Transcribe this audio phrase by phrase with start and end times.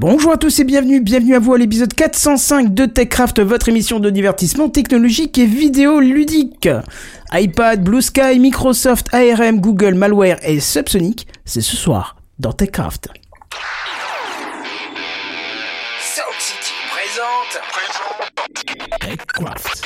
[0.00, 3.98] Bonjour à tous et bienvenue, bienvenue à vous à l'épisode 405 de TechCraft, votre émission
[3.98, 6.68] de divertissement technologique et vidéo ludique.
[7.32, 13.08] iPad, Blue Sky, Microsoft, ARM, Google, Malware et Subsonic, c'est ce soir dans TechCraft.
[16.00, 17.60] Sound City présente.
[19.00, 19.82] TechCraft.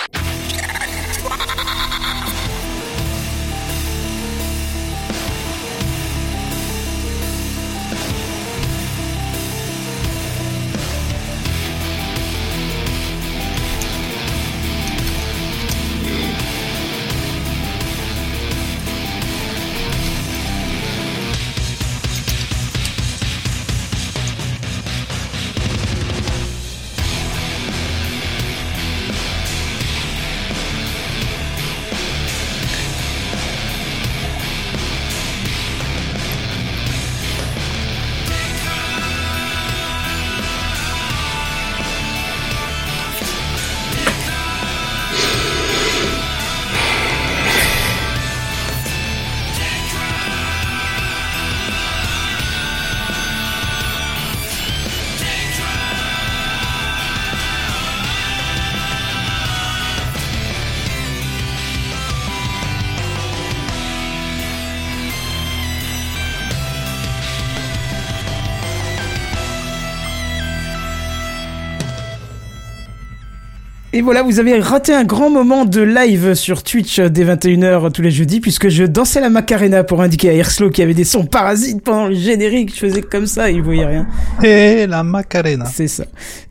[74.02, 78.10] Voilà, vous avez raté un grand moment de live sur Twitch dès 21h tous les
[78.10, 81.24] jeudis, puisque je dansais la Macarena pour indiquer à Airslow qu'il y avait des sons
[81.24, 82.72] parasites pendant le générique.
[82.74, 84.06] Je faisais comme ça, il voyait rien.
[84.42, 85.64] Et la Macarena.
[85.66, 86.04] C'est ça.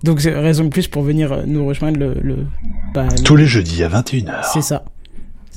[0.04, 2.16] Donc, c'est raison de plus pour venir euh, nous rejoindre le...
[2.22, 2.36] le,
[2.94, 4.50] bah, le- Tous les jeudis à 21h.
[4.54, 4.84] C'est ça.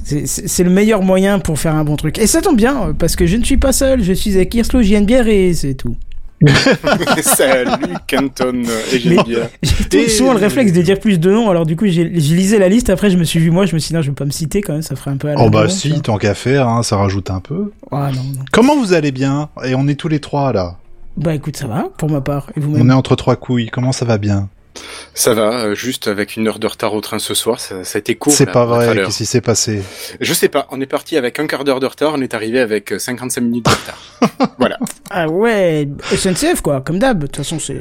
[0.05, 2.19] C'est- le meilleur moyen pour faire un bon truc.
[2.19, 4.55] Et ça tombe bien, euh, parce que je ne suis pas seul, je suis avec
[4.55, 5.97] Irslo, j'ai une bière et c'est tout.
[7.23, 8.99] Salut Canton et.
[8.99, 12.59] J'ai Et- souvent le réflexe de dire plus de noms, alors du coup j'ai lisé
[12.59, 14.15] la liste, après je me suis vu moi, je me suis dit non, je vais
[14.15, 16.19] pas me citer quand même, ça ferait un peu à la Oh bah si, tant
[16.19, 17.73] qu'à faire, hein, ça rajoute un peu.
[17.91, 18.45] Ah non, non.
[18.53, 19.49] Comment vous allez bien?
[19.65, 20.77] Et on est tous les trois là.
[21.17, 22.51] Bah écoute, ça va, pour ma part.
[22.57, 23.69] Et On est entre trois couilles.
[23.71, 24.49] Comment ça va bien?
[25.15, 27.99] Ça va, euh, juste avec une heure de retard au train ce soir, ça, ça
[27.99, 28.33] a été court.
[28.33, 28.95] C'est pas vrai.
[28.97, 29.83] Qu'est-ce qui s'est passé
[30.21, 32.61] Je sais pas, on est parti avec un quart d'heure de retard, on est arrivé
[32.61, 34.55] avec euh, 55 minutes de retard.
[34.59, 34.79] voilà.
[35.11, 37.81] Ah ouais, SNCF quoi, comme d'hab, de toute façon c'est...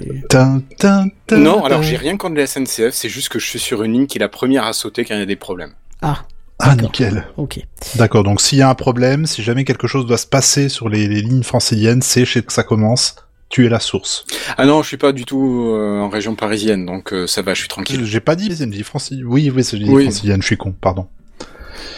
[1.32, 4.08] Non, alors j'ai rien contre la SNCF, c'est juste que je suis sur une ligne
[4.08, 5.72] qui est la première à sauter quand il y a des problèmes.
[6.02, 6.24] Ah,
[6.60, 6.92] Ah D'accord.
[6.92, 7.26] nickel.
[7.38, 7.60] ok.
[7.96, 8.24] D'accord.
[8.24, 11.08] Donc s'il y a un problème, si jamais quelque chose doit se passer sur les,
[11.08, 13.16] les lignes franciliennes, c'est chez que ça commence.
[13.54, 14.26] Tu es la source.
[14.58, 17.54] Ah non, je suis pas du tout euh, en région parisienne, donc euh, ça va,
[17.54, 18.04] je suis tranquille.
[18.04, 19.28] J'ai pas dit, c'est une ligne francilienne.
[19.28, 20.04] Oui, oui, c'est une ligne Oui.
[20.06, 20.42] francilienne.
[20.42, 20.74] Je suis con.
[20.82, 21.06] Pardon.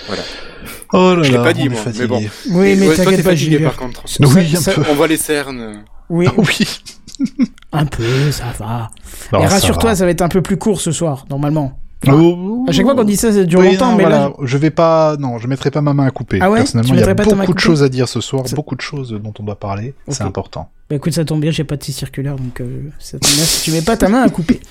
[0.07, 0.21] Voilà.
[0.91, 2.21] Oh là Je l'ai pas dit, moi, mais bon.
[2.49, 4.03] Oui, Et- mais ouais, t'inquiète pas, fatigué par contre.
[4.19, 4.83] Oui, Ça- un ça- peu.
[4.89, 5.85] On voit les cernes.
[6.09, 6.67] Oui, Oui.
[7.71, 8.89] un peu, ça va.
[9.31, 11.79] Non, Et ça rassure-toi, ça va être un peu plus court ce soir, normalement.
[12.07, 12.65] Oh.
[12.67, 14.33] À chaque fois qu'on dit ça, ça dure Oui, longtemps, non, mais voilà, là...
[14.43, 16.39] je vais pas, non, je mettrai pas ma main à couper.
[16.41, 18.75] Ah ouais Personnellement, il y a beaucoup de choses à dire ce soir, Ça- beaucoup
[18.75, 19.93] de choses dont on doit parler.
[20.07, 20.69] C'est important.
[20.87, 23.43] Bah écoute, ça tombe bien, j'ai pas de scie circulaire, donc euh, ça tombe bien
[23.43, 24.59] si tu mets pas ta main à couper.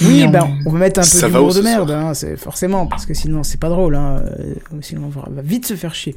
[0.00, 2.86] Oui, ben on va mettre un peu Ça va d'humour de merde, hein, c'est forcément,
[2.88, 6.16] parce que sinon c'est pas drôle, hein, euh, sinon on va vite se faire chier.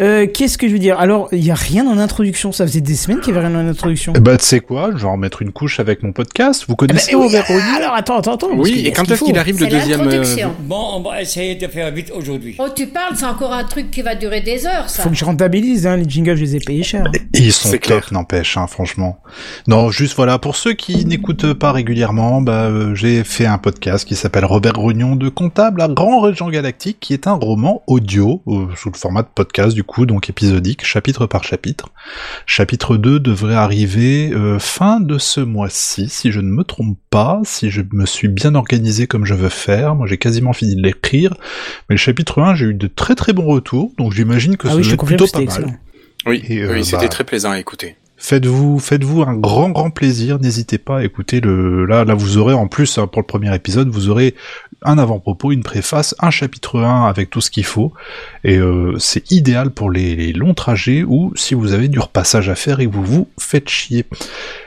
[0.00, 0.98] Euh, Qu'est-ce que je veux dire?
[0.98, 3.56] Alors, il y a rien en introduction, ça faisait des semaines qu'il y avait rien
[3.56, 4.12] en introduction.
[4.16, 6.64] Eh bah, tu sais quoi, je vais en remettre une couche avec mon podcast.
[6.68, 8.48] Vous bah, connaissez oui, Robert Rognier alors attends, attends, attends.
[8.54, 10.54] Oui, et quand est-ce qu'il arrive le deuxième euh, l'introduction.
[10.60, 12.56] Bon, on va essayer de faire vite aujourd'hui.
[12.58, 15.02] Oh, tu parles, c'est encore un truc qui va durer des heures, ça.
[15.02, 17.04] Faut que je rentabilise, hein, les jingles, je les ai payés cher.
[17.34, 18.08] Et Ils sont C'est top, clair.
[18.12, 19.18] n'empêche, hein, franchement.
[19.66, 24.06] Non, juste voilà, pour ceux qui n'écoutent pas régulièrement, bah, euh, j'ai fait un podcast
[24.06, 28.42] qui s'appelle Robert Rognon de Comptable à Grand Régent Galactique, qui est un roman audio,
[28.48, 31.90] euh, sous le format de podcast du coup, donc épisodique, chapitre par chapitre.
[32.46, 37.40] Chapitre 2 devrait arriver euh, fin de ce mois-ci, si je ne me trompe pas,
[37.44, 39.94] si je me suis bien organisé comme je veux faire.
[39.94, 41.34] Moi, j'ai quasiment fini de l'écrire,
[41.88, 44.72] mais le chapitre 1, j'ai eu de très très bons retours, donc j'imagine que Ah
[44.72, 45.62] ça oui, je plutôt c'était pas mal.
[45.62, 45.76] excellent.
[46.26, 47.96] Oui, Et, euh, oui c'était bah, très plaisant à écouter.
[48.16, 50.38] Faites-vous, faites-vous un grand, grand plaisir.
[50.38, 51.84] N'hésitez pas à écouter le.
[51.86, 54.36] Là, là, vous aurez en plus hein, pour le premier épisode, vous aurez
[54.84, 57.92] un avant-propos, une préface, un chapitre 1 avec tout ce qu'il faut.
[58.44, 62.48] Et euh, c'est idéal pour les, les longs trajets ou si vous avez du repassage
[62.48, 64.04] à faire et que vous vous faites chier.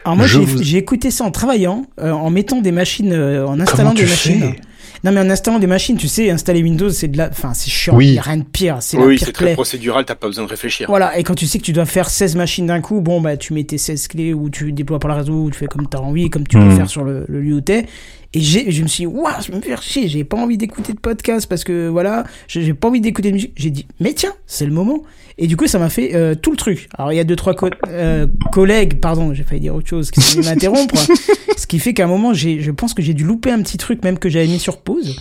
[0.03, 3.59] Alors moi, j'ai vous- écouté ça en travaillant, euh, en mettant des machines, euh, en
[3.59, 4.41] installant Comment des tu machines.
[4.53, 4.61] fais
[5.03, 7.69] Non, mais en installant des machines, tu sais, installer Windows, c'est de la, enfin, c'est
[7.69, 7.95] chiant.
[7.95, 8.07] Oui.
[8.07, 8.77] Il y a rien de pire.
[8.81, 10.87] C'est la Oui, pire c'est très procédural, t'as pas besoin de réfléchir.
[10.87, 13.37] Voilà, et quand tu sais que tu dois faire 16 machines d'un coup, bon, bah,
[13.37, 15.87] tu mets tes 16 clés ou tu déploies par le réseau ou tu fais comme
[15.89, 16.75] tu as envie, comme tu peux Mhm.
[16.77, 17.85] faire sur le, le lieu où t'es.
[18.33, 20.93] Et je me suis dit, waouh, je vais me faire chier, j'ai pas envie d'écouter
[20.93, 23.53] de podcast parce que voilà, j'ai pas envie d'écouter de musique.
[23.55, 25.03] J'ai dit, mais tiens, c'est le moment.
[25.37, 26.87] Et du coup, ça m'a fait euh, tout le truc.
[26.97, 30.09] Alors, il y a deux, trois co- euh, collègues, pardon, j'ai failli dire autre chose,
[30.11, 30.95] qui sont venus m'interrompre.
[31.57, 34.03] ce qui fait qu'à un moment, je pense que j'ai dû louper un petit truc
[34.03, 35.17] même que j'avais mis sur pause.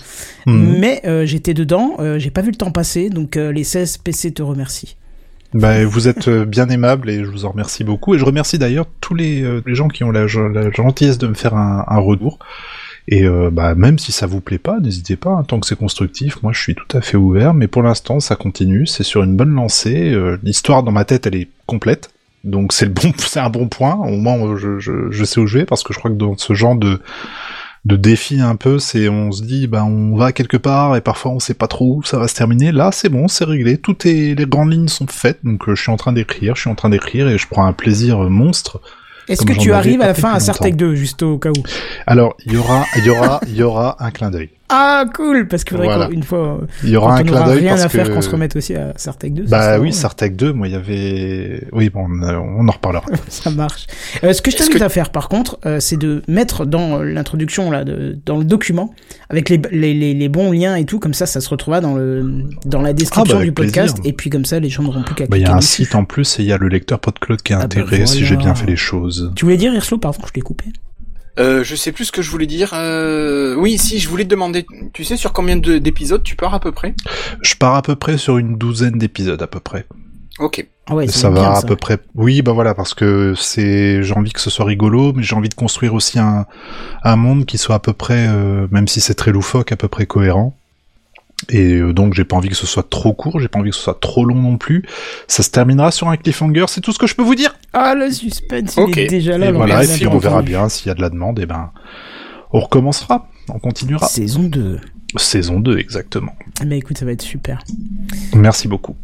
[0.46, 0.76] Mhm.
[0.78, 4.42] Mais euh, j'étais dedans, j'ai pas vu le temps passer, donc les 16 PC te
[4.42, 4.94] remercient.
[5.52, 8.14] Bah, vous êtes bien aimable et je vous en remercie beaucoup.
[8.14, 11.34] Et je remercie d'ailleurs tous les, les gens qui ont la, la gentillesse de me
[11.34, 12.38] faire un, un retour.
[13.08, 15.78] Et euh, bah, même si ça vous plaît pas, n'hésitez pas, hein, tant que c'est
[15.78, 19.22] constructif, moi je suis tout à fait ouvert, mais pour l'instant ça continue, c'est sur
[19.22, 22.10] une bonne lancée, euh, l'histoire dans ma tête elle est complète,
[22.44, 25.46] donc c'est le bon, c'est un bon point, au moins je, je, je sais où
[25.46, 26.98] je vais, parce que je crois que dans ce genre de,
[27.84, 31.32] de défi un peu, c'est on se dit bah on va quelque part et parfois
[31.32, 32.72] on sait pas trop où ça va se terminer.
[32.72, 35.82] Là c'est bon, c'est réglé, tout est les grandes lignes sont faites, donc euh, je
[35.82, 38.28] suis en train d'écrire, je suis en train d'écrire et je prends un plaisir euh,
[38.30, 38.80] monstre.
[39.29, 40.69] Est-ce que tu arrives à la fin à longtemps.
[40.71, 41.62] 2, juste au cas où?
[42.06, 44.50] Alors il y aura, il y aura, il y aura un clin d'œil.
[44.70, 46.08] Ah, cool Parce qu'il faudrait Voilà.
[46.08, 48.31] qu'une fois, Il y aura un clin d'œil rien parce à faire, que qu'on se
[48.31, 49.46] remette aussi à Sartec 2.
[49.46, 49.93] ça bah oui.
[49.93, 52.22] Sartec 2, moi il y avait, oui bon, on,
[52.61, 53.05] on en reparlera.
[53.28, 53.87] ça marche.
[54.25, 57.02] Euh, ce que je t'invite que- à faire, par contre, euh, c'est de mettre dans
[57.02, 58.94] l'introduction, là, de, dans le document,
[59.28, 61.94] avec les, les, les, les bons liens et tout, comme ça, ça se retrouvera dans,
[61.94, 64.11] le, dans la description Ah, bah, du podcast, plaisir.
[64.11, 65.84] et puis comme ça, les gens n'auront plus qu'à Bah il y a un dessus.
[65.84, 68.06] site en plus et il y a le lecteur PodCloud qui est Ah bah intégré
[68.06, 69.31] si j'ai bien fait les choses.
[69.37, 70.64] Tu voulais dire, Irslo, pardon, je t'ai coupé.
[71.38, 72.70] Euh, je sais plus ce que je voulais dire.
[72.75, 73.54] Euh...
[73.56, 76.60] Oui, si, je voulais te demander, tu sais sur combien de- d'épisodes tu pars à
[76.60, 76.94] peu près?
[77.42, 79.86] Je pars à peu près sur une douzaine d'épisodes à peu près.
[80.38, 80.66] Ok.
[80.86, 81.66] Ah ouais, ça va bien, à ça.
[81.66, 81.98] peu près.
[82.14, 85.48] Oui, bah voilà, parce que c'est, j'ai envie que ce soit rigolo, mais j'ai envie
[85.48, 86.46] de construire aussi un,
[87.04, 89.88] un monde qui soit à peu près, euh, même si c'est très loufoque, à peu
[89.88, 90.54] près cohérent.
[91.50, 93.76] Et euh, donc j'ai pas envie que ce soit trop court, j'ai pas envie que
[93.76, 94.85] ce soit trop long non plus.
[95.29, 97.56] Ça se terminera sur un cliffhanger, c'est tout ce que je peux vous dire.
[97.73, 99.49] Ah, le suspense, il est déjà là.
[99.49, 101.46] et voilà, on et puis on verra bien s'il y a de la demande, et
[101.46, 101.70] ben
[102.52, 104.06] on recommencera, on continuera.
[104.06, 104.81] Saison 2.
[105.17, 106.35] Saison 2 exactement.
[106.67, 107.62] Mais écoute, ça va être super.
[108.35, 108.97] Merci beaucoup.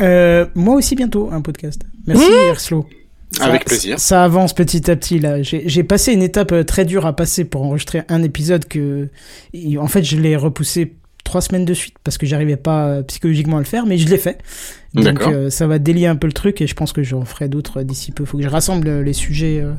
[0.00, 1.82] Euh, moi aussi bientôt, un podcast.
[2.06, 2.24] Merci.
[2.58, 3.98] Ça- Avec plaisir.
[4.00, 5.42] Ça avance petit à petit là.
[5.42, 9.08] J'ai passé une étape euh, très dure à passer pour enregistrer un épisode que,
[9.78, 10.96] en fait, je l'ai repoussé
[11.28, 14.08] trois semaines de suite parce que j'arrivais pas euh, psychologiquement à le faire, mais je
[14.08, 14.38] l'ai fait.
[14.94, 17.48] Donc euh, ça va délier un peu le truc et je pense que j'en ferai
[17.48, 18.24] d'autres euh, d'ici peu.
[18.24, 19.72] Faut que je rassemble les sujets euh,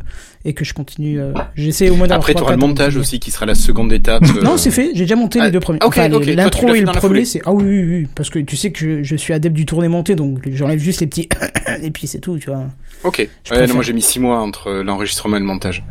[0.45, 1.19] et que je continue.
[1.19, 3.91] euh, J'essaie au moins d'avoir Après, tu auras le montage aussi qui sera la seconde
[3.91, 4.21] étape.
[4.43, 4.91] non, c'est fait.
[4.93, 5.79] J'ai déjà monté Ah, les deux premiers.
[5.81, 8.71] ok, enfin, l'intro et le premier, c'est ah oui, oui, oui, parce que tu sais
[8.71, 11.27] que je, je suis adepte du tourné-monté, donc j'enlève juste les petits
[11.81, 12.65] et puis c'est tout, tu vois.
[13.03, 13.27] Ok.
[13.51, 15.83] Ouais, non, moi j'ai mis six mois entre l'enregistrement et le montage.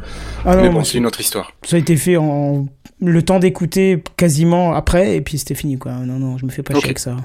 [0.45, 1.53] Ah non, Mais bon, c'est une autre histoire.
[1.67, 2.67] ça a été fait en
[3.01, 5.93] le temps d'écouter quasiment après et puis c'était fini quoi.
[5.93, 7.17] Non non, je me fais pas chier avec ça.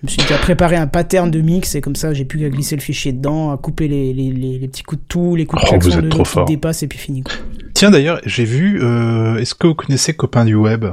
[0.00, 2.48] Je me suis déjà préparé un pattern de mix et comme ça j'ai plus qu'à
[2.48, 5.44] glisser le fichier dedans, à couper les, les, les, les petits coups de tout, les
[5.46, 6.44] coups de Oh, vous klaxon êtes de trop fort.
[6.46, 7.34] dépassent et puis fini quoi.
[7.74, 10.86] Tiens d'ailleurs, j'ai vu, euh, est-ce que vous connaissez Copain du Web?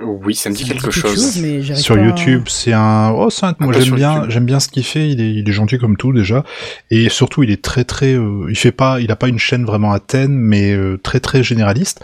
[0.00, 1.38] Oui, ça me dit Ça quelque dit chose.
[1.42, 3.10] mais sur pas YouTube, c'est un.
[3.10, 5.08] Oh, c'est un- Moi j'aime bien, j'aime bien ce qu'il fait.
[5.10, 6.44] Il est, il est gentil comme tout déjà,
[6.90, 8.14] et surtout il est très très.
[8.14, 11.20] euh, il fait pas, il a pas une chaîne vraiment à thème, mais euh, très
[11.20, 12.00] très généraliste.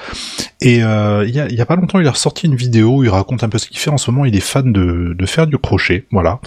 [0.61, 2.97] Et euh, il y a, il y a pas longtemps, il a ressorti une vidéo
[2.99, 3.91] où il raconte un peu ce qu'il fait.
[3.91, 6.41] En ce moment, il est fan de de faire du crochet, voilà.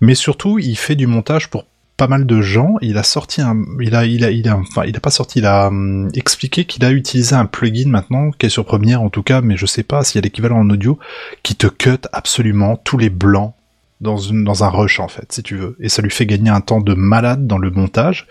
[0.00, 1.64] Mais surtout, il fait du montage pour
[1.96, 2.74] pas mal de gens.
[2.82, 5.38] Il a sorti un, il a, il a, il a, enfin, il a pas sorti,
[5.38, 9.10] il a hum, expliqué qu'il a utilisé un plugin maintenant, qui est sur Premiere en
[9.10, 10.98] tout cas, mais je sais pas s'il y a l'équivalent en audio,
[11.42, 13.54] qui te cut absolument tous les blancs
[14.02, 15.74] dans une, dans un rush en fait, si tu veux.
[15.80, 18.26] Et ça lui fait gagner un temps de malade dans le montage.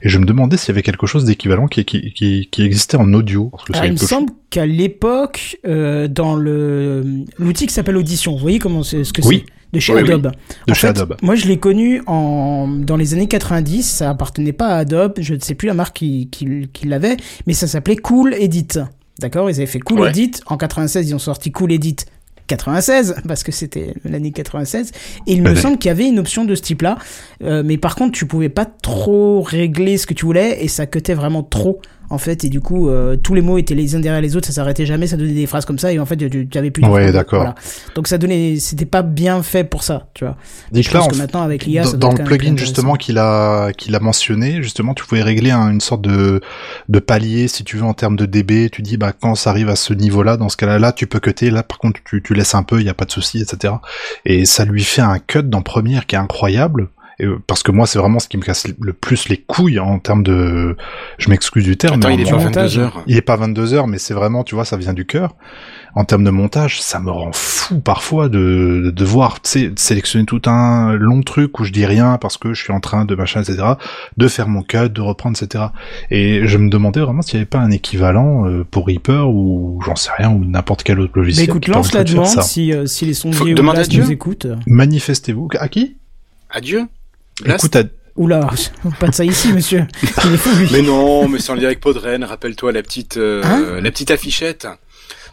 [0.00, 2.96] Et je me demandais s'il y avait quelque chose d'équivalent qui, qui, qui, qui existait
[2.96, 3.50] en audio.
[3.50, 7.04] Parce que Alors, c'est il me semble qu'à l'époque, euh, dans le
[7.38, 9.44] l'outil qui s'appelle Audition, vous voyez comment c'est ce que Oui.
[9.46, 9.59] c'est?
[9.72, 10.08] De chez Oui, oui.
[10.12, 10.32] Adobe.
[10.66, 11.16] de En chez fait, Adobe.
[11.22, 13.82] Moi, je l'ai connu en dans les années 90.
[13.82, 15.14] Ça appartenait pas à Adobe.
[15.18, 18.68] Je ne sais plus la marque qui, qui, qui l'avait, mais ça s'appelait Cool Edit.
[19.20, 19.50] D'accord?
[19.50, 20.10] Ils avaient fait Cool Ouais.
[20.10, 20.32] Edit.
[20.46, 21.96] En 96, ils ont sorti Cool Edit
[22.46, 24.90] 96 parce que c'était l'année 96
[25.28, 26.98] et il me semble qu'il y avait une option de ce type-là
[27.44, 30.86] Euh, mais par contre tu pouvais pas trop régler ce que tu voulais et ça
[30.86, 34.00] cutait vraiment trop en fait et du coup euh, tous les mots étaient les uns
[34.00, 36.16] derrière les autres ça s'arrêtait jamais ça donnait des phrases comme ça et en fait
[36.16, 37.40] tu tu avais plus de Ouais, d'accord.
[37.40, 37.54] Voilà.
[37.94, 40.36] donc ça donnait c'était pas bien fait pour ça tu vois.
[40.72, 42.94] Dis je que là, pense en que fait, maintenant avec l'IA dans, le plugin justement
[42.96, 46.40] qu'il a qu'il a mentionné justement tu pouvais régler un- une sorte de
[46.88, 49.68] de palier si tu veux en termes de dB tu dis bah quand ça arrive
[49.68, 52.22] à ce niveau là dans ce cas là tu peux cutter là par contre tu,
[52.22, 53.74] tu laisses un peu il y a pas de souci etc
[54.26, 56.88] et ça lui fait un cut dans Premiere qui est incroyable
[57.20, 59.78] et, euh, parce que moi c'est vraiment ce qui me casse le plus les couilles
[59.78, 60.76] en termes de
[61.18, 62.76] je m'excuse du terme Attends, mais il est en- pas montage.
[62.78, 63.02] 22 heures.
[63.06, 65.34] il est pas 22 heures, mais c'est vraiment, tu vois, ça vient du cœur.
[65.96, 69.78] en termes de montage, ça me rend fou parfois de, de devoir tu sais, de
[69.78, 73.04] sélectionner tout un long truc où je dis rien parce que je suis en train
[73.04, 73.60] de machin, etc.,
[74.16, 75.64] de faire mon cut, de reprendre, etc.
[76.12, 79.80] Et je me demandais vraiment s'il n'y avait pas un équivalent euh, pour Reaper ou
[79.84, 81.48] j'en sais rien, ou n'importe quel autre logiciel.
[81.48, 84.04] écoute, qui lance la demande si, euh, si les sondiers ou à Dieu.
[84.04, 84.46] nous écoutent.
[84.68, 85.48] Manifestez-vous.
[85.58, 85.96] À qui?
[86.50, 86.86] Adieu.
[87.42, 88.48] Blast Écoute, à- Oula,
[89.00, 89.86] pas de ça ici, monsieur.
[90.26, 90.68] Il est fou, lui.
[90.72, 92.22] Mais non, mais c'est en lien avec Podren.
[92.24, 94.66] Rappelle-toi la petite, euh, Hein la petite affichette.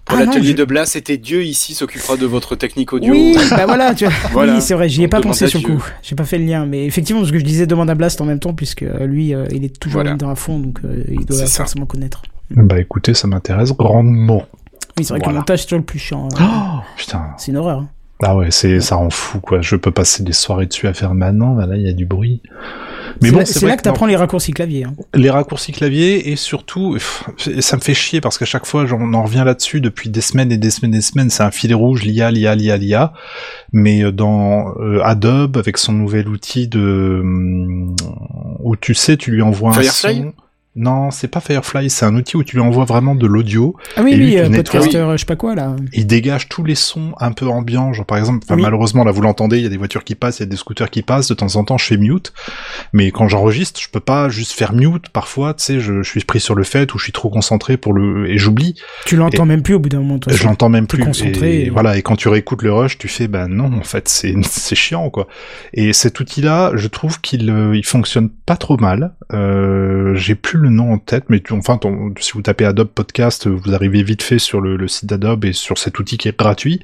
[0.05, 3.11] Pour Ah l'atelier je- de Blas, c'était Dieu ici s'occupera de votre technique audio.
[3.13, 4.13] Oui, bah voilà, tu vois.
[4.31, 4.53] Voilà.
[4.55, 5.83] Oui, c'est vrai, j'y ai On pas pensé sur le coup.
[6.01, 8.25] J'ai pas fait le lien, mais effectivement, ce que je disais, demande à Blast en
[8.25, 10.15] même temps, puisque euh, lui, euh, il est toujours Voilà.
[10.15, 12.21] dans à fond, donc euh, il doit forcément connaître.
[12.51, 14.45] bah écoutez, ça m'intéresse grandement.
[14.97, 16.29] Oui, c'est vrai que le montage, c'est toujours le plus chiant.
[16.39, 17.31] Oh, putain.
[17.37, 17.79] C'est une horreur.
[17.79, 17.89] hein.
[18.23, 19.61] Ah ouais, c'est ça rend fou quoi.
[19.61, 21.53] Je peux passer des soirées dessus à faire maintenant.
[21.53, 22.41] Bah là, il y a du bruit.
[23.21, 24.83] Mais C'est bon, là, c'est là que non, t'apprends les raccourcis clavier.
[24.85, 24.93] Hein.
[25.13, 27.25] les raccourcis clavier et surtout, pff,
[27.59, 30.51] ça me fait chier parce qu'à chaque fois, j'en en reviens là-dessus depuis des semaines
[30.51, 31.29] et des semaines et des semaines.
[31.29, 33.13] C'est un filet rouge, l'IA, l'IA, l'IA, l'IA.
[33.71, 37.95] Mais euh, dans euh, Adobe, avec son nouvel outil de hum,
[38.63, 40.33] où tu sais, tu lui envoies un son.
[40.77, 43.75] Non, c'est pas Firefly, c'est un outil où tu lui envoies vraiment de l'audio.
[43.95, 45.75] Ah oui, Et lui, oui, euh, podcaster, je sais pas quoi, là.
[45.93, 48.61] Il dégage tous les sons un peu ambiants, genre par exemple, Oui.
[48.61, 50.55] malheureusement là vous l'entendez, il y a des voitures qui passent, il y a des
[50.55, 52.31] scooters qui passent, de temps en temps je fais mute,
[52.93, 56.19] mais quand j'enregistre, je peux pas juste faire mute, parfois, tu sais, je, je suis
[56.21, 59.45] pris sur le fait ou je suis trop concentré pour le et j'oublie, Tu l'entends
[59.45, 60.19] même plus au bout d'un moment.
[60.19, 62.97] toute je l'entends même plus concentré Et, et- voilà, et quand tu réécoutes le rush,
[62.99, 65.27] tu fais bah non, en fait, c'est c'est chiant quoi.
[65.73, 69.13] Et cet outil-là, je trouve qu'il euh, il fonctionne pas trop mal.
[69.33, 71.79] Euh, j'ai plus le nom en tête, mais tu, enfin,
[72.19, 75.53] si vous tapez Adobe Podcast, vous arrivez vite fait sur le, le site d'Adobe et
[75.53, 76.81] sur cet outil qui est gratuit,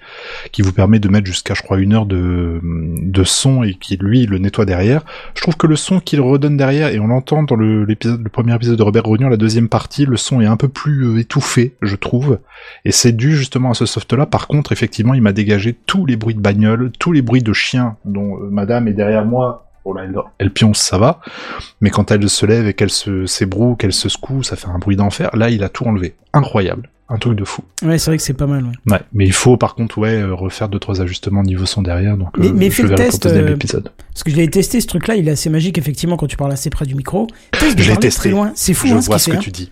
[0.51, 3.97] qui vous permet de mettre jusqu'à, je crois, une heure de, de son et qui,
[3.97, 5.03] lui, le nettoie derrière.
[5.35, 8.29] Je trouve que le son qu'il redonne derrière, et on l'entend dans le, l'épisode, le
[8.29, 11.19] premier épisode de Robert Rognon, la deuxième partie, le son est un peu plus euh,
[11.19, 12.39] étouffé, je trouve.
[12.85, 14.25] Et c'est dû justement à ce soft-là.
[14.25, 17.53] Par contre, effectivement, il m'a dégagé tous les bruits de bagnole, tous les bruits de
[17.53, 19.69] chiens dont euh, madame est derrière moi.
[19.85, 21.19] Bon là, elle, elle pionce, ça va.
[21.81, 24.77] Mais quand elle se lève et qu'elle se s'ébroue, qu'elle se secoue, ça fait un
[24.79, 25.29] bruit d'enfer.
[25.35, 26.15] Là, il a tout enlevé.
[26.33, 26.89] Incroyable.
[27.09, 27.63] Un truc de fou.
[27.83, 28.63] Ouais, c'est vrai que c'est pas mal.
[28.63, 28.93] Ouais.
[28.93, 29.01] Ouais.
[29.11, 32.15] Mais il faut, par contre, ouais, euh, refaire deux, trois ajustements niveau son derrière.
[32.15, 33.55] Donc, Mais- euh, mais je fais le test, euh.
[33.57, 36.53] Parce que je l'ai testé, ce truc-là, il est assez magique, effectivement, quand tu parles
[36.53, 37.27] assez près du micro.
[37.77, 38.29] Je l'ai testé.
[38.29, 38.53] loin.
[38.55, 39.31] C'est fou, Je hein, ce fait.
[39.31, 39.39] que hein.
[39.41, 39.71] tu dis.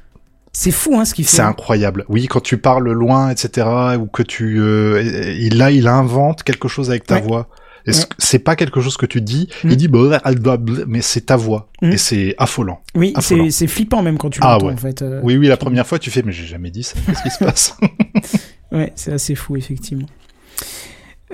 [0.52, 1.38] C'est fou, hein, ce qu'il fait.
[1.38, 1.48] C'est hein.
[1.48, 2.04] incroyable.
[2.10, 3.66] Oui, quand tu parles loin, etc.,
[3.98, 5.02] ou que tu, euh,
[5.40, 7.22] il là, il invente quelque chose avec ta Ouais.
[7.22, 7.48] voix.
[7.86, 8.08] Et ce- Ouais.
[8.18, 9.50] C'est pas quelque chose que tu dis.
[9.64, 9.70] Mm.
[9.72, 10.20] Il dit, bah,
[10.58, 11.70] bl- mais c'est ta voix.
[11.82, 11.92] Mm.
[11.92, 12.82] Et c'est affolant.
[12.96, 13.14] Oui,
[13.50, 14.74] c'est flippant même quand tu Ah l'entends, ouais.
[14.74, 15.02] en fait.
[15.02, 16.96] euh, Oui, oui, la première fois, tu fais, mais j'ai jamais dit ça.
[17.06, 17.78] Qu'est-ce qui se passe?
[18.72, 20.06] Ouais, c'est assez fou, effectivement.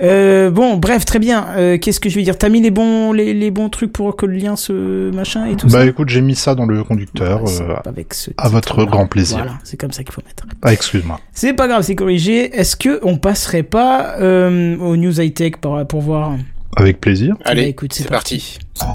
[0.02, 1.46] Euh, bon, bref, très bien.
[1.56, 2.38] Euh, Qu'est-ce que je vais dire?
[2.38, 5.56] T'as mis les bons, les, les bons trucs pour que le lien se machin et
[5.56, 5.86] tout Bah, ça?
[5.86, 7.46] écoute, j'ai mis ça dans le conducteur.
[7.48, 9.38] C'est euh, avec ce à votre grand plaisir.
[9.38, 10.44] Voilà, c'est comme ça qu'il faut mettre.
[10.62, 11.18] Ah, excuse-moi.
[11.32, 12.56] C'est pas grave, c'est corrigé.
[12.58, 16.32] Est-ce que on passerait pas euh, aux news high tech pour, pour voir?
[16.76, 17.34] Avec plaisir.
[17.44, 18.58] Allez, Bah, écoute, c'est c'est parti.
[18.78, 18.94] parti.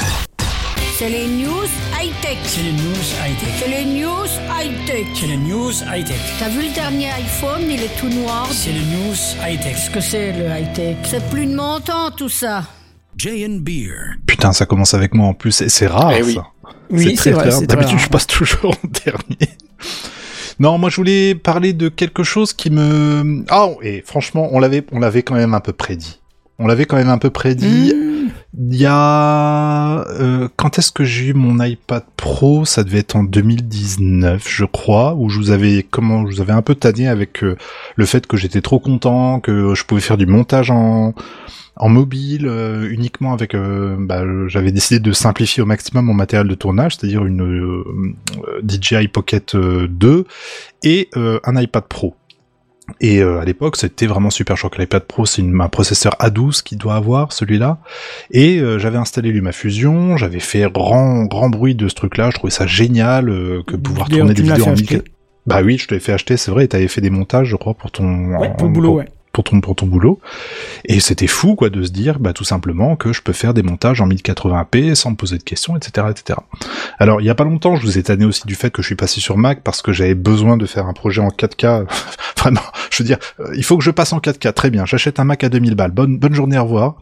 [0.98, 1.68] C'est les news
[2.00, 2.38] high-tech.
[2.44, 3.50] C'est les news high-tech.
[3.60, 5.06] C'est les news high-tech.
[5.16, 6.20] C'est les news high-tech.
[6.40, 8.48] T'as vu le dernier iPhone, il est tout noir.
[8.52, 9.74] C'est les news high-tech.
[9.76, 10.98] Qu'est-ce que c'est le high-tech?
[11.04, 12.64] C'est plus de mon temps tout ça.
[13.18, 13.94] J&B Beer.
[14.26, 15.62] Putain, ça commence avec moi en plus.
[15.62, 16.34] Et c'est rare, Eh oui.
[16.36, 16.46] ça.
[16.90, 17.62] Oui, c'est très vrai, rare.
[17.64, 19.50] D'habitude, je passe toujours en dernier.
[20.60, 23.44] Non, moi je voulais parler de quelque chose qui me.
[23.50, 26.20] Ah, et franchement, on l'avait, on l'avait quand même un peu prédit.
[26.60, 27.94] On l'avait quand même un peu prédit.
[27.94, 28.14] Mmh.
[28.56, 32.66] Il y a euh, quand est-ce que j'ai eu mon iPad Pro?
[32.66, 36.54] Ça devait être en 2019, je crois, où je vous avais comment je vous avais
[36.54, 37.58] un peu tanné avec euh,
[37.96, 41.16] le fait que j'étais trop content, que je pouvais faire du montage en
[41.76, 46.14] en mobile euh, uniquement avec euh, bah, euh, j'avais décidé de simplifier au maximum mon
[46.14, 48.16] matériel de tournage, c'est-à-dire une euh,
[48.64, 50.26] DJI Pocket euh, 2
[50.84, 52.16] et un iPad Pro.
[53.00, 54.78] Et euh, à l'époque, c'était vraiment super choc.
[54.78, 57.80] L'iPad Pro, c'est un processeur A12 qui doit avoir celui-là.
[58.32, 62.30] Et euh, j'avais installé LumaFusion, j'avais fait grand grand bruit de ce truc-là.
[62.30, 64.84] Je trouvais ça génial euh, que pouvoir tourner des vidéos en fait 1000.
[64.84, 65.04] acheter.
[65.46, 66.66] Bah oui, je te l'ai fait acheter, c'est vrai.
[66.66, 69.08] Et t'avais fait des montages, je crois, pour ton Ouais, pour le boulot, ouais.
[69.34, 70.20] Pour ton boulot.
[70.86, 73.64] Et c'était fou, quoi, de se dire, bah tout simplement que je peux faire des
[73.64, 76.40] montages en 1080p sans me poser de questions, etc., etc.
[77.00, 78.88] Alors, il y a pas longtemps, je vous ai tanné aussi du fait que je
[78.88, 81.86] suis passé sur Mac parce que j'avais besoin de faire un projet en 4K.
[82.38, 82.62] Vraiment,
[82.92, 84.54] je veux dire, euh, il faut que je passe en 4K.
[84.54, 85.92] Très bien, j'achète un Mac à 2000 balles.
[85.92, 86.96] Bonne bonne journée, au revoir.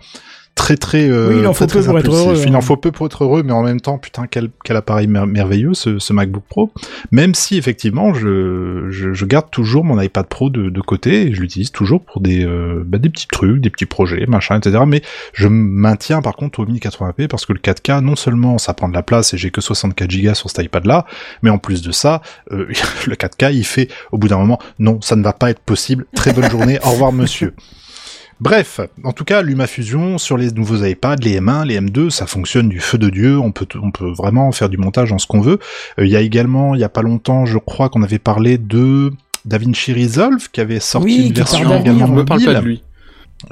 [0.55, 2.55] Très très euh, Oui, il en faut très, peu très pour être heureux, Il hein.
[2.55, 5.25] en faut peu pour être heureux, mais en même temps, putain, quel, quel appareil mer-
[5.27, 6.71] merveilleux ce, ce MacBook Pro.
[7.11, 11.33] Même si effectivement, je, je, je garde toujours mon iPad Pro de, de côté et
[11.33, 14.83] je l'utilise toujours pour des euh, bah, des petits trucs, des petits projets, machin, etc.
[14.87, 15.01] Mais
[15.33, 18.93] je maintiens par contre au 1080p parce que le 4K, non seulement ça prend de
[18.93, 21.05] la place et j'ai que 64 Go sur cet iPad là,
[21.41, 22.67] mais en plus de ça, euh,
[23.07, 26.05] le 4K il fait au bout d'un moment, non, ça ne va pas être possible.
[26.15, 27.53] Très bonne journée, au revoir monsieur.
[28.41, 32.69] Bref, en tout cas, LumaFusion sur les nouveaux iPads, les M1, les M2, ça fonctionne
[32.69, 33.37] du feu de dieu.
[33.37, 35.59] On peut, on peut vraiment faire du montage en ce qu'on veut.
[35.99, 38.57] Euh, Il y a également, il y a pas longtemps, je crois qu'on avait parlé
[38.57, 39.13] de
[39.45, 42.53] DaVinci Resolve qui avait sorti Oui, une version également me parle mobile.
[42.55, 42.83] pas de lui.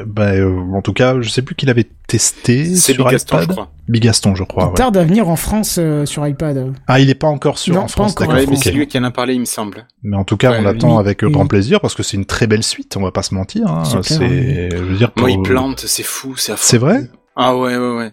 [0.05, 3.43] Bah, euh, en tout cas, je sais plus qui l'avait testé C'est sur Bigaston, je
[3.43, 3.55] iPad.
[3.55, 3.71] crois.
[3.87, 4.65] Bigaston, je crois.
[4.65, 4.73] Il ouais.
[4.75, 6.73] tarde à venir en France euh, sur iPad.
[6.87, 8.35] Ah, il est pas encore sur Non, en pas France, d'accord.
[8.35, 9.87] Ouais, c'est lui qui en a parlé, il me semble.
[10.03, 11.31] Mais en tout cas, Ouais, on l'attend oui, avec oui.
[11.31, 12.95] grand plaisir parce que c'est une très belle suite.
[12.97, 13.67] On va pas se mentir.
[13.67, 13.83] Hein.
[14.03, 16.65] C'est je veux dire, Moi, pour- il plante, c'est fou, c'est affreux.
[16.67, 17.09] C'est vrai.
[17.35, 18.11] Ah ouais, ouais, ouais.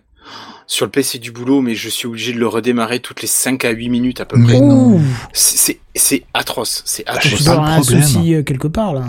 [0.68, 3.64] Sur le PC du boulot, mais je suis obligé de le redémarrer toutes les 5
[3.64, 5.00] à 8 minutes à peu Mais près.
[5.32, 7.44] C'est, c'est- c'est atroce, c'est je atroce.
[7.44, 8.02] pas dois le avoir un problème.
[8.02, 9.04] souci euh, quelque part là.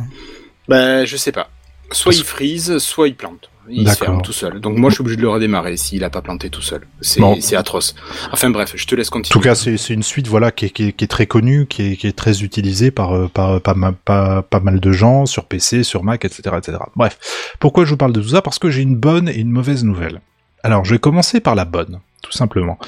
[0.67, 1.49] Ben, je sais pas.
[1.91, 3.49] Soit Parce- il freeze, soit il plante.
[3.69, 4.61] Il se ferme tout seul.
[4.61, 6.87] Donc moi, je suis obligé de le redémarrer s'il a pas planté tout seul.
[7.01, 7.21] C'est,
[7.57, 7.95] atroce.
[8.31, 9.33] Enfin bref, je te laisse En continuer.
[9.33, 11.81] tout cas, c'est une suite voilà qui est, qui est- qui est très connue, qui
[11.91, 13.59] est, qui est très utilisée par euh, par
[14.05, 16.77] pas, pas mal de gens sur PC, sur Mac, etc., etc.
[16.95, 17.17] Bref,
[17.59, 18.41] pourquoi je vous parle de tout ça?
[18.41, 20.21] Parce que j'ai une bonne et une mauvaise nouvelle.
[20.63, 22.79] Alors, je vais commencer par la bonne, tout simplement.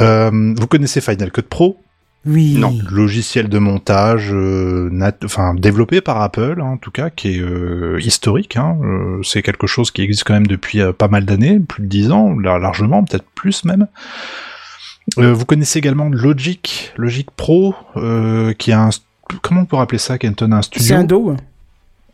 [0.00, 1.78] Euh, vous connaissez Final Cut Pro,
[2.26, 2.56] Oui.
[2.58, 2.76] Non.
[2.90, 4.90] logiciel de montage, euh,
[5.24, 8.56] enfin développé par Apple, hein, en tout cas, qui est euh, historique.
[8.56, 11.82] Hein, euh, c'est quelque chose qui existe quand même depuis euh, pas mal d'années, plus
[11.82, 13.86] de 10 ans, largement, peut-être plus même.
[15.16, 17.74] Vous connaissez également Logic, Logic Pro,
[18.58, 18.90] qui a un
[19.42, 20.86] comment on peut appeler ça, Kenton, un studio?
[20.86, 21.36] C'est un DAW.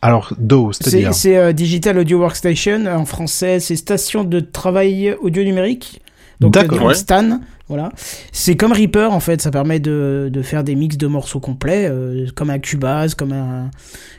[0.01, 1.13] Alors DAW, C'est c'est-à-dire?
[1.13, 2.85] c'est, Digital Audio Workstation.
[2.87, 6.01] En français, c'est Station de Travail Audio Numérique.
[6.39, 6.79] Donc, euh, D'accord.
[6.79, 6.93] donc Ouais.
[6.93, 7.39] Stan.
[7.69, 7.91] Voilà.
[8.31, 9.41] C'est comme Reaper, en fait.
[9.41, 13.33] Ça permet de, de faire des mix de morceaux complets, euh, comme un Cubase, comme
[13.33, 13.71] un.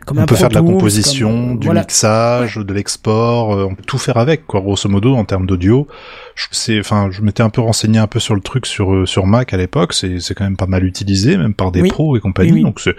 [0.04, 1.80] Comme on un peut Pro faire de la Tools, composition, comme, euh, du voilà.
[1.80, 5.86] mixage, de l'export, euh, on peut tout faire avec, quoi, grosso modo, en termes d'audio.
[6.34, 9.26] Je, c'est, enfin, je m'étais un peu renseigné un peu sur le truc sur sur
[9.26, 9.94] Mac à l'époque.
[9.94, 11.88] C'est c'est quand même pas mal utilisé, même par des Oui.
[11.88, 12.50] pros et compagnie.
[12.52, 12.62] Oui, oui.
[12.64, 12.96] Donc c'est, ouais,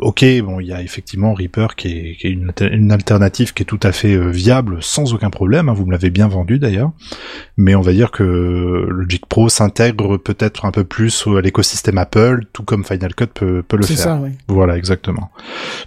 [0.00, 3.52] ok, bon, il y a effectivement Reaper qui est, qui est une, alter- une alternative
[3.54, 5.68] qui est tout à fait euh, viable, sans aucun problème.
[5.68, 6.92] hein, vous me l'avez bien vendu d'ailleurs.
[7.56, 8.22] Mais on va dire que
[8.88, 13.62] Logic Pro s'intègre peut-être un peu plus à l'écosystème Apple, tout comme Final Cut peut,
[13.66, 14.04] peut le C'est faire.
[14.04, 14.32] ça, ouais.
[14.46, 15.30] Voilà, exactement.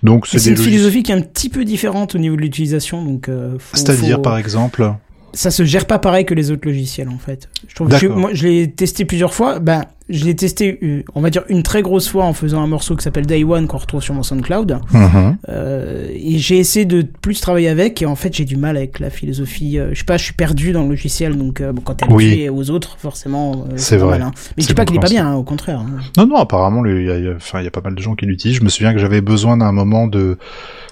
[0.03, 3.29] Donc c'est une philosophie qui est un petit peu différente au niveau de l'utilisation, donc
[3.29, 4.93] euh, C'est-à-dire, faut- par exemple
[5.33, 7.47] ça se gère pas pareil que les autres logiciels en fait.
[7.69, 7.87] Je trouve
[8.17, 9.59] moi je l'ai testé plusieurs fois.
[9.59, 12.67] Ben je l'ai testé, euh, on va dire une très grosse fois en faisant un
[12.67, 14.79] morceau qui s'appelle Day One qu'on retrouve sur mon SoundCloud.
[14.91, 15.37] Mhm.
[15.49, 18.99] Euh, et j'ai essayé de plus travailler avec et en fait j'ai du mal avec
[18.99, 19.79] la philosophie.
[19.79, 22.25] euh, je sais pas, je suis perdu dans le logiciel donc bon, quand t'es Oui.
[22.27, 24.19] habitué aux autres forcément C'est vrai.
[24.21, 24.31] hein.
[24.57, 25.79] Mais je dis pas qu'il est pas bien, hein, au contraire.
[25.79, 25.99] hein.
[26.17, 28.01] Non, non, apparemment, il y, a, y a- enfin, il y a pas mal de
[28.01, 28.57] gens qui l'utilisent.
[28.57, 30.37] Je me souviens que j'avais besoin d'un moment de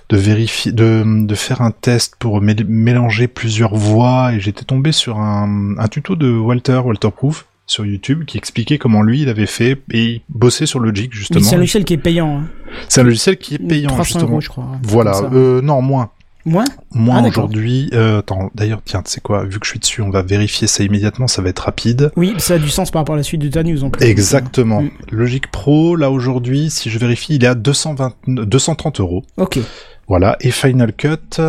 [0.10, 4.92] de vérifier, de, de faire un test pour mé- mélanger plusieurs voix et j'étais tombé
[4.92, 9.30] sur un, un tuto de Walter, Walter Proof, sur YouTube, qui expliquait comment lui il
[9.30, 11.44] avait fait et il bossait sur Logic justement.
[11.44, 12.40] c'est un logiciel qui est payant.
[12.40, 12.48] Hein.
[12.88, 14.32] C'est un logiciel qui est payant 300 justement.
[14.32, 14.68] euros je crois.
[14.84, 16.12] Voilà, euh, non moins.
[16.46, 19.80] Moins Moi Ah, aujourd'hui, euh, attends, d'ailleurs, tiens, tu sais quoi, vu que je suis
[19.80, 22.12] dessus, on va vérifier ça immédiatement, ça va être rapide.
[22.16, 24.04] Oui, ça a du sens par rapport à la suite de ta news en plus.
[24.06, 24.82] Exactement.
[24.82, 24.90] Mm.
[25.12, 29.24] Logic Pro, là aujourd'hui, si je vérifie, il est à 220, 230 euros.
[29.38, 29.60] Ok.
[30.08, 30.38] Voilà.
[30.40, 31.42] Et Final Cut,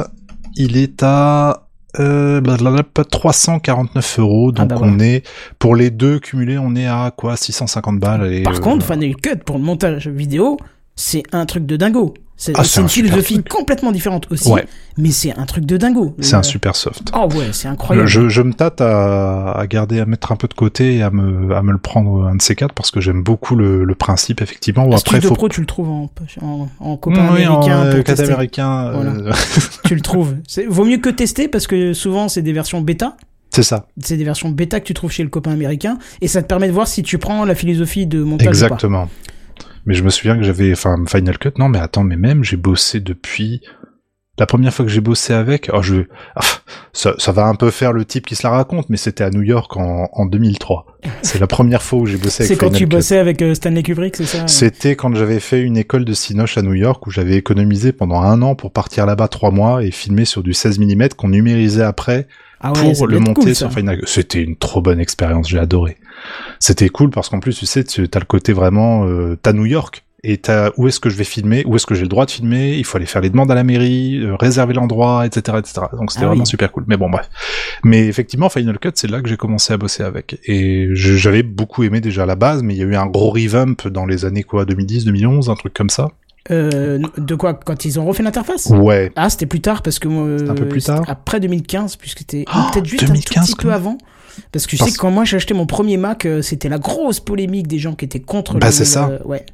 [0.57, 4.53] il est à euh, blablabla, 349 euros.
[4.53, 5.27] Donc bah on est,
[5.59, 7.37] pour les deux cumulés, on est à quoi?
[7.37, 8.23] 650 balles.
[8.23, 10.57] allez, Par euh, contre, Final Cut pour le montage vidéo,
[11.01, 12.15] c'est un truc de dingo.
[12.37, 14.65] C'est Ah, une un philosophie complètement différente aussi, Ouais.
[14.97, 16.15] mais c'est un truc de dingo.
[16.21, 17.11] c'est un super soft.
[17.15, 18.09] Oh ouais, c'est incroyable.
[18.09, 21.11] Je, je me tâte à, à garder, à mettre un peu de côté et à
[21.11, 23.95] me, à me le prendre un de ces quatre parce que j'aime beaucoup le, le
[23.95, 24.85] principe, effectivement.
[24.97, 26.11] Studio après, faut Pro, tu le trouves en,
[26.41, 29.33] en, en copain Oui, en, américain euh, pour américain, euh,
[29.85, 30.35] Tu le trouves.
[30.69, 33.19] Vaut mieux que tester parce que souvent c'est des versions bêta.
[33.55, 36.41] c'est ça, C'est des versions bêta que tu trouves chez le copain américain et ça
[36.43, 39.09] te permet de voir si tu prends la philosophie de montage ou pas.
[39.87, 42.57] Mais je me souviens que j'avais, enfin, Final Cut, non, mais attends, mais même, j'ai
[42.57, 43.63] bossé depuis,
[44.39, 46.41] la première fois que j'ai bossé avec, oh, je, ah,
[46.93, 49.31] ça, ça va un peu faire le type qui se la raconte, mais c'était à
[49.31, 50.87] New York en, en 2003.
[51.23, 53.83] C'est la première fois où j'ai bossé avec C'est quand tu bossais avec euh, Stanley
[53.83, 57.11] Kubrick, c'est ça C'était quand j'avais fait une école de Cinoche à New York où
[57.11, 60.79] j'avais économisé pendant un an pour partir là-bas trois mois et filmer sur du 16
[60.79, 62.27] mm qu'on numérisait après
[62.61, 63.73] Ah ouais, pour le monter cool, sur.
[63.73, 64.07] Final Cut.
[64.07, 65.97] C'était une trop bonne expérience, j'ai adoré.
[66.59, 69.65] C'était cool parce qu'en plus, tu sais, tu as le côté vraiment, euh, t'as New
[69.67, 72.27] York et t'as où est-ce que je vais filmer, où est-ce que j'ai le droit
[72.27, 75.57] de filmer, il faut aller faire les demandes à la mairie, euh, réserver l'endroit, etc.,
[75.59, 75.87] etc.
[75.99, 76.47] Donc c'était Ah vraiment oui.
[76.47, 76.85] super cool.
[76.89, 77.31] Mais bon, bref.
[77.85, 80.39] Mais effectivement, Final Cut, c'est là que j'ai commencé à bosser avec.
[80.45, 83.31] Et j'avais beaucoup aimé déjà à la base, mais il y a eu un gros
[83.31, 86.11] revamp dans les années quoi, 2010, 2011, un truc comme ça.
[86.51, 89.13] Euh, de quoi Quand ils ont refait l'interface Ouais.
[89.17, 90.09] Ah, c'était plus tard parce que.
[90.39, 93.51] C'était un peu euh, plus tard Après 2015, puisque c'était Oh, peut-être juste un 2015
[93.51, 93.99] tout petit peu avant.
[94.53, 96.69] Parce que je Parce- sais que quand moi j'ai acheté mon premier Mac, euh, c'était
[96.69, 98.55] la grosse polémique des gens qui étaient contre.
[98.59, 99.11] Bah, c'est ça.
[99.27, 99.45] ouais.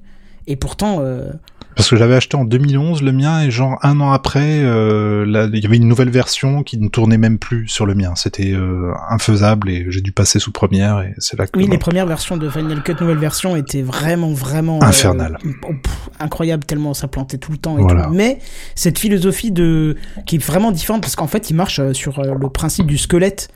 [0.47, 1.31] Et pourtant, euh,
[1.77, 5.47] Parce que j'avais acheté en 2011 le mien et genre un an après, euh, là,
[5.53, 8.15] il y avait une nouvelle version qui ne tournait même plus sur le mien.
[8.17, 11.79] C'était euh, infaisable et j'ai dû passer sous première et c'est là que oui, les
[11.79, 15.39] premières versions de Final Cut, nouvelle version, étaient vraiment, vraiment euh, Infernales.
[15.69, 15.73] oh,
[16.19, 17.79] incroyable tellement ça plantait tout le temps.
[17.79, 18.05] Et Voilà.
[18.05, 18.13] tout.
[18.13, 18.39] Mais
[18.75, 22.35] cette philosophie de qui est vraiment différente parce qu'en fait, il marche euh, sur euh,
[22.41, 23.49] le principe du squelette.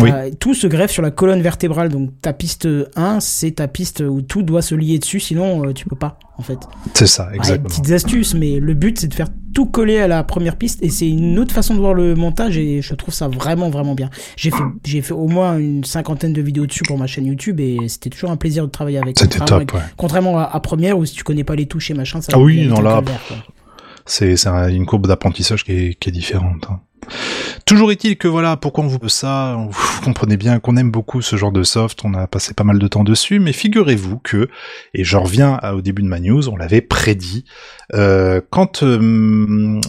[0.00, 0.10] Oui.
[0.10, 1.88] T'as- Tout se greffe sur la colonne vertébrale.
[1.88, 5.72] Donc ta piste 1, c'est ta piste où tout doit se lier dessus, sinon euh,
[5.72, 6.58] tu peux pas en fait.
[6.94, 7.68] c'est ça Ouais, exactement.
[7.68, 10.90] petites astuces, mais le but c'est de faire tout coller à la première piste et
[10.90, 14.10] c'est une autre façon de voir le montage et je trouve ça vraiment vraiment bien.
[14.36, 17.58] J'ai fait j'ai fait au moins une cinquantaine de vidéos dessus pour ma chaîne YouTube
[17.60, 19.18] et c'était toujours un plaisir de travailler avec.
[19.18, 19.72] C'était top.
[19.72, 19.80] Ouais.
[19.96, 22.38] Contrairement à, à Première où si tu connais pas les touches et machin, ça Ah
[22.38, 23.00] oui, non, là,
[24.04, 26.66] c'est un- une courbe d'apprentissage qui est, qui est différente.
[26.70, 26.80] hein.
[27.64, 31.20] Toujours est-il que voilà, pourquoi on vous veut ça Vous comprenez bien qu'on aime beaucoup
[31.22, 34.48] ce genre de soft, on a passé pas mal de temps dessus, mais figurez-vous que,
[34.94, 37.44] et je reviens au début de ma news, on l'avait prédit,
[37.94, 39.80] euh, quand euh,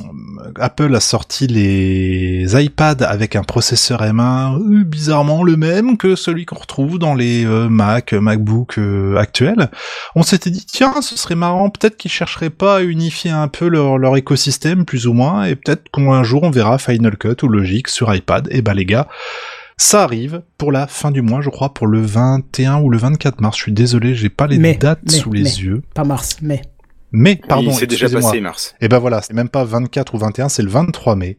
[0.59, 6.45] Apple a sorti les iPads avec un processeur M1 euh, bizarrement le même que celui
[6.45, 9.69] qu'on retrouve dans les euh, Mac, MacBook euh, actuels,
[10.15, 13.67] on s'était dit tiens ce serait marrant peut-être qu'ils chercheraient pas à unifier un peu
[13.67, 16.77] leur, écosystème plus ou moins et peut-être qu'un jour on verra
[17.19, 19.07] Cut ou Logic sur iPad et bah les gars
[19.77, 23.41] ça arrive pour la fin du mois je crois pour le 21 ou le 24
[23.41, 25.49] mars je suis désolé j'ai pas les Mais, dates mais, sous les mais.
[25.49, 26.61] yeux Pas mars, mais
[27.13, 28.75] mais pardon Oui, c'est déjà passé, Mars.
[28.81, 31.37] Et ben voilà, c'est même pas 24 ou 21, c'est le 23 mai.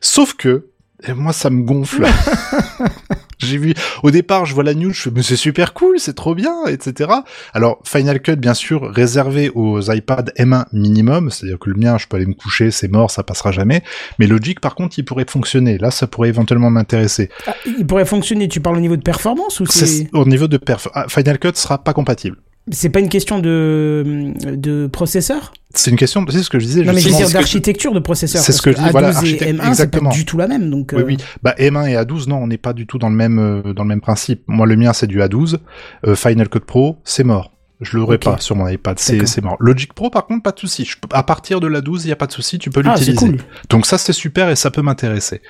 [0.00, 0.66] Sauf que,
[1.06, 2.04] et moi ça me gonfle.
[3.42, 6.14] J'ai vu, au départ, je vois la news, je fais, mais c'est super cool, c'est
[6.14, 7.10] trop bien, etc.
[7.54, 12.06] Alors, Final Cut, bien sûr, réservé aux iPad M1 minimum, c'est-à-dire que le mien, je
[12.06, 13.82] peux aller me coucher, c'est mort, ça passera jamais.
[14.18, 15.78] Mais Logic, par contre, il pourrait fonctionner.
[15.78, 17.30] Là, ça pourrait éventuellement m'intéresser.
[17.46, 18.48] Ah, il pourrait fonctionner.
[18.48, 20.88] Tu parles au niveau de performance ou C'est au niveau de perf.
[20.94, 22.36] ah, Final Cut sera pas compatible.
[22.72, 26.82] C'est pas une question de de processeur C'est une question, c'est ce que je disais
[26.82, 28.42] Non mais je veux dire d'architecture de processeur.
[28.42, 30.10] c'est ce que je dis, A12 voilà, et architecte- M1 c'est pas exactement.
[30.10, 30.92] du tout la même donc.
[30.94, 31.16] Oui, euh, oui.
[31.42, 33.82] Bah, M1 et A12, non, on n'est pas du tout dans le même, euh, dans
[33.84, 34.42] le même principe.
[34.46, 35.58] Moi, le mien, c'est du A12.
[36.06, 37.52] Euh, Final Cut Pro, c'est mort.
[37.80, 38.24] Je l'aurai Ok.
[38.24, 39.56] pas sur mon iPad, c'est, mort.
[39.58, 40.84] Logic Pro, par contre, pas de souci.
[40.84, 42.90] Je peux- à partir de l'A12, il n'y a pas de souci, tu peux Ah
[42.94, 43.14] l'utiliser.
[43.16, 43.38] cool.
[43.70, 45.40] Donc ça, c'est super et ça peut m'intéresser.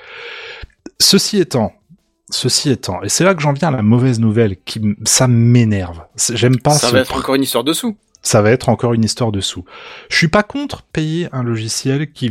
[0.99, 1.73] Ceci étant,
[2.31, 6.01] ceci étant, et c'est là que j'en viens à la mauvaise nouvelle, qui, ça m'énerve.
[6.33, 7.95] J'aime pas Ça va être encore une histoire dessous.
[8.23, 9.65] ça va être encore une histoire dessous.
[10.09, 12.29] Je suis pas contre payer un logiciel qui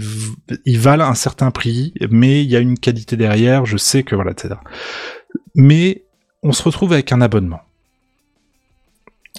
[0.66, 4.14] il valent un certain prix, mais il y a une qualité derrière, je sais que
[4.14, 4.54] voilà, etc.
[5.54, 6.02] Mais
[6.42, 7.60] on se retrouve avec un abonnement.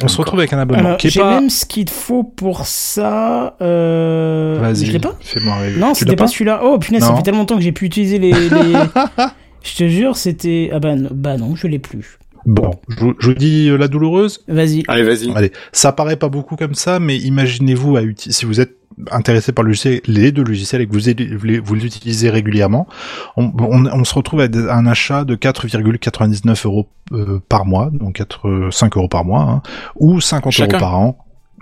[0.01, 1.35] On se retrouve avec un abonnement Alors, qui est j'ai pas.
[1.41, 3.57] même ce qu'il te faut pour ça.
[3.61, 4.57] Euh...
[4.61, 5.79] Vas-y, Je l'ai pas fais-moi rêver.
[5.79, 6.61] Non, Tu c'était l'as pas, celui-là.
[6.63, 7.17] Oh punaise, ça Non.
[7.17, 8.31] fait tellement longtemps que j'ai pu utiliser les.
[8.31, 8.73] les-
[9.63, 10.69] je te jure, c'était.
[10.73, 12.17] Ah bah non, bah non, je l'ai plus.
[12.45, 14.43] Bon, je, vous- je vous dis euh, la douloureuse.
[14.47, 14.83] Vas-y.
[14.87, 15.31] Allez, vas-y.
[15.35, 18.77] Allez, ça paraît pas beaucoup comme ça, mais imaginez-vous à si vous êtes
[19.11, 22.87] intéressé par le logiciel, les deux logiciels et que vous, vous l'utilisez régulièrement,
[23.37, 28.15] on, on- on se retrouve avec un achat de 4,99 euros euh, par mois, donc
[28.15, 29.61] 4, euh, 5 euros par mois, hein,
[29.95, 30.73] ou 50 Chacun.
[30.77, 31.17] euros par an.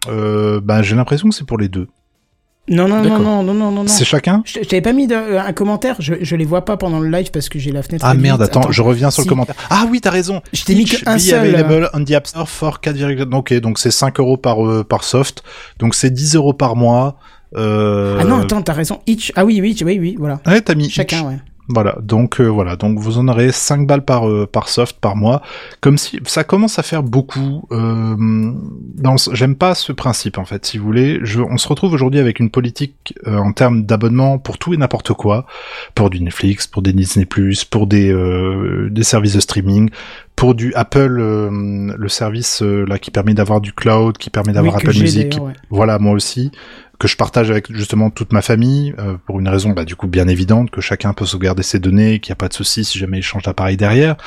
[0.07, 1.87] Euh, ben, j'ai l'impression que c'est pour les deux.
[2.69, 3.87] Non, non, non, non, non, non, non.
[3.87, 4.41] C'est chacun?
[4.45, 6.99] Je, je t'avais pas mis de- euh, un commentaire, je, je les vois pas pendant
[6.99, 8.05] le live parce que j'ai la fenêtre.
[8.07, 9.27] Ah merde, attends, je reviens sur Si.
[9.27, 9.55] le commentaire.
[9.69, 10.41] Ah oui, t'as raison.
[10.53, 11.39] Je t'ai mis qu'un seul.
[11.55, 15.03] available on the App Store for 4, ok, donc c'est 5 euros par, euh, par
[15.03, 15.43] soft,
[15.79, 17.17] donc c'est 10 euros par mois.
[17.57, 18.17] Euh...
[18.21, 18.99] Ah non, attends, t'as raison.
[19.07, 19.31] Each.
[19.35, 20.39] Ah oui, oui, oui, oui, voilà.
[20.45, 21.25] Ouais, t'as mis Chacun, each.
[21.25, 21.37] ouais.
[21.71, 25.15] Voilà, donc euh, voilà, donc vous en aurez 5 balles par euh, par soft par
[25.15, 25.43] mois,
[25.81, 27.67] comme si ça commence à faire beaucoup.
[27.71, 28.51] Euh,
[29.33, 31.19] j'aime pas ce principe en fait, si vous voulez.
[31.21, 34.77] Je, on se retrouve aujourd'hui avec une politique euh, en termes d'abonnement pour tout et
[34.77, 35.45] n'importe quoi,
[35.93, 37.27] pour du Netflix, pour des Disney+,
[37.69, 39.91] pour des euh, des services de streaming,
[40.35, 44.73] pour du Apple, euh, le service là qui permet d'avoir du cloud, qui permet d'avoir
[44.73, 45.53] Oui, Apple Music, ouais.
[45.69, 46.51] voilà, moi aussi,
[46.99, 50.07] que je partage avec justement toute ma famille, euh, pour une raison bah, du coup
[50.07, 52.99] bien évidente, que chacun peut sauvegarder ses données, qu'il n'y a pas de souci si
[52.99, 54.17] jamais il change d'appareil derrière.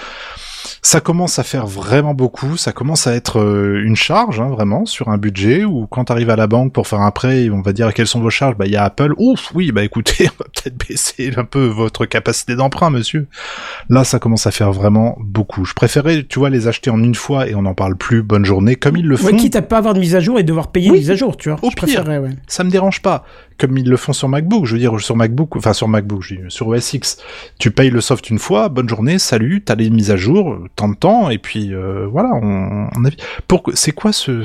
[0.83, 4.87] Ça commence à faire vraiment beaucoup, ça commence à être euh, une charge, hein, vraiment,
[4.87, 7.61] sur un budget, où quand tu arrives à la banque pour faire un prêt, on
[7.62, 10.29] va dire quelles sont vos charges, bah il y a Apple, ouf, oui, bah écoutez,
[10.40, 13.27] on va peut-être baisser un peu votre capacité d'emprunt, monsieur.
[13.88, 15.64] Là, ça commence à faire vraiment beaucoup.
[15.64, 18.44] Je préférais, tu vois, les acheter en une fois et on n'en parle plus, bonne
[18.44, 19.27] journée, comme ils le font.
[19.27, 20.96] Ouais, quitte à pas avoir de mise à jour et devoir payer Oui.
[20.96, 21.59] une mise à jour, tu vois.
[21.62, 22.07] Au je pire.
[22.07, 22.31] ouais.
[22.46, 23.25] ça me dérange pas.
[23.58, 26.34] Comme ils le font sur MacBook, je veux dire sur MacBook, enfin sur MacBook, je
[26.34, 27.18] dis, sur OS X,
[27.58, 30.88] tu payes le soft une fois, bonne journée, salut, t'as les mises à jour, tant
[30.88, 33.10] de temps, et puis euh, voilà, on, on a...
[33.48, 34.42] Pour c'est quoi ce,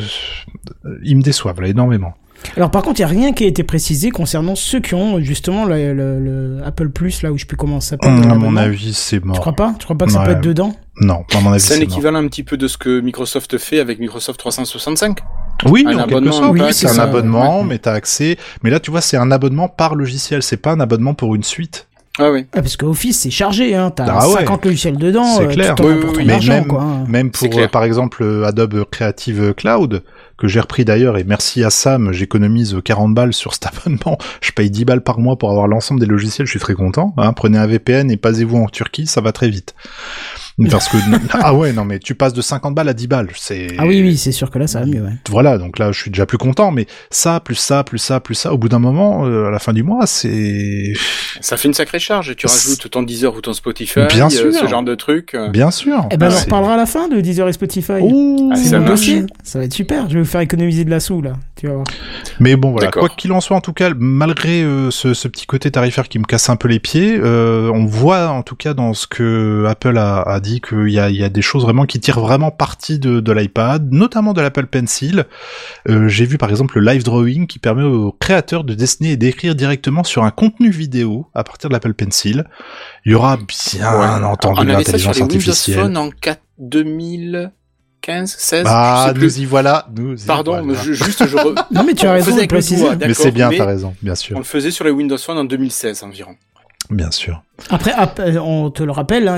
[1.04, 2.14] ils me déçoivent là énormément.
[2.56, 5.20] Alors par contre, il y a rien qui a été précisé concernant ceux qui ont
[5.20, 8.12] justement le, le- le Apple Plus, là où je sais plus comment ça s'appelle.
[8.12, 9.40] Hum, à mon avis, c'est Tu mort.
[9.40, 9.74] crois pas?
[9.80, 10.76] Tu crois pas que ça peut être dedans?
[11.02, 11.94] Non, à mon avis, C'est un c'est mort.
[11.98, 15.18] équivalent un petit peu de ce que Microsoft fait avec Microsoft 365.
[15.66, 17.66] Oui, Un en quelque sorte, oui, oui, c'est c'est un ça, abonnement, ouais.
[17.66, 18.38] mais t'as accès.
[18.64, 21.44] Mais là, tu vois, c'est un abonnement par logiciel, c'est pas un abonnement pour une
[21.44, 21.88] suite.
[22.20, 22.48] Ah oui.
[22.54, 23.92] ah, Parce que Office, c'est chargé, hein.
[23.92, 24.36] T'as Ah ouais.
[24.40, 25.76] 50 logiciels dedans, C'est euh, clair.
[25.80, 26.24] Oui, oui, oui.
[26.26, 26.84] Mais même- quoi.
[27.08, 30.02] Même pour, euh, par exemple, euh, Adobe Creative Cloud,
[30.38, 34.18] que j'ai repris d'ailleurs, et merci à Sam, j'économise 40 balles sur cet abonnement.
[34.42, 37.14] Je paye 10 balles par mois pour avoir l'ensemble des logiciels, je suis très content.
[37.18, 37.34] Hein.
[37.34, 39.76] Prenez un VPN et passez-vous en Turquie, ça va très vite.
[40.72, 40.98] Parce que,
[41.34, 43.30] ah ouais, non, mais tu passes de 50 balles à 10 balles.
[43.36, 45.12] C'est, Ah oui, oui, c'est sûr que là, ça va mieux, ouais.
[45.30, 48.34] Voilà, donc là, je suis déjà plus content, mais ça, plus ça, plus ça, plus
[48.36, 50.94] ça, au bout d'un moment, euh, à la fin du mois, c'est,
[51.42, 52.36] Ça fait une sacrée charge.
[52.36, 54.54] Tu C'est- rajoutes ton Deezer ou ton Spotify, Bien euh, sûr.
[54.54, 55.36] ce genre de truc.
[55.36, 55.50] euh.
[55.50, 56.08] bien sûr.
[56.12, 57.94] Eh ben, on reparlera à la fin de Deezer et Spotify.
[58.02, 59.26] Ouh, Ah, c'est ça mon dossier.
[59.44, 60.10] Ça va être super.
[60.10, 61.34] Je vais vous faire économiser de la sous, là.
[61.56, 61.86] Tu vas voir.
[62.40, 62.90] Mais bon, voilà.
[62.92, 66.18] Quoi qu'il en soit, en tout cas, malgré euh, ce, ce petit côté tarifaire qui
[66.20, 69.66] me casse un peu les pieds, euh, on voit en tout cas dans ce que
[69.68, 72.20] Apple a, a dit qu'il y a, il y a des choses vraiment qui tirent
[72.20, 75.26] vraiment parti de, de l'iPad, notamment de l'Apple Pencil.
[75.90, 79.18] Euh, J'ai vu par exemple le live drawing qui permet aux créateurs de dessiner et
[79.18, 82.46] d'écrire directement sur un contenu vidéo à partir de l'Apple Pencil.
[83.06, 84.26] Il y aura bien Ouais.
[84.26, 85.80] entendu On avait ça sur l'intelligence les Windows artificielle.
[85.80, 89.24] Phone en 4 2015, 16, Ah, je sais plus.
[89.24, 89.88] nous y voilà.
[89.96, 90.82] Nous y Pardon, voilà.
[90.84, 92.86] je- juste je re- Non, mais tu as on raison de préciser.
[93.00, 95.38] Mais c'est bien, mais t'as raison, bien On sûr, le faisait sur les Windows Phone
[95.38, 96.36] en 2016 environ.
[96.90, 97.44] Bien sûr.
[97.70, 99.38] Après, Apple- on te le rappelle, hein,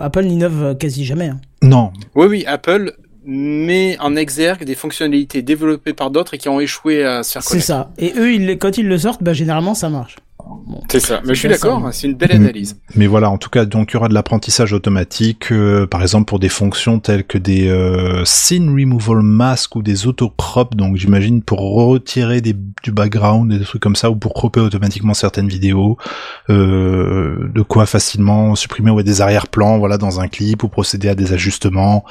[0.00, 1.28] Apple n'innove euh, quasi jamais.
[1.28, 1.40] hein.
[1.62, 2.92] Non, Oui, oui, Apple
[3.24, 7.42] met en exergue des fonctionnalités développées par d'autres et qui ont échoué à se faire
[7.42, 7.90] C'est ça.
[7.98, 10.16] Et eux, ils, quand ils le sortent, bah, généralement, ça marche.
[10.66, 10.82] Bon.
[10.90, 11.20] C'est ça.
[11.24, 12.42] Mais je suis d'accord, hein, c'est une belle Mm.
[12.42, 12.76] analyse.
[12.94, 16.26] Mais voilà, en tout cas, donc il y aura de l'apprentissage automatique, euh, par exemple
[16.26, 21.42] pour des fonctions telles que des euh, scene removal mask ou des autocrop, donc j'imagine
[21.42, 25.48] pour retirer des, du background et des trucs comme ça, ou pour cropper automatiquement certaines
[25.48, 25.96] vidéos,
[26.50, 31.14] euh, de quoi facilement supprimer ouais, des arrière-plans, voilà, dans un clip, ou procéder à
[31.14, 32.04] des ajustements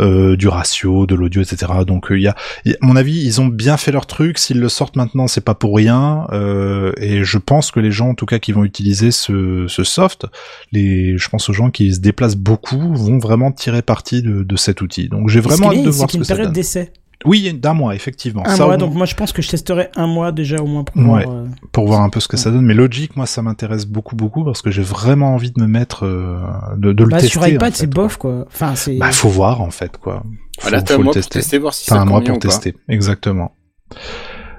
[0.00, 1.72] euh, du ratio, de l'audio, etc.
[1.86, 3.90] Donc euh, il y, a, il y a- à mon avis, ils ont bien fait
[3.92, 4.38] leur truc.
[4.38, 6.26] S'ils le sortent maintenant, c'est pas pour rien.
[6.32, 9.84] euh, et je pense que les gens, en tout cas, qui vont utiliser ce, ce
[9.84, 10.26] soft,
[10.72, 14.56] les, je pense aux gens qui se déplacent beaucoup, vont vraiment tirer parti de, de
[14.56, 15.08] cet outil.
[15.08, 16.54] Donc j'ai vraiment hâte de voir ce que une ça période donne.
[16.54, 16.92] d'essai.
[17.24, 18.46] Oui, d'un mois, effectivement.
[18.46, 20.66] Un Ça, mois, donc moins, moi je pense que je testerai un mois déjà au
[20.66, 21.24] moins pour Ouais.
[21.24, 21.34] voir.
[21.34, 22.64] euh, pour voir un peu ce que ça donne.
[22.64, 26.06] Mais Logic, moi, ça m'intéresse beaucoup, beaucoup parce que j'ai vraiment envie de me mettre,
[26.06, 26.38] euh,
[26.76, 27.32] de, de le Bah, tester.
[27.32, 28.44] sur iPad, en c'est bof quoi.
[28.46, 28.98] Enfin, c'est.
[28.98, 30.22] Bah, faut voir en fait, quoi.
[30.60, 31.38] Faut, Voilà, t'as faut un le mois pour tester.
[31.40, 33.50] tester, voir si T'as ça un mois pour tester, exactement.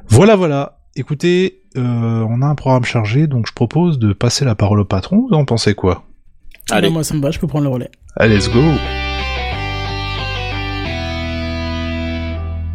[0.09, 0.78] Voilà, voilà.
[0.99, 4.85] Écoutez, euh, on a un programme chargé, donc je propose de passer la parole au
[4.85, 5.27] patron.
[5.29, 6.03] Vous en pensez quoi?
[6.69, 6.89] Ah, Allez.
[6.89, 7.89] bah, moi ça me va, je peux prendre le relais.
[8.17, 8.59] Allez, let's go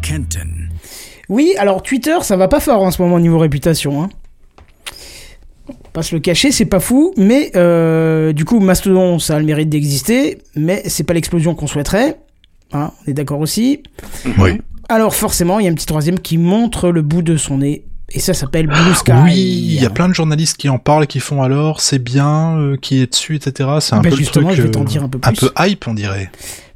[0.01, 0.49] Kenton.
[1.29, 4.01] Oui, alors Twitter, ça va pas fort en ce moment au niveau réputation.
[4.01, 4.09] Hein.
[5.69, 9.35] On va pas se le cacher, c'est pas fou, mais euh, du coup, Mastodon, ça
[9.35, 12.17] a le mérite d'exister, mais c'est pas l'explosion qu'on souhaiterait.
[12.73, 13.83] Hein, on est d'accord aussi.
[14.39, 14.59] Oui.
[14.89, 17.85] Alors forcément, il y a un petit troisième qui montre le bout de son nez,
[18.11, 19.11] et ça s'appelle Blue Sky.
[19.23, 22.57] Oui, il y a plein de journalistes qui en parlent, qui font alors, c'est bien,
[22.57, 23.69] euh, qui est dessus, etc.
[23.81, 25.31] C'est un Bah, peu le justement, truc, je vais t'en euh, dire un peu un
[25.33, 25.39] plus.
[25.39, 26.29] peu hype, on dirait.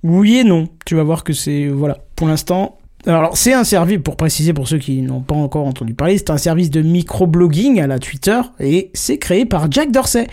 [0.04, 0.68] Oui et non.
[0.86, 2.00] Tu vas voir que c'est voilà.
[2.16, 5.94] Pour l'instant, alors c'est un service pour préciser pour ceux qui n'ont pas encore entendu
[5.94, 10.28] parler, c'est un service de microblogging à la Twitter et c'est créé par Jack Dorsey.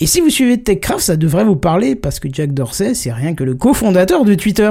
[0.00, 3.34] Et si vous suivez TechCraft, ça devrait vous parler parce que Jack Dorsey, c'est rien
[3.34, 4.70] que le cofondateur de Twitter.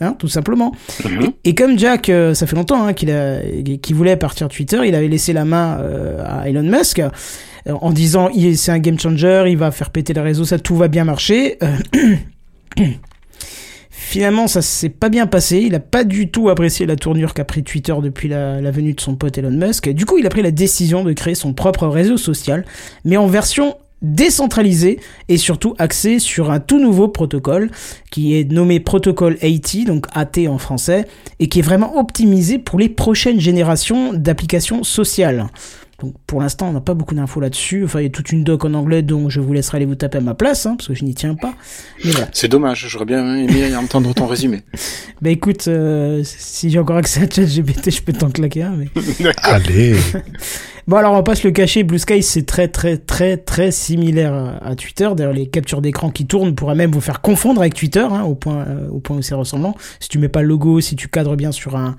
[0.00, 0.72] Hein, tout simplement.
[1.04, 1.32] Mhm.
[1.44, 5.08] Et comme Jack, euh, ça fait longtemps hein, qu'il voulait partir de Twitter, il avait
[5.08, 7.08] laissé la main euh, à Elon Musk euh,
[7.66, 10.88] en disant c'est un game changer, il va faire péter les réseaux, ça tout va
[10.88, 11.58] bien marcher.
[13.90, 15.58] Finalement, ça s'est pas bien passé.
[15.58, 18.92] Il a pas du tout apprécié la tournure qu'a pris Twitter depuis la, la venue
[18.92, 19.88] de son pote Elon Musk.
[19.88, 22.64] Du coup, il a pris la décision de créer son propre réseau social,
[23.04, 27.70] mais en version décentralisée et surtout axée sur un tout nouveau protocole
[28.10, 31.06] qui est nommé protocole AT, donc AT en français,
[31.38, 35.46] et qui est vraiment optimisé pour les prochaines générations d'applications sociales.
[36.00, 37.84] Donc pour l'instant, on n'a pas beaucoup d'infos là-dessus.
[37.84, 39.94] Enfin, il y a toute une doc en anglais, donc je vous laisserai aller vous
[39.94, 41.54] taper à ma place, hein, parce que je n'y tiens pas.
[42.04, 42.28] Voilà.
[42.32, 44.62] C'est dommage, j'aurais bien aimé entendre ton résumé.
[45.22, 48.76] Bah écoute, euh, si j'ai encore accès à ChatGPT, je peux t'en claquer un.
[48.76, 48.88] Mais...
[49.42, 49.96] Allez
[50.86, 53.72] Bon alors on va pas se le cacher, Blue Sky c'est très très très très
[53.72, 55.08] similaire à, à Twitter.
[55.16, 58.36] D'ailleurs les captures d'écran qui tournent pourraient même vous faire confondre avec Twitter, hein, au
[58.36, 59.74] point euh, au point où c'est ressemblant.
[59.98, 61.96] Si tu mets pas le logo, si tu cadres bien sur un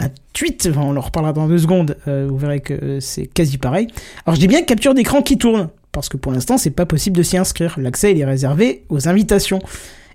[0.00, 3.26] un tweet, enfin, on en reparlera dans deux secondes, euh, vous verrez que euh, c'est
[3.26, 3.86] quasi pareil.
[4.26, 7.16] Alors je dis bien capture d'écran qui tourne, parce que pour l'instant c'est pas possible
[7.16, 7.74] de s'y inscrire.
[7.78, 9.60] L'accès il est réservé aux invitations.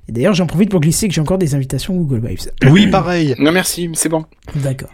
[0.09, 2.51] Et d'ailleurs j'en profite pour glisser que j'ai encore des invitations Google Vibes.
[2.71, 4.25] Oui, pareil Non merci, c'est bon.
[4.55, 4.89] D'accord.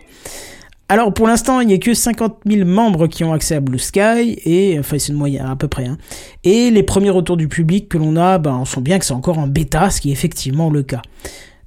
[0.90, 3.80] Alors pour l'instant, il n'y a que 50 000 membres qui ont accès à Blue
[3.80, 5.86] Sky, et enfin c'est une moyenne à peu près.
[5.86, 5.98] Hein.
[6.44, 9.14] Et les premiers retours du public que l'on a, ben, on sent bien que c'est
[9.14, 11.02] encore en bêta, ce qui est effectivement le cas.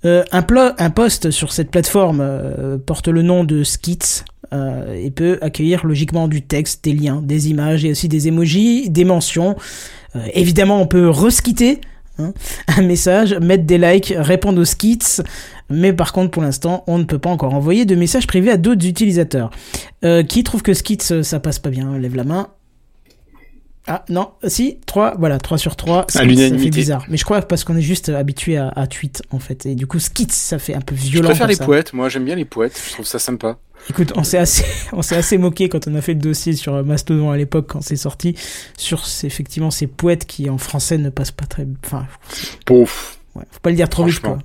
[0.05, 0.45] Euh, un,
[0.79, 5.87] un post sur cette plateforme euh, porte le nom de Skits euh, et peut accueillir
[5.87, 9.57] logiquement du texte, des liens, des images et aussi des emojis, des mentions.
[10.33, 11.81] Évidemment, on peut reskitter
[12.19, 12.33] hein,
[12.69, 15.23] un message, mettre des likes, répondre aux skits,
[15.71, 18.57] mais par contre, pour l'instant, on ne peut pas encore envoyer de messages privés à
[18.57, 19.51] d'autres utilisateurs.
[20.29, 22.49] Qui trouve que skits, ça passe pas bien Lève la main.
[23.87, 26.71] Ah non, si, 3, voilà, 3 sur 3, skits, ça fait l'unanimité.
[26.71, 27.05] bizarre.
[27.09, 29.67] Mais je crois parce qu'on est juste habitué à, à tweet, en fait.
[29.67, 31.29] Et du coup, skits, ça fait un peu Je violent.
[31.29, 31.65] préfère comme les ça.
[31.67, 33.59] poètes, moi j'aime bien les poètes, je trouve ça sympa.
[33.91, 36.83] Écoute, on s'est assez, on s'est assez moqué quand on a fait le dossier sur
[36.83, 38.35] Mastodon à l'époque quand c'est sorti
[38.79, 42.07] sur ces- effectivement ces poètes qui en français ne passent pas très, enfin,
[42.65, 43.19] Pouf.
[43.35, 44.39] ouais, faut pas le dire trop vite quoi.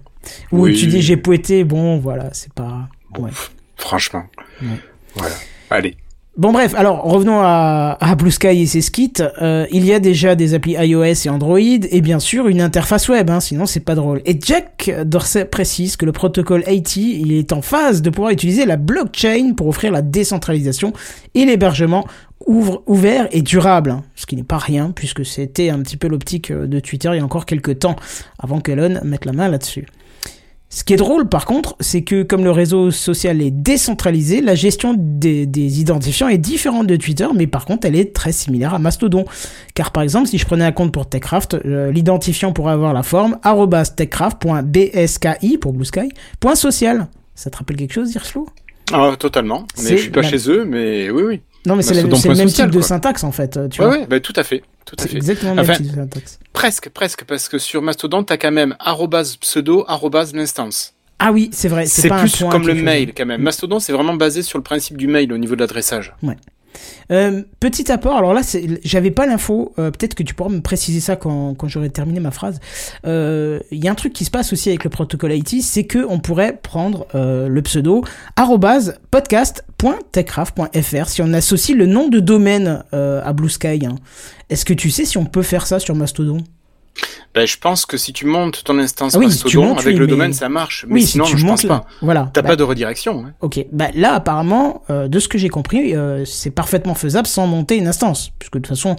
[0.52, 0.78] Ou Oui.
[0.78, 2.90] tu dis j'ai poété, bon voilà, c'est pas.
[3.18, 3.32] ouais.
[3.78, 4.26] Franchement.
[4.62, 4.68] Ouais.
[5.16, 5.36] Voilà.
[5.70, 5.96] Allez.
[6.40, 9.12] Bon bref, alors revenons à, Blue Sky et ses skits.
[9.42, 13.10] Euh, il y a déjà des applis iOS et Android et bien sûr une interface
[13.10, 14.22] web, hein, sinon c'est pas drôle.
[14.24, 18.66] Et Jack Dorsey précise que le protocole AT il est en phase de pouvoir utiliser
[18.66, 20.94] la blockchain pour offrir la décentralisation
[21.36, 22.08] et l'hébergement
[22.48, 26.52] ouvert et durable, hein, ce qui n'est pas rien puisque c'était un petit peu l'optique
[26.52, 27.98] euh, de Twitter il y a encore quelques temps
[28.38, 29.88] avant qu'Elon mette la main là-dessus.
[30.72, 34.54] Ce qui est drôle par contre, c'est que comme le réseau social est décentralisé, la
[34.54, 38.76] gestion des, des identifiants est différente de Twitter, mais par contre elle est très similaire
[38.76, 39.26] à Mastodon.
[39.74, 43.02] Car par exemple, si je prenais un compte pour Techcraft, euh, l'identifiant pourrait avoir la
[43.02, 43.40] forme
[43.96, 47.08] techcraft.bski pour Blue Sky, point social.
[47.36, 48.48] Ça te rappelle quelque chose, Irslo
[48.92, 49.66] Ah, totalement.
[49.84, 51.42] Mais je suis pas la- chez eux, mais oui, oui.
[51.66, 52.16] Non mais c'est le même
[52.48, 53.98] social, type de syntaxe en fait, euh, tu Ouais, vois.
[54.00, 54.64] ouais, bah, tout à fait.
[54.90, 55.18] Tout à fait.
[55.18, 56.10] exactement Enfin, même.
[56.52, 60.96] Presque, presque, parce que sur Mastodon, t'as quand même arrobase pseudo, arrobase l'instance.
[61.20, 61.86] Ah oui, c'est vrai.
[61.86, 63.42] C'est un plus point comme le mail quand même.
[63.42, 66.14] Mastodon, c'est vraiment basé sur le principe du mail au niveau de l'adressage.
[67.12, 68.42] Euh, petit apport, alors là,
[68.84, 72.20] j'avais pas l'info, euh, peut-être que tu pourras me préciser ça quand, quand j'aurai terminé
[72.20, 72.60] ma phrase.
[73.06, 75.86] Euh, Il y a un truc qui se passe aussi avec le protocole IT, c'est
[75.86, 78.04] que on pourrait prendre le pseudo
[79.12, 83.86] podcast.techcraft.fr si on associe le nom de domaine à Blue Sky.
[83.86, 83.96] hein.
[84.50, 86.44] Est-ce que tu sais si on peut faire ça sur Mastodon?
[87.36, 90.00] Ben, je pense que si tu montes ton instance Ah oui, si montes, avec oui,
[90.00, 90.86] le mais- domaine, ça marche.
[90.88, 91.86] Mais Oui, sinon, si tu je montes pense pas.
[92.02, 92.30] Voilà.
[92.34, 93.24] T'as Bah, pas de redirection.
[93.26, 93.32] hein.
[93.42, 97.46] Ok, bah là apparemment, euh, de ce que j'ai compris, euh, c'est parfaitement faisable sans
[97.48, 98.96] monter une instance, puisque de toute façon.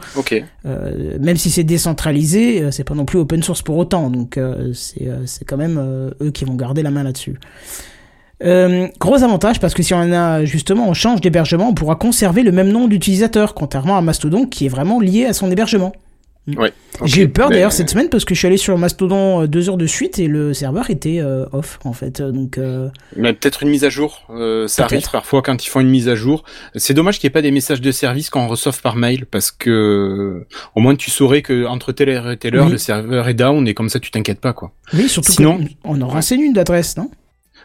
[0.64, 4.38] Euh, même si c'est décentralisé, c'est pas non plus open source pour autant, donc
[4.74, 7.36] c'est quand même eux qui vont garder la main là-dessus.
[8.42, 12.42] Euh, gros avantage parce que si on a justement on change d'hébergement, on pourra conserver
[12.42, 15.92] le même nom d'utilisateur, contrairement à Mastodon qui est vraiment lié à son hébergement.
[16.56, 16.72] Ouais.
[17.00, 17.06] ok.
[17.06, 19.46] J'ai eu peur Mais- d'ailleurs cette semaine parce que je suis allé sur Mastodon euh,
[19.46, 23.32] deux heures de suite et le serveur était euh, off en fait, donc euh, Mais
[23.34, 24.22] peut-être une mise à jour.
[24.30, 26.42] Euh, ça arrive parfois quand ils font une mise à jour.
[26.74, 29.52] C'est dommage qu'il n'y ait pas des messages de service qu'on reçoive par mail parce
[29.52, 32.72] que au moins tu saurais que entre telle heure et telle heure Oui.
[32.72, 34.72] le serveur est down et comme ça tu t'inquiètes pas quoi.
[34.94, 37.10] oui surtout Sinon- qu'on en renseigne une d'adresse, non?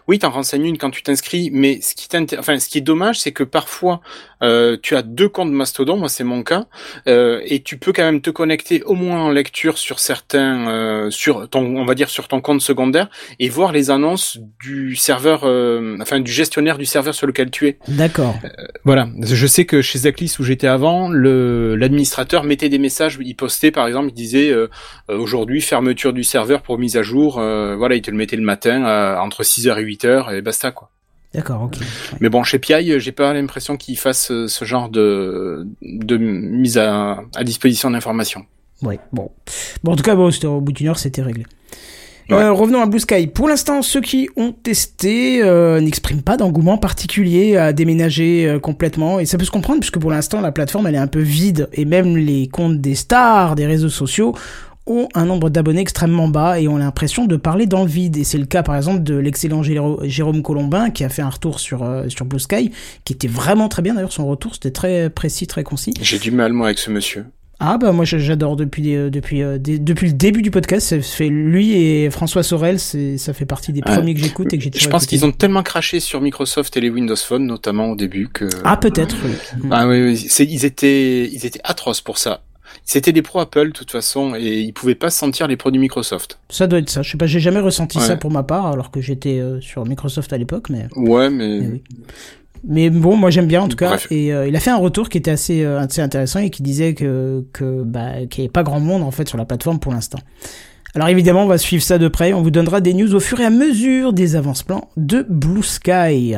[0.07, 2.81] Oui, t'en renseignes une quand tu t'inscris, mais ce qui t'inté- enfin ce qui est
[2.81, 4.01] dommage, c'est que parfois
[4.41, 6.65] euh, tu as deux comptes Mastodon, moi c'est mon cas,
[7.07, 11.09] euh, et tu peux quand même te connecter au moins en lecture sur certains, euh,
[11.09, 15.41] sur ton, on va dire sur ton compte secondaire, et voir les annonces du serveur,
[15.43, 17.79] euh, enfin du gestionnaire du serveur sur lequel tu es.
[17.87, 18.35] D'accord.
[18.83, 23.35] Voilà, je sais que chez Zaclis où j'étais avant, le l'administrateur mettait des messages, il
[23.35, 24.67] postait par exemple, il disait euh,
[25.09, 28.35] euh, aujourd'hui fermeture du serveur pour mise à jour, euh, voilà, il te le mettait
[28.35, 30.89] le matin euh, entre 6h et 8h et basta quoi.
[31.35, 31.77] D'accord, ok.
[32.21, 36.77] Mais bon, chez PI, j'ai pas l'impression qu'ils fassent euh, ce genre de de mise
[36.77, 38.45] à, à disposition d'informations.
[38.81, 39.31] Ouais, bon.
[39.83, 41.45] Bon, en tout cas, bon, c'était au bout d'une heure, c'était réglé.
[42.29, 42.37] Ouais.
[42.37, 43.27] Euh, revenons à Blue Sky.
[43.27, 49.19] Pour l'instant, ceux qui ont testé euh, n'expriment pas d'engouement particulier à déménager euh, complètement.
[49.19, 51.69] Et ça peut se comprendre, puisque pour l'instant, la plateforme, elle est un peu vide.
[51.73, 54.35] Et même les comptes des stars des réseaux sociaux
[54.87, 58.17] ont un nombre d'abonnés extrêmement bas et ont l'impression de parler dans le vide.
[58.17, 61.59] Et c'est le cas par exemple de l'excellent Jérôme Colombin qui a fait un retour
[61.59, 62.71] sur, euh, sur Blue Sky,
[63.03, 65.93] qui était vraiment très bien d'ailleurs son retour, c'était très précis, très concis.
[66.01, 67.25] J'ai du mal, moi, avec ce monsieur.
[67.57, 70.99] Ah bah moi j'adore depuis euh, depuis euh, des- depuis le début du podcast, ça
[71.01, 73.95] fait lui et François Sorel, ça fait partie des Ouais.
[73.95, 76.81] premiers que j'écoute et que j'ai Je pense qu'ils ont tellement craché sur Microsoft et
[76.81, 78.49] les Windows Phone, notamment au début, que...
[78.65, 79.15] Ah peut-être.
[79.23, 79.31] oui.
[79.71, 82.41] Ah oui, oui, ils étaient, ils étaient atroces pour ça.
[82.83, 86.39] C'était des pros Apple, de toute façon, et ils pouvaient pas sentir les produits Microsoft.
[86.49, 87.01] Ça doit être ça.
[87.01, 89.85] Je sais pas, j'ai jamais ressenti ça pour ma part alors que j'étais euh, sur
[89.85, 91.59] Microsoft à l'époque mais Ouais, mais...
[91.59, 91.83] mais oui.
[92.67, 93.89] Mais bon, moi j'aime bien en tout cas.
[93.89, 94.07] Bref.
[94.09, 96.63] Et euh, il a fait un retour qui était assez, euh, assez intéressant et qui
[96.63, 99.79] disait que que bah qu'il n'y avait pas grand monde en fait sur la plateforme
[99.79, 100.19] pour l'instant.
[100.95, 102.33] Alors évidemment, on va suivre ça de près.
[102.33, 106.35] On vous donnera des news au fur et à mesure des avance-plans de Blue Sky.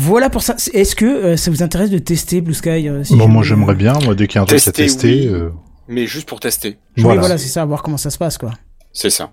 [0.00, 0.54] Voilà pour ça.
[0.72, 3.42] Est-ce que euh, ça vous intéresse de tester Blue Sky euh, si Bon, jamais- moi
[3.42, 5.26] j'aimerais bien, moi dès qu'il y a un truc à Tester, oui.
[5.26, 5.50] euh,
[5.88, 6.78] mais juste pour tester.
[6.96, 7.20] Oui, voilà.
[7.20, 8.52] voilà, c'est ça, voir comment ça se passe quoi.
[8.92, 9.32] C'est ça.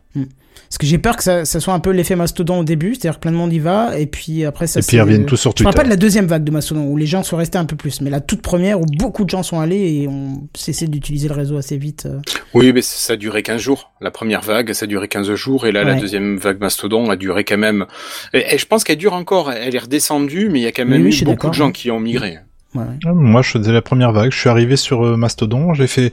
[0.69, 3.15] Parce que j'ai peur que ça, ça soit un peu l'effet mastodon au début, c'est-à-dire
[3.15, 5.37] que plein de monde y va, et puis après ça Et puis ils reviennent tous
[5.37, 5.77] sur Je parle Twitter.
[5.77, 8.01] pas de la deuxième vague de mastodon, où les gens sont restés un peu plus,
[8.01, 11.33] mais la toute première, où beaucoup de gens sont allés et ont cessé d'utiliser le
[11.35, 12.05] réseau assez vite.
[12.07, 12.19] euh.
[12.53, 13.91] Oui, mais ça a duré 15 jours.
[14.01, 17.15] La première vague, ça a duré 15 jours, et là, la deuxième vague Mastodon a
[17.15, 17.85] duré quand même...
[18.33, 20.85] Et, et je pense qu'elle dure encore, elle est redescendue, mais il y a quand
[20.85, 22.39] même oui, eu beaucoup de gens qui ont migré.
[22.73, 22.83] Ouais.
[23.05, 26.07] Ah, Moi je faisais la première vague, je suis arrivé sur euh, Mastodon, j'ai fait.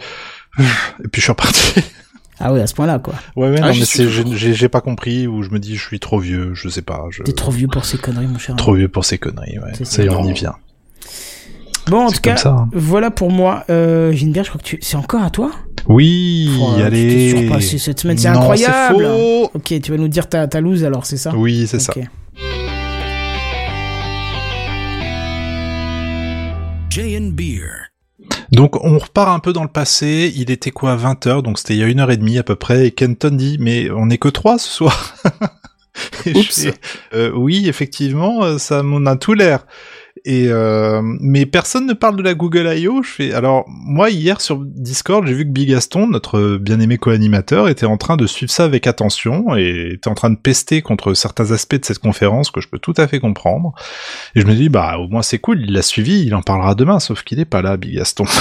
[0.59, 1.81] Et puis je suis reparti.
[2.41, 3.15] Ah oui, à ce point-là, quoi.
[3.37, 5.87] Ouais, ouais, Ah, non, mais c'est, j'ai, j'ai pas compris, ou je me dis, je
[5.87, 7.05] suis trop vieux, je sais pas.
[7.11, 7.23] Je...
[7.23, 8.57] T'es trop vieux pour ces conneries, mon cher.
[8.57, 9.73] Trop vieux pour ces conneries, ouais.
[9.75, 10.55] C'est Ça y on y vient.
[11.89, 12.51] Bon, en tout cas, ça.
[12.51, 12.69] hein.
[12.73, 13.65] voilà pour moi.
[13.71, 14.79] Euh, Ginebert, je crois que tu...
[14.81, 15.51] c'est encore à toi?
[15.89, 17.31] Oui, Oh, Tu allez.
[17.31, 19.51] surpassé cette semaine, c'est incroyable faux.
[19.55, 21.33] Ok, tu vas nous dire ta, ta loose alors, c'est ça?
[21.37, 21.93] Oui, c'est ça.
[21.97, 22.05] Ok.
[26.91, 27.92] Jay and Beer.
[28.53, 31.81] Donc on repart un peu dans le passé, il était quoi 20h, donc c'était il
[31.81, 34.19] y a une heure et demie à peu près, et Kenton dit mais on n'est
[34.19, 35.15] que trois ce soir.
[36.25, 36.63] Et je Oups.
[36.63, 36.75] fais,
[37.13, 39.67] euh, oui, effectivement, euh, ça m'en a tout l'air.
[40.25, 43.03] Et euh, mais personne ne parle de la Google I.O.
[43.03, 47.87] Je fais alors moi hier sur Discord j'ai vu que Bigaston, notre bien-aimé co-animateur, était
[47.87, 51.51] en train de suivre ça avec attention et était en train de pester contre certains
[51.51, 53.75] aspects de cette conférence que je peux tout à fait comprendre.
[54.37, 56.75] Et je me dis bah au moins c'est cool, il l'a suivi, il en parlera
[56.75, 58.25] demain, sauf qu'il est pas là, Bigaston.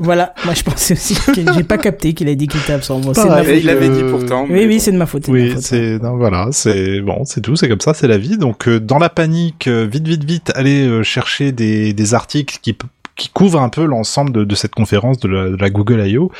[0.00, 3.00] Voilà, moi je pensais aussi que j'ai pas capté qu'il a dit qu'il était absent.
[3.00, 3.44] De ma Pareil.
[3.44, 3.56] faute.
[3.58, 4.46] Il l'avait dit pourtant.
[4.48, 4.80] Oui, oui, bon.
[4.80, 5.26] c'est de ma faute.
[5.28, 8.38] Oui, c'est non, voilà, c'est bon, c'est tout, c'est comme ça, c'est la vie.
[8.38, 12.58] Donc euh, dans la panique, euh, vite, vite, vite, allez euh, chercher des, des articles
[12.62, 12.76] qui
[13.16, 16.30] qui couvrent un peu l'ensemble de, de cette conférence de la, de la Google I.O.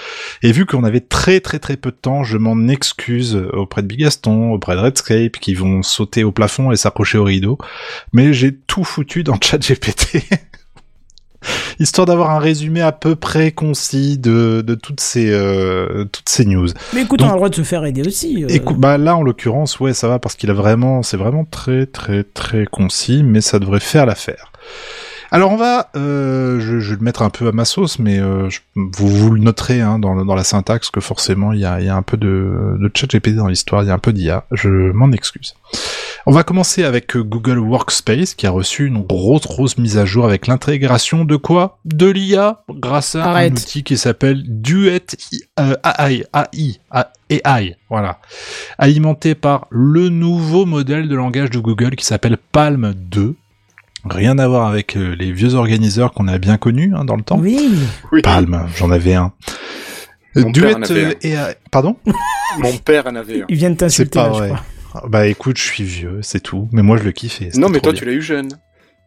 [0.44, 3.88] Et vu qu'on avait très très très peu de temps, je m'en excuse auprès de
[3.88, 7.58] Bigaston, auprès de Redscape, qui vont sauter au plafond et s'accrocher au rideau.
[8.12, 10.22] Mais j'ai tout foutu dans ChatGPT.
[11.80, 16.44] Histoire d'avoir un résumé à peu près concis de, de toutes ces euh, toutes ces
[16.44, 16.68] news.
[16.94, 18.44] Mais écoute, Donc- on a le droit de se faire aider aussi.
[18.44, 18.48] euh.
[18.48, 21.86] Écoute, bah là en l'occurrence, ouais, ça va parce qu'il a vraiment, c'est vraiment très
[21.86, 24.47] très très concis, mais ça devrait faire l'affaire.
[25.30, 28.18] Alors on va, euh, je, je vais le mettre un peu à ma sauce, mais
[28.18, 31.60] euh, je- vous, vous le noterez hein, dans, le- dans la syntaxe que forcément il
[31.60, 33.90] y a, il y a un peu de, de chat GPT dans l'histoire, il y
[33.90, 35.54] a un peu d'IA, je m'en excuse.
[36.24, 40.06] On va commencer avec euh, Google Workspace qui a reçu une grosse grosse mise à
[40.06, 41.78] jour avec l'intégration de quoi?
[41.84, 43.52] De l'IA grâce à Arrête.
[43.52, 45.04] un outil qui s'appelle Duet
[45.60, 46.78] euh, AI, AI,
[47.28, 48.18] AI, voilà
[48.78, 53.34] alimenté par le nouveau modèle de langage de Google qui s'appelle Palm 2.
[54.10, 57.22] Rien à voir avec euh, les vieux organiseurs qu'on a bien connus hein, dans le
[57.22, 57.38] temps.
[57.38, 57.70] Oui.
[58.12, 58.22] Oui.
[58.22, 59.32] Palm, j'en avais un.
[60.36, 61.96] Mon Duet père en avait euh, et euh, pardon?
[62.58, 63.46] Mon père en avait un.
[63.48, 64.58] Ils viennent t'insulter, C'est pas là, je vrai.
[64.88, 65.08] crois.
[65.08, 66.68] Bah écoute, je suis vieux, c'est tout.
[66.72, 67.50] Mais moi je le kiffais.
[67.56, 67.98] Non, mais toi, bien.
[68.00, 68.48] tu l'as eu jeune.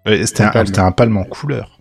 [0.06, 0.52] Ouais, C'était un,
[0.86, 1.80] un Palm en couleur.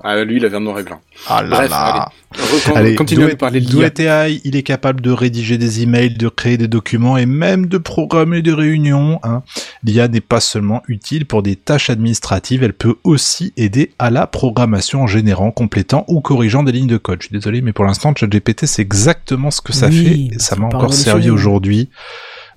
[0.00, 1.00] Ah, lui, il avait en noir et blanc.
[1.26, 2.08] Ah là Bref, là.
[2.32, 4.28] Recon- Allez, continuons de parler de l'IA.
[4.28, 8.40] Il est capable de rédiger des emails, de créer des documents et même de programmer
[8.40, 9.18] des réunions.
[9.24, 9.42] Hein.
[9.82, 14.28] L'IA n'est pas seulement utile pour des tâches administratives, elle peut aussi aider à la
[14.28, 17.20] programmation en générant, complétant ou corrigeant des lignes de code.
[17.22, 20.38] Je suis désolé, mais pour l'instant, ChatGPT, c'est exactement ce que ça Oui, fait et
[20.38, 21.88] ça m'a encore servi aujourd'hui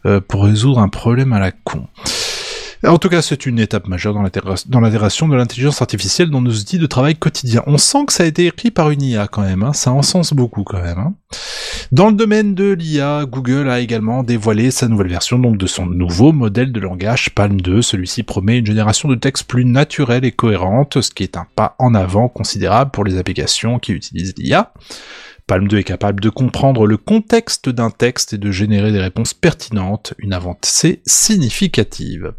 [0.06, 1.88] euh, pour résoudre un problème à la con.
[2.88, 6.42] En tout cas, c'est une étape majeure dans l'intégra- dans l'intégration de l'intelligence artificielle dans
[6.42, 7.62] nos outils de travail quotidien.
[7.68, 9.74] On sent que ça a été écrit par une IA quand même, hein.
[9.74, 10.98] ça encense beaucoup quand même.
[10.98, 11.14] hein.
[11.92, 15.86] Dans le domaine de l'IA, Google a également dévoilé sa nouvelle version donc de son
[15.86, 17.82] nouveau modèle de langage Palm 2.
[17.84, 21.76] Celui-ci promet une génération de texte plus naturelle et cohérente, ce qui est un pas
[21.78, 24.74] en avant considérable pour les applications qui utilisent l'IA.
[25.46, 29.34] Palm 2 est capable de comprendre le contexte d'un texte et de générer des réponses
[29.34, 32.34] pertinentes, une avancée significative.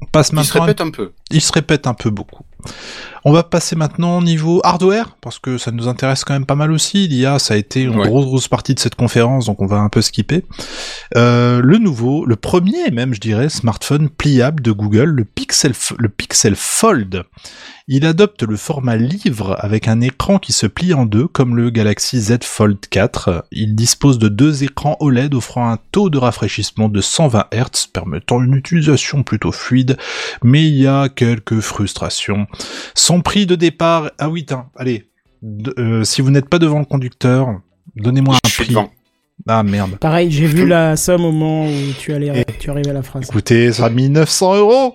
[0.00, 0.62] On passe se maintenant.
[0.62, 1.12] à- répète un peu.
[1.30, 2.44] Il se répète un peu beaucoup.
[3.24, 6.54] On va passer maintenant au niveau hardware, parce que ça nous intéresse quand même pas
[6.54, 7.06] mal aussi.
[7.08, 8.06] L'IA, ça a été une Ouais.
[8.08, 10.44] grosse, grosse partie de cette conférence, donc on va un peu skipper.
[11.16, 16.08] Euh, le nouveau, le premier même, je dirais, smartphone pliable de Google, le Pixel, le
[16.08, 17.24] Pixel Fold.
[17.92, 21.70] Il adopte le format livre avec un écran qui se plie en deux, comme le
[21.70, 23.46] Galaxy Z Fold 4.
[23.50, 28.40] Il dispose de deux écrans OLED offrant un taux de rafraîchissement de 120 Hz, permettant
[28.42, 29.96] une utilisation plutôt fluide,
[30.44, 32.46] mais il y a quelques frustrations.
[32.94, 35.08] Son prix de départ, ah oui, tiens, allez,
[35.42, 37.60] de- euh, si vous n'êtes pas devant le conducteur,
[37.96, 38.68] donnez-moi un prix.
[38.68, 38.90] devant.
[39.46, 39.96] Ah merde.
[39.98, 43.28] Pareil, j'ai vu la somme au moment où tu allais, tu arrivais à la phrase.
[43.28, 44.94] Écoutez, ça sera 1900 euros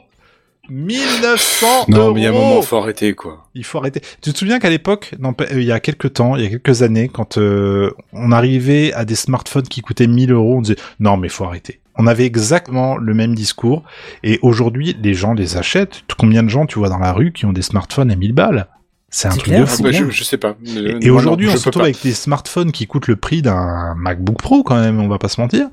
[0.68, 3.48] 1900 Non, euros mais il y a un moment, faut arrêter, quoi.
[3.54, 4.02] Il faut arrêter.
[4.24, 6.82] Tu te souviens qu'à l'époque, euh, il y a quelques temps, il y a quelques
[6.82, 11.18] années, quand euh, on arrivait à des smartphones qui coûtaient 1000 euros, on disait non
[11.18, 11.82] mais faut arrêter.
[11.98, 13.84] On avait exactement le même discours
[14.24, 16.04] et aujourd'hui les gens les achètent.
[16.18, 18.68] Combien de gens tu vois dans la rue qui ont des smartphones à 1000 balles?
[19.10, 19.82] C'est un truc clair, de fou.
[19.82, 20.58] Bah, je, je sais pas.
[20.76, 24.38] Euh, Et aujourd'hui, on se retrouve avec des smartphones qui coûtent le prix d'un MacBook
[24.40, 25.68] Pro quand même, on va pas se mentir.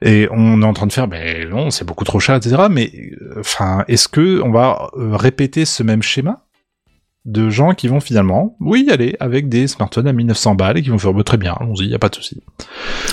[0.00, 2.66] Et on est en train de faire, ben non, c'est beaucoup trop cher, etc.
[2.70, 6.44] Mais euh, enfin, est-ce que on va euh, répéter ce même schéma?
[7.24, 10.82] De gens qui vont finalement, oui, y aller avec des smartphones à 1900 balles et
[10.82, 12.40] qui vont faire bah, très bien, allons-y, y a pas de souci.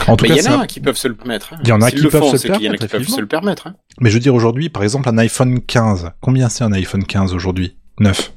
[0.08, 1.54] En tout Mais il cas, y en a qui peuvent se le permettre.
[1.54, 1.58] hein.
[1.64, 2.86] Il y en a qui peuvent font, se le c'est qu'il y en a permettre,
[2.86, 3.16] qui peuvent effectivement.
[3.16, 3.68] se le permettre.
[3.68, 3.76] hein.
[4.00, 7.34] mais je veux dire aujourd'hui, par exemple, un iPhone 15, combien c'est un iPhone 15
[7.34, 7.76] aujourd'hui?
[8.00, 8.32] 9.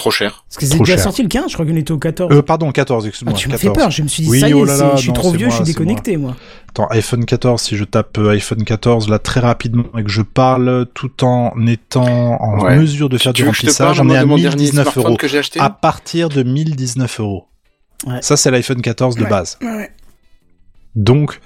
[0.00, 0.44] Trop cher.
[0.48, 1.02] Parce que c'est déjà cher.
[1.04, 2.32] sorti le 15, je crois qu'on était au 14.
[2.34, 3.34] Euh, pardon, 14, ah, excuse-moi.
[3.36, 3.74] tu m'as 14.
[3.74, 5.00] fait peur, je me suis dit, Oui, ça y oh est, là c'est- là, je
[5.00, 5.84] suis non, trop vieux, moi, je suis c'est moi.
[5.86, 6.36] déconnecté, moi.
[6.70, 10.22] Attends, iPhone 14, si je tape euh, iPhone 14 là très rapidement et que je
[10.22, 12.76] parle tout en étant en Ouais.
[12.76, 15.16] mesure de faire tu du remplissage, ai moi, à de mon dernier 1019 smartphone euros.
[15.18, 17.44] que acheté À partir de 1019 euros.
[18.06, 18.22] Ouais.
[18.22, 19.28] Ça, c'est l'iPhone 14 de Ouais.
[19.28, 19.58] base.
[20.96, 21.38] Donc,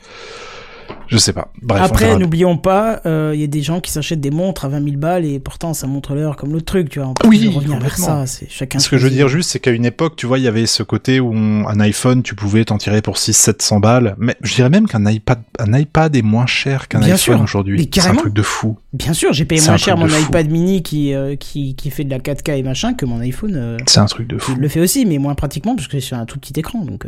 [1.14, 1.52] je sais pas.
[1.62, 4.68] Bref, Après, n'oublions pas, euh, il y a des gens qui s'achètent des montres à
[4.68, 7.08] 20 000 balles et pourtant ça montre l'heure comme l'autre truc, tu vois.
[7.08, 8.78] On peut Oui, revenir vers ça, c'est chacun.
[8.80, 10.66] Ce que je veux dire juste, c'est qu'à une époque, tu vois, il y avait
[10.66, 14.16] ce côté où on- un iPhone, tu pouvais t'en tirer pour 600-700 balles.
[14.18, 17.88] Mais je dirais même qu'un iPad, un iPad est moins cher qu'un iPhone aujourd'hui.
[17.94, 18.76] C'est un truc de fou.
[18.92, 22.10] Bien sûr, j'ai payé moins cher mon iPad mini qui, euh, qui, qui fait de
[22.10, 23.54] la 4K et machin que mon iPhone.
[23.54, 24.54] euh, C'est un truc de fou.
[24.54, 26.84] qui le fait aussi, mais moins pratiquement parce que c'est sur un tout petit écran.
[26.84, 27.06] Donc.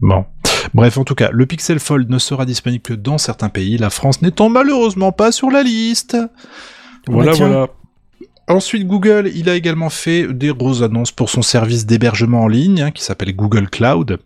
[0.00, 0.24] Bon.
[0.72, 3.90] Bref, en tout cas, le Pixel Fold ne sera disponible que dans certains pays, la
[3.90, 6.16] France n'étant malheureusement pas sur la liste.
[7.06, 7.66] Voilà, bah voilà.
[8.48, 12.82] Ensuite, Google, il a également fait des grosses annonces pour son service d'hébergement en ligne,
[12.82, 14.18] hein, qui s'appelle Google Cloud.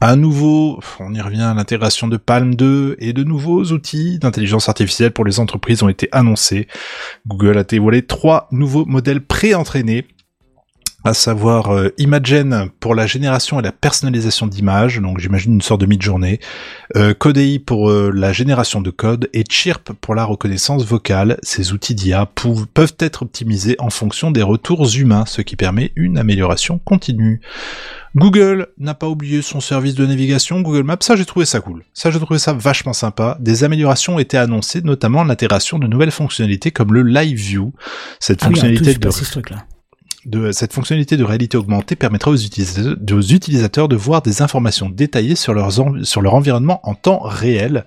[0.00, 5.12] À nouveau, on y revient, l'intégration de Palm 2 et de nouveaux outils d'intelligence artificielle
[5.12, 6.68] pour les entreprises ont été annoncés.
[7.26, 10.06] Google a dévoilé trois nouveaux modèles pré-entraînés
[11.04, 15.82] à savoir euh, Imagen pour la génération et la personnalisation d'images, donc j'imagine une sorte
[15.82, 16.40] de mid-journée,
[16.96, 21.38] euh, Codei pour euh, la génération de code et Chirp pour la reconnaissance vocale.
[21.42, 26.16] Ces outils d'IA peuvent être optimisés en fonction des retours humains, ce qui permet une
[26.16, 27.42] amélioration continue.
[28.16, 31.82] Google n'a pas oublié son service de navigation Google Maps, ça j'ai trouvé ça cool.
[31.92, 33.36] Ça j'ai trouvé ça vachement sympa.
[33.40, 37.72] Des améliorations ont été annoncées, notamment l'intégration de nouvelles fonctionnalités comme le Live View.
[38.20, 39.66] Cette Ah oui, fonctionnalité de ce truc-là.
[40.26, 45.54] De cette fonctionnalité de réalité augmentée permettra aux utilisateurs, de voir des informations détaillées sur,
[45.54, 47.84] leur environnement en temps réel.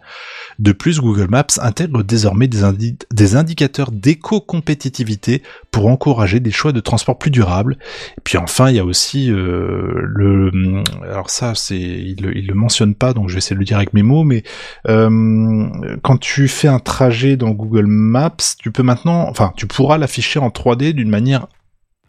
[0.60, 6.72] De plus, Google Maps intègre désormais des, indi- des indicateurs d'éco-compétitivité pour encourager des choix
[6.72, 7.78] de transport plus durables.
[8.18, 10.84] Et puis enfin, il y a aussi euh, le...
[11.04, 13.78] Alors ça, c'est il, il le mentionne pas, donc je vais essayer de le dire
[13.78, 14.44] avec mes mots, mais
[14.88, 15.68] euh,
[16.04, 19.28] quand tu fais un trajet dans Google Maps, tu peux maintenant...
[19.30, 21.48] Enfin, tu pourras l'afficher en 3D d'une manière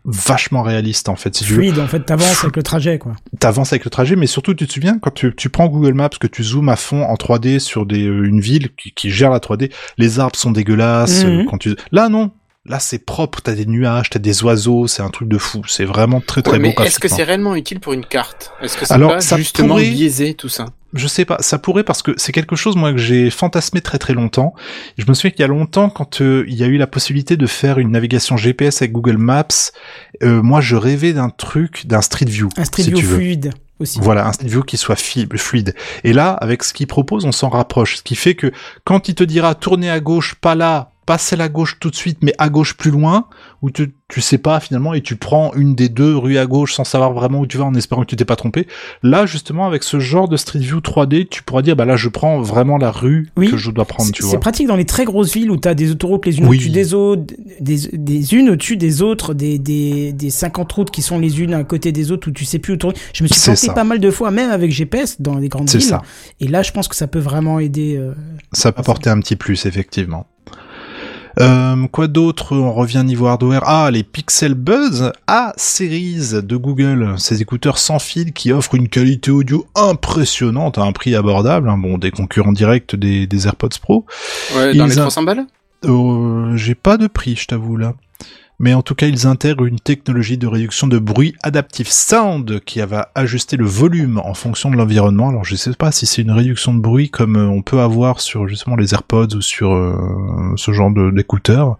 [0.04, 1.34] vachement réaliste en fait.
[1.36, 1.56] Si tu veux.
[1.62, 3.12] Fluide, en fait, t'avances avec le trajet, quoi.
[3.40, 6.08] T'avances avec le trajet, mais surtout tu te souviens quand tu, tu prends Google Maps,
[6.08, 9.30] que tu zoomes à fond en 3D sur des, euh, une ville qui, qui gère
[9.30, 11.24] la 3D, les arbres sont dégueulasses.
[11.24, 11.30] Mhm.
[11.40, 12.30] euh, Quand tu là non,
[12.64, 15.62] là c'est propre, t'as des nuages, t'as des oiseaux, c'est un truc de fou.
[15.66, 16.74] C'est vraiment très très Ouais, beau.
[16.78, 18.52] mais est-ce que c'est réellement utile pour une carte?
[18.62, 20.66] Est-ce que c'est Alors, pas ça justement pourrait- biaisé tout ça?
[20.94, 23.98] Je sais pas, ça pourrait parce que c'est quelque chose moi que j'ai fantasmé très
[23.98, 24.54] très longtemps.
[24.96, 27.36] Je me souviens qu'il y a longtemps quand euh, il y a eu la possibilité
[27.36, 29.48] de faire une navigation GPS avec Google Maps,
[30.22, 32.48] euh, moi je rêvais d'un truc, d'un Street View.
[32.56, 33.98] Un street si view fluide aussi.
[34.00, 35.74] Voilà, un Street View qui soit fluide.
[36.04, 37.98] Et là, avec ce qu'il propose, on s'en rapproche.
[37.98, 38.50] Ce qui fait que
[38.84, 41.96] quand il te dira tourner à gauche, pas là, pas celle à gauche tout de
[41.96, 43.28] suite, mais à gauche plus loin,
[43.62, 46.74] où tu, tu sais pas finalement, et tu prends une des deux rues à gauche
[46.74, 48.66] sans savoir vraiment où tu vas en espérant que tu t'es pas trompé.
[49.02, 52.10] Là, justement, avec ce genre de Street View 3D, tu pourras dire, bah là, je
[52.10, 53.50] prends vraiment la rue Oui.
[53.50, 54.40] que je dois prendre, C'est tu c'est vois.
[54.40, 56.56] pratique dans les très grosses villes où t'as des autoroutes les unes Oui.
[56.58, 61.00] au-dessus des autres, des, des unes au-dessus des autres, des, des, des 50 routes qui
[61.00, 62.98] sont les unes à côté des autres où tu sais plus où tourner.
[63.14, 63.72] Je me suis C'est ça.
[63.72, 65.86] pas mal de fois, même avec GPS dans les grandes C'est villes.
[65.88, 66.02] ça.
[66.40, 67.96] Et là, je pense que ça peut vraiment aider.
[67.96, 68.12] euh,
[68.52, 70.26] Ça peut apporter un petit plus, effectivement.
[71.40, 73.62] Euh, quoi d'autre On revient niveau hardware.
[73.64, 78.88] Ah, les Pixel Buzz A series de Google, ces écouteurs sans fil qui offrent une
[78.88, 81.68] qualité audio impressionnante à un prix abordable.
[81.68, 81.78] hein.
[81.78, 84.04] Bon, des concurrents directs des, des AirPods Pro.
[84.56, 85.46] Ouais, dans Ils les a- 300 balles?
[85.84, 87.94] Euh, J'ai pas de prix, je t'avoue là.
[88.60, 92.80] Mais en tout cas, ils intègrent une technologie de réduction de bruit Adaptive Sound qui
[92.80, 95.28] va ajuster le volume en fonction de l'environnement.
[95.28, 98.20] Alors je sais pas si c'est une réduction de bruit comme euh, on peut avoir
[98.20, 101.78] sur justement les AirPods ou sur euh, ce genre d'écouteurs.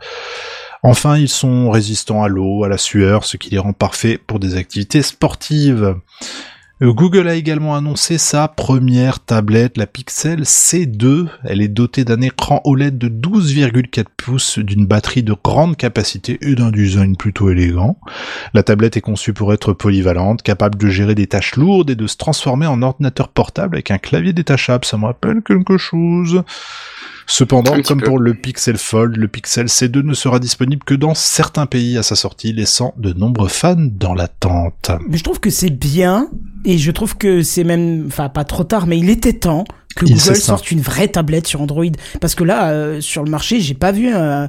[0.84, 4.38] Enfin, ils sont résistants à l'eau, à la sueur, ce qui les rend parfaits pour
[4.38, 5.96] des activités sportives.
[6.80, 11.26] Euh, Google a également annoncé sa première tablette, la Pixel C2.
[11.44, 16.54] Elle est dotée d'un écran OLED de 12,4 pouces, d'une batterie de grande capacité et
[16.54, 17.98] d'un design plutôt élégant.
[18.54, 22.06] La tablette est conçue pour être polyvalente, capable de gérer des tâches lourdes et de
[22.06, 24.84] se transformer en ordinateur portable avec un clavier détachable.
[24.84, 26.44] Ça me rappelle quelque chose.
[27.30, 28.06] Cependant, comme peu.
[28.06, 32.02] pour le Pixel Fold, le Pixel C2 ne sera disponible que dans certains pays à
[32.02, 34.90] sa sortie, laissant de nombreux fans dans l'attente.
[35.08, 36.28] Mais je trouve que c'est bien,
[36.64, 39.64] et je trouve que c'est même, enfin pas trop tard, mais il était temps
[39.94, 41.84] que Il- Google sorte une vraie tablette sur Android.
[42.20, 44.46] Parce que là, euh, sur le marché, j'ai pas vu euh,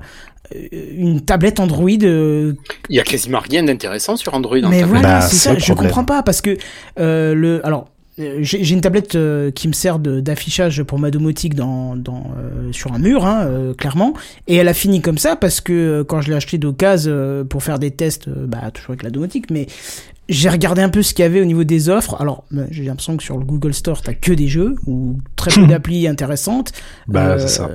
[0.55, 1.89] euh, une tablette Android.
[2.03, 2.53] euh,
[2.89, 4.57] Il y a quasiment rien d'intéressant sur Android.
[4.63, 5.57] en mais voilà, Bah, c'est ça.
[5.57, 6.57] Je comprends pas parce que
[6.99, 7.89] euh, le, alors.
[8.19, 11.95] Euh, J'ai j'ai une tablette euh, qui me sert de- d'affichage pour ma domotique dans,
[11.95, 14.13] dans, euh, sur un mur, hein, euh, clairement.
[14.47, 17.43] Et elle a fini comme ça parce que euh, quand je l'ai acheté d'occasion euh,
[17.43, 19.67] pour faire des tests, bah, toujours avec la domotique, mais
[20.27, 22.15] j'ai regardé un peu ce qu'il y avait au niveau des offres.
[22.21, 25.65] Alors, j'ai l'impression que sur le Google Store, t'as que des jeux ou très peu
[25.67, 26.71] d'applis intéressantes.
[27.07, 27.69] Bah, Euh, c'est ça.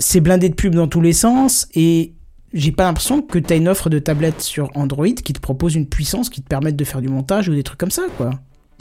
[0.00, 2.12] C'est blindé de pubs dans tous les sens et
[2.52, 5.86] j'ai pas l'impression que t'as une offre de tablette sur Android qui te propose une
[5.86, 8.30] puissance qui te permette de faire du montage ou des trucs comme ça, quoi.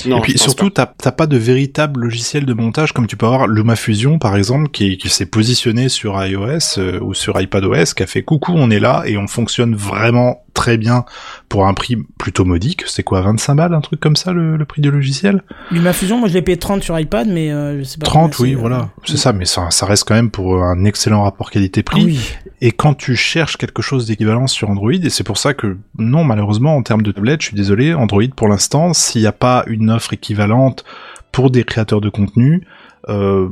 [0.06, 3.26] Non, et puis surtout, t'as t'as pas de véritable logiciel de montage comme tu peux
[3.26, 8.04] avoir LumaFusion par exemple, qui, qui s'est positionné sur iOS euh, ou sur iPadOS, qui
[8.04, 11.06] a fait coucou, on est là et on fonctionne vraiment très bien
[11.50, 12.84] pour un prix plutôt modique.
[12.88, 15.44] C'est quoi, 25 balles, un truc comme ça, le, le prix du logiciel?
[15.70, 18.06] LumaFusion, moi je l'ai payé 30 sur iPad, mais euh, je sais pas.
[18.08, 18.78] 30, combien oui, voilà.
[18.78, 22.02] euh, C'est ça, mais ça, ça reste quand même pour un excellent rapport qualité-prix.
[22.02, 22.34] Ah oui.
[22.62, 26.24] Et quand tu cherches quelque chose d'équivalent sur Android, et c'est pour ça que non,
[26.24, 29.64] malheureusement, en termes de tablette, je suis désolé, Android pour l'instant, s'il n'y a pas
[29.68, 30.84] une offre équivalente
[31.32, 32.66] pour des créateurs de contenu,
[33.10, 33.50] euh,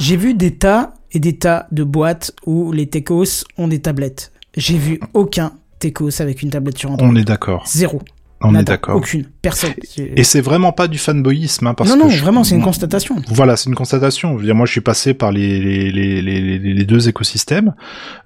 [0.00, 4.32] J'ai vu des tas et des tas de boîtes où les techos ont des tablettes.
[4.56, 7.08] J'ai vu aucun techos avec une tablette sur Android.
[7.08, 7.64] on est d'accord.
[7.66, 8.02] Zéro.
[8.40, 8.60] On Nada.
[8.60, 8.94] est d'accord.
[8.94, 9.24] Aucune.
[9.42, 9.72] Personne.
[9.98, 12.62] Et c'est vraiment pas du fanboyisme, hein, parce non, que non, je- vraiment, c'est une
[12.62, 13.16] constatation.
[13.26, 14.34] Voilà, c'est une constatation.
[14.34, 15.58] Je veux dire, moi, je suis passé par les,
[15.90, 17.74] les, les, les, deux écosystèmes.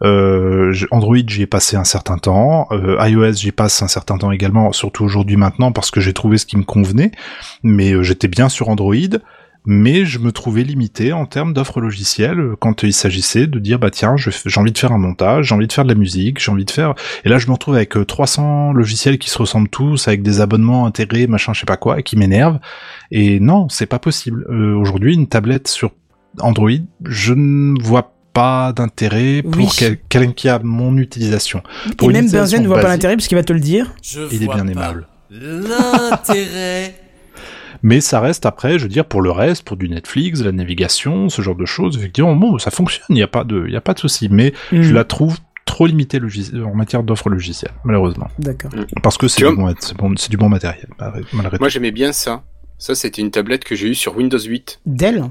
[0.03, 2.67] Euh, Android, j'y ai passé un certain temps.
[2.73, 6.37] Euh, iOS, j'y passe un certain temps également, surtout aujourd'hui maintenant, parce que j'ai trouvé
[6.37, 7.13] ce qui me convenait.
[7.63, 8.95] Mais euh, j'étais bien sur Android.
[9.65, 13.79] Mais je me trouvais limité en termes d'offres logicielles euh, quand il s'agissait de dire
[13.79, 16.41] bah tiens j'ai envie de faire un montage, j'ai envie de faire de la musique,
[16.43, 16.95] j'ai envie de faire
[17.25, 20.41] et là je me retrouve avec euh, 300 logiciels qui se ressemblent tous avec des
[20.41, 22.59] abonnements intégrés machin je sais pas quoi et qui m'énervent
[23.13, 24.47] et non, c'est pas possible.
[24.51, 25.93] Euh, Aujourd'hui, une tablette sur
[26.41, 26.71] Android,
[27.05, 29.69] je ne vois pas d'intérêt pour Oui.
[29.79, 31.63] quel- quelqu'un qui a mon utilisation.
[31.99, 33.95] Pour et une même Benzen ne voit pas l'intérêt parce qu'il va te le dire.
[34.03, 35.07] Je Il est bien pas aimable.
[35.31, 36.95] L'intérêt.
[37.83, 41.29] Mais ça reste après, je veux dire, pour le reste, pour du Netflix, la navigation,
[41.29, 43.77] ce genre de choses, effectivement, bon, ça fonctionne, il n'y a pas de, il y
[43.77, 44.29] a pas de souci.
[44.31, 46.21] Mais je Hmm, la trouve trop limitée
[46.65, 48.29] en matière d'offres logicielles, malheureusement.
[48.39, 48.71] D'accord.
[49.03, 51.93] Parce que c'est du, bon, c'est bon- c'est du bon matériel, malgré malgré Moi, j'aimais
[51.93, 52.43] bien ça.
[52.79, 54.81] Ça, c'était une tablette que j'ai eue sur Windows 8.
[54.87, 55.25] Dell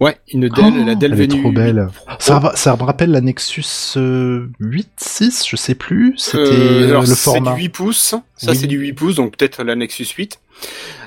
[0.00, 0.60] Ouais, une tout.
[0.60, 1.88] Dell, la Dell Oh, Venue trop 8 belle.
[2.18, 3.64] Ça, va- ça me rappelle la Nexus
[3.96, 6.14] euh, 8, 6, je sais plus.
[6.16, 7.54] C'était Euh, euh, alors, le c'est format.
[7.54, 8.14] du 8 pouces.
[8.36, 8.56] Ça, Oui.
[8.56, 10.40] c'est du 8 pouces, donc peut-être la Nexus 8.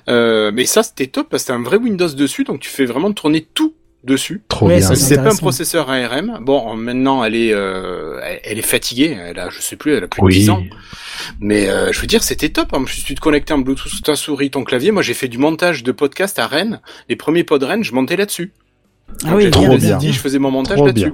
[0.10, 2.86] Euh, mais ça, c'était top parce que t'as un vrai Windows dessus, donc tu fais
[2.86, 3.74] vraiment tourner tout
[4.06, 4.42] dessus.
[4.48, 4.96] Trop Ouais, bien.
[4.96, 6.40] C'est pas un processeur ARM.
[6.42, 9.18] Bon, maintenant, elle est, euh, elle, est fatiguée.
[9.22, 10.34] Elle a, je sais plus, elle a plus de Oui.
[10.34, 10.64] 10 ans.
[11.42, 12.74] Mais euh, je veux dire, c'était top.
[12.74, 12.84] hein.
[12.88, 14.92] Je suis te connecté en Bluetooth, ta souris, ton clavier.
[14.92, 16.80] Moi, j'ai fait du montage de podcast à Rennes.
[17.10, 18.54] Les premiers pods Rennes, je montais là-dessus.
[19.26, 20.00] Ah oui, trop bien.
[20.00, 21.14] CD, je faisais mon montage là-dessus.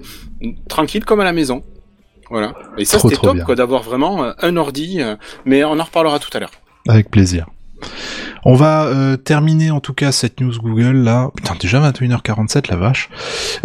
[0.68, 1.64] Tranquille comme à la maison.
[2.30, 2.54] Voilà.
[2.78, 3.46] Et ça, c'était top, bien.
[3.46, 5.02] quoi, d'avoir vraiment euh, un ordi.
[5.02, 5.16] euh,
[5.46, 6.52] mais on en reparlera tout à l'heure.
[6.88, 7.48] Avec plaisir.
[8.46, 11.32] On va euh, terminer en tout cas cette news Google là.
[11.36, 13.10] Putain, déjà 21h47 la vache.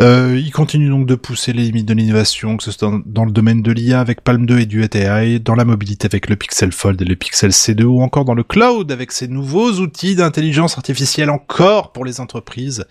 [0.01, 3.33] Euh, il continue donc de pousser les limites de l'innovation, que ce soit dans, le
[3.33, 6.71] domaine de l'IA avec Palm 2 et du AI, dans la mobilité avec le Pixel
[6.71, 10.77] Fold et le Pixel C2 ou encore dans le cloud avec ses nouveaux outils d'intelligence
[10.77, 12.85] artificielle encore pour les entreprises.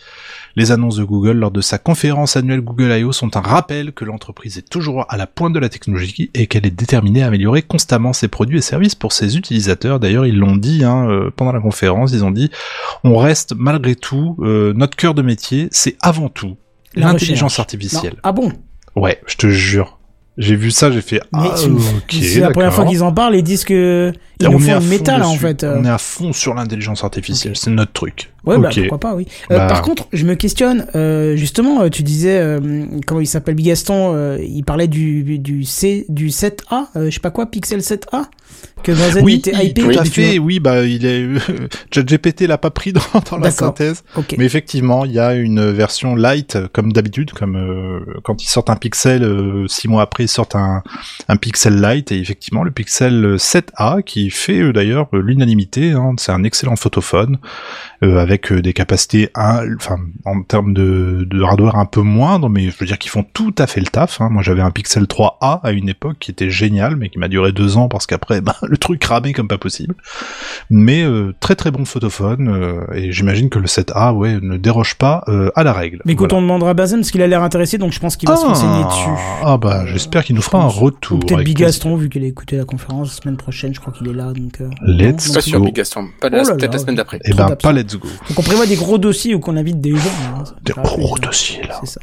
[0.57, 3.13] Les annonces de Google lors de sa conférence annuelle Google I.O.
[3.13, 6.65] sont un rappel que l'entreprise est toujours à la pointe de la technologie et qu'elle
[6.65, 10.01] est déterminée à améliorer constamment ses produits et services pour ses utilisateurs.
[10.01, 12.49] D'ailleurs, ils l'ont dit hein, euh, pendant la conférence, ils ont dit
[13.03, 16.57] on reste malgré tout, euh, notre cœur de métier, c'est avant tout
[16.95, 18.13] l'intelligence artificielle.
[18.13, 18.19] Non.
[18.23, 18.51] Ah bon?
[18.95, 19.99] Ouais, je te jure.
[20.37, 22.03] J'ai vu ça, j'ai fait Mais ah c'est- ok.
[22.09, 24.63] c'est la première fois qu'ils en parlent et disent que ils Et nous on est
[24.65, 25.63] font à fond métal en fait.
[25.63, 25.77] euh.
[25.79, 28.31] On est à fond sur l'intelligence artificielle, c'est notre truc.
[28.45, 28.79] Ouais, bah Ok.
[28.81, 29.27] pourquoi pas, oui.
[29.51, 29.67] Euh, Bah.
[29.67, 34.13] Par contre, je me questionne, euh, justement, euh, tu disais, euh, comment il s'appelle, Bigaston,
[34.15, 38.23] euh, il parlait du, du C, du 7A, euh, je sais pas quoi, Pixel 7A,
[38.83, 39.81] que Benzen Oui, était hypé.
[39.81, 40.39] tout à fait.
[40.39, 41.27] Oui, bah il est.
[41.93, 44.03] ChatGPT l'a pas pris dans, dans la synthèse.
[44.13, 44.23] vois.
[44.23, 44.35] Ok.
[44.37, 48.69] Mais effectivement, il y a une version light, comme d'habitude, comme euh, quand ils sortent
[48.69, 50.83] un Pixel, euh, six mois après, ils sortent un,
[51.27, 56.31] un Pixel Lite, et effectivement, le Pixel 7A, qui fait d'ailleurs euh, l'unanimité, hein, c'est
[56.31, 57.37] un excellent photophone,
[58.03, 62.69] euh, avec euh, des capacités, enfin, en termes de, de hardware un peu moindres, mais
[62.69, 64.21] je veux dire qu'ils font tout à fait le taf.
[64.21, 64.29] Hein.
[64.31, 67.51] Moi, j'avais un Pixel 3A à une époque qui était génial, mais qui m'a duré
[67.51, 69.95] deux ans parce qu'après, bah, le truc ramait comme pas possible.
[70.69, 74.95] Mais euh, très très bon photophone, euh, et j'imagine que le 7A, ouais, ne déroge
[74.95, 75.23] pas
[75.55, 76.01] à la règle.
[76.05, 76.39] Mais écoute, Voilà.
[76.39, 78.45] on demandera à Benzen parce qu'il a l'air intéressé, donc je pense qu'il va se
[78.45, 79.09] renseigner dessus.
[79.43, 81.19] Ah bah j'espère qu'il nous fera un Ou retour.
[81.19, 84.13] peut-être Bigaston, vu qu'il a écouté la conférence la semaine prochaine, je crois qu'il est
[84.17, 84.59] là, donc.
[84.59, 85.65] euh, Let's non, go.
[85.65, 86.09] Big Gaston.
[86.19, 86.67] Pas la- Oh là là.
[86.71, 87.19] la semaine d'après.
[87.23, 88.07] Eh ben pas let's go.
[88.29, 89.97] Donc on prévoit des gros dossiers où qu'on invite des gens.
[90.35, 91.79] hein, Des gros dossiers là.
[91.85, 92.01] C'est ça.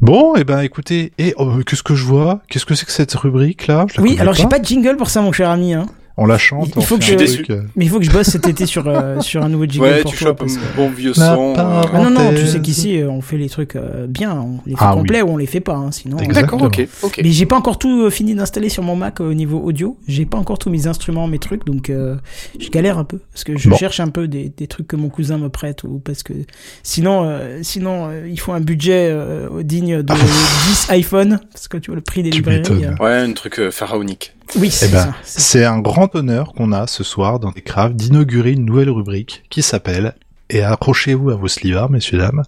[0.00, 2.40] Bon, et ben écoutez, et oh, qu'est-ce que je vois?
[2.48, 3.84] Qu'est-ce que c'est que cette rubrique là?
[3.90, 5.74] Je la Oui, alors j'ai pas de jingle pour ça, mon cher ami.
[5.74, 5.86] Hein.
[6.20, 6.70] On la chante.
[6.70, 8.88] Il on faut que je- euh, Mais il faut que je bosse cet été sur,
[8.88, 10.26] euh, sur un nouveau jingle Ouais, pour tu toi.
[10.28, 11.54] chopes parce que- un bon vieux La son.
[11.56, 14.58] euh, Ah non, non, tu sais qu'ici, euh, on fait les trucs euh, bien, on
[14.66, 14.98] les fait Ah oui.
[15.02, 16.18] complets ou on les fait pas, hein, sinon.
[16.18, 16.62] Exactement.
[16.68, 17.20] D'accord, ok, ok.
[17.22, 19.96] Mais j'ai pas encore tout euh, fini d'installer sur mon Mac euh, au niveau audio.
[20.08, 22.16] J'ai pas encore tous mes instruments, mes trucs, donc euh,
[22.58, 23.76] je galère un peu parce que je Bon.
[23.76, 26.32] cherche un peu des, des trucs que mon cousin me prête ou parce que
[26.82, 31.76] sinon, euh, sinon euh, il faut un budget euh, digne de 10 iPhone parce que
[31.76, 32.86] tu vois le prix des Tu librairies.
[32.86, 34.32] euh, Ouais, un truc euh, pharaonique.
[34.56, 35.14] Oui, Eh c'est ben, ça.
[35.24, 39.62] c'est- un grand honneur qu'on a ce soir dans Techcraft d'inaugurer une nouvelle rubrique qui
[39.62, 40.14] s'appelle,
[40.50, 42.42] et accrochez-vous à vos slivards, messieurs, dames,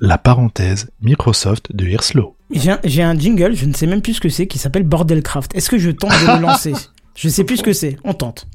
[0.00, 2.34] la parenthèse Microsoft de Hirslo.
[2.52, 5.54] J'ai un, jingle, je ne sais même plus ce que c'est, qui s'appelle Bordelcraft.
[5.54, 6.72] Est-ce que je tente de le lancer?
[7.14, 7.96] Je sais plus ce que c'est.
[8.02, 8.48] On tente.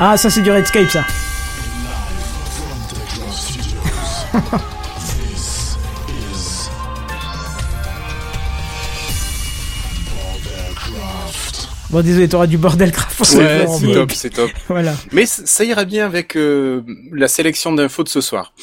[0.00, 1.04] Ah, ça c'est du Redscape, ça.
[11.92, 14.50] Bon, désolé, t'auras du pour cette Ouais, c'est top, c'est top.
[14.68, 14.94] Voilà.
[15.12, 16.80] Mais ça ira bien avec euh,
[17.12, 18.54] la sélection d'infos de ce soir.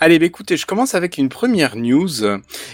[0.00, 2.08] Allez, bah écoutez, je commence avec une première news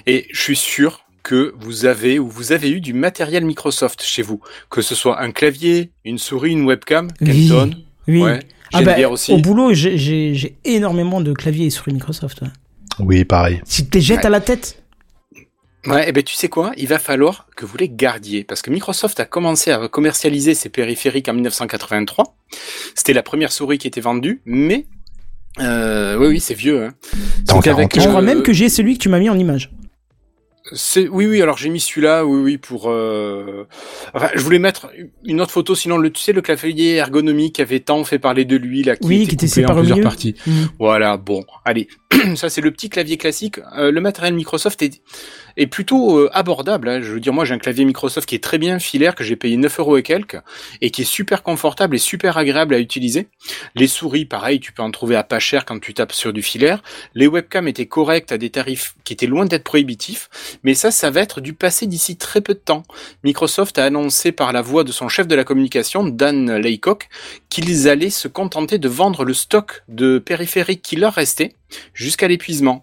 [0.06, 4.22] et je suis sûr que vous avez ou vous avez eu du matériel Microsoft chez
[4.22, 4.40] vous,
[4.70, 7.48] que ce soit un clavier, une souris, une webcam, Oui.
[7.48, 7.70] Kenton,
[8.08, 8.22] Oui.
[8.22, 8.40] ouais,
[8.72, 9.32] Ah j'aime bah, aussi.
[9.34, 12.40] au boulot, j'ai- j'ai j'ai énormément de claviers et souris Microsoft.
[12.40, 12.48] ouais.
[13.00, 13.60] Oui, pareil.
[13.66, 14.26] Si tu te les jettes Ouais.
[14.26, 14.79] à la tête?
[15.86, 18.70] Ouais, et ben tu sais quoi, il va falloir que vous les gardiez parce que
[18.70, 22.36] Microsoft a commencé à commercialiser ses périphériques en 1983.
[22.94, 24.86] C'était la première souris qui était vendue, mais
[25.58, 26.84] euh, oui, oui, c'est vieux.
[26.84, 26.92] Hein.
[27.48, 29.70] Donc avec, Je Euh, crois même que j'ai celui que tu m'as mis en image.
[30.72, 33.66] C'est oui oui alors j'ai mis celui-là oui oui pour euh...
[34.14, 34.92] enfin je voulais mettre
[35.24, 38.44] une autre photo sinon le tu sais le clavier ergonomique qui avait tant fait parler
[38.44, 40.04] de lui là qui Oui, était qui était coupé en plusieurs milieu.
[40.08, 40.68] parties Mhm.
[40.78, 41.88] voilà bon allez
[42.36, 45.00] ça c'est le petit clavier classique Euh, le matériel Microsoft est
[45.56, 47.00] est plutôt euh, abordable hein.
[47.02, 49.36] je veux dire moi j'ai un clavier Microsoft qui est très bien filaire que j'ai
[49.36, 50.40] payé 9 euros et quelques
[50.80, 53.28] et qui est super confortable et super agréable à utiliser
[53.74, 56.42] les souris pareil tu peux en trouver à pas cher quand tu tapes sur du
[56.42, 56.82] filaire
[57.14, 60.28] les webcams étaient corrects à des tarifs qui étaient loin d'être prohibitifs
[60.62, 62.82] mais ça, ça va être du passé d'ici très peu de temps.
[63.24, 67.08] Microsoft a annoncé par la voix de son chef de la communication, Dan Laycock,
[67.48, 71.54] qu'ils allaient se contenter de vendre le stock de périphériques qui leur restait
[71.94, 72.82] jusqu'à l'épuisement.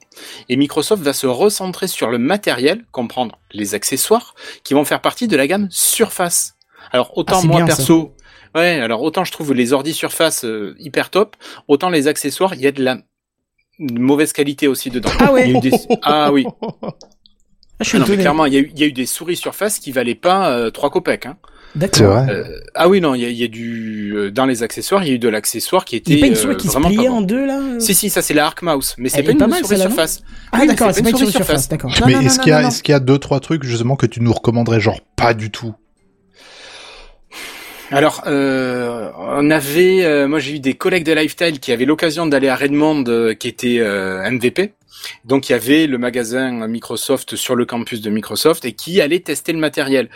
[0.49, 5.27] Et Microsoft va se recentrer sur le matériel, comprendre les accessoires, qui vont faire partie
[5.27, 6.55] de la gamme Surface.
[6.91, 7.77] Alors autant Ah, moi bien, ça.
[7.77, 8.15] perso,
[8.55, 11.35] ouais, alors autant je trouve les ordi Surface euh, hyper top,
[11.67, 12.97] autant les accessoires, il y a de la
[13.79, 15.11] de mauvaise qualité aussi dedans.
[15.19, 16.45] Ah ouais Il y a eu des- Ah oui,
[17.79, 18.91] Ah, je suis ah non, mais clairement, il y, a eu- il y a eu
[18.91, 21.27] des souris surface qui valaient pas euh, 3 copecs.
[21.27, 21.38] Hein.
[21.74, 22.24] C'est D'accord.
[22.24, 22.34] vrai.
[22.34, 22.43] Euh,
[22.74, 24.13] ah oui, non, il y a, il y a du...
[24.15, 26.34] euh, Dans les accessoires, il y a eu de l'accessoire qui était Il pas une
[26.34, 28.95] euh, souris qui se pliait en deux là Si, si, ça c'est la Arc Mouse,
[28.97, 30.22] mais c'est pas une pas mal, souris surface.
[30.51, 31.91] Ah Oui, d'accord, c'est pas une souris surface, d'accord.
[32.05, 33.63] Mais non, est-ce non, qu'il y, a- non, est-ce qu'il y a deux, trois trucs
[33.63, 35.74] justement que tu nous recommanderais, genre pas du tout
[37.91, 40.03] Alors, euh, on avait...
[40.03, 43.33] euh, moi, j'ai eu des collègues de Lifestyle qui avaient l'occasion d'aller à Redmond, euh,
[43.33, 44.73] qui était euh, MVP.
[45.25, 49.19] Donc, il y avait le magasin Microsoft sur le campus de Microsoft et qui allait
[49.19, 50.09] tester le matériel.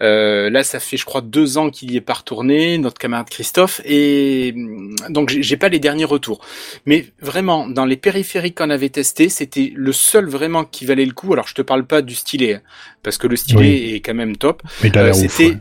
[0.00, 3.28] Euh, là, ça fait, je crois, deux ans qu'il y est pas retourné, notre camarade
[3.28, 6.40] Christophe, et hum, donc j'ai pas les derniers retours.
[6.86, 11.12] Mais vraiment, dans les périphériques qu'on avait testés, c'était le seul vraiment qui valait le
[11.12, 11.32] coup.
[11.32, 12.62] Alors, je te parle pas du stylet, hein,
[13.02, 14.62] parce que le stylet est quand même top.
[14.82, 15.58] Mais Euh, l'air ouf, c'était ouais.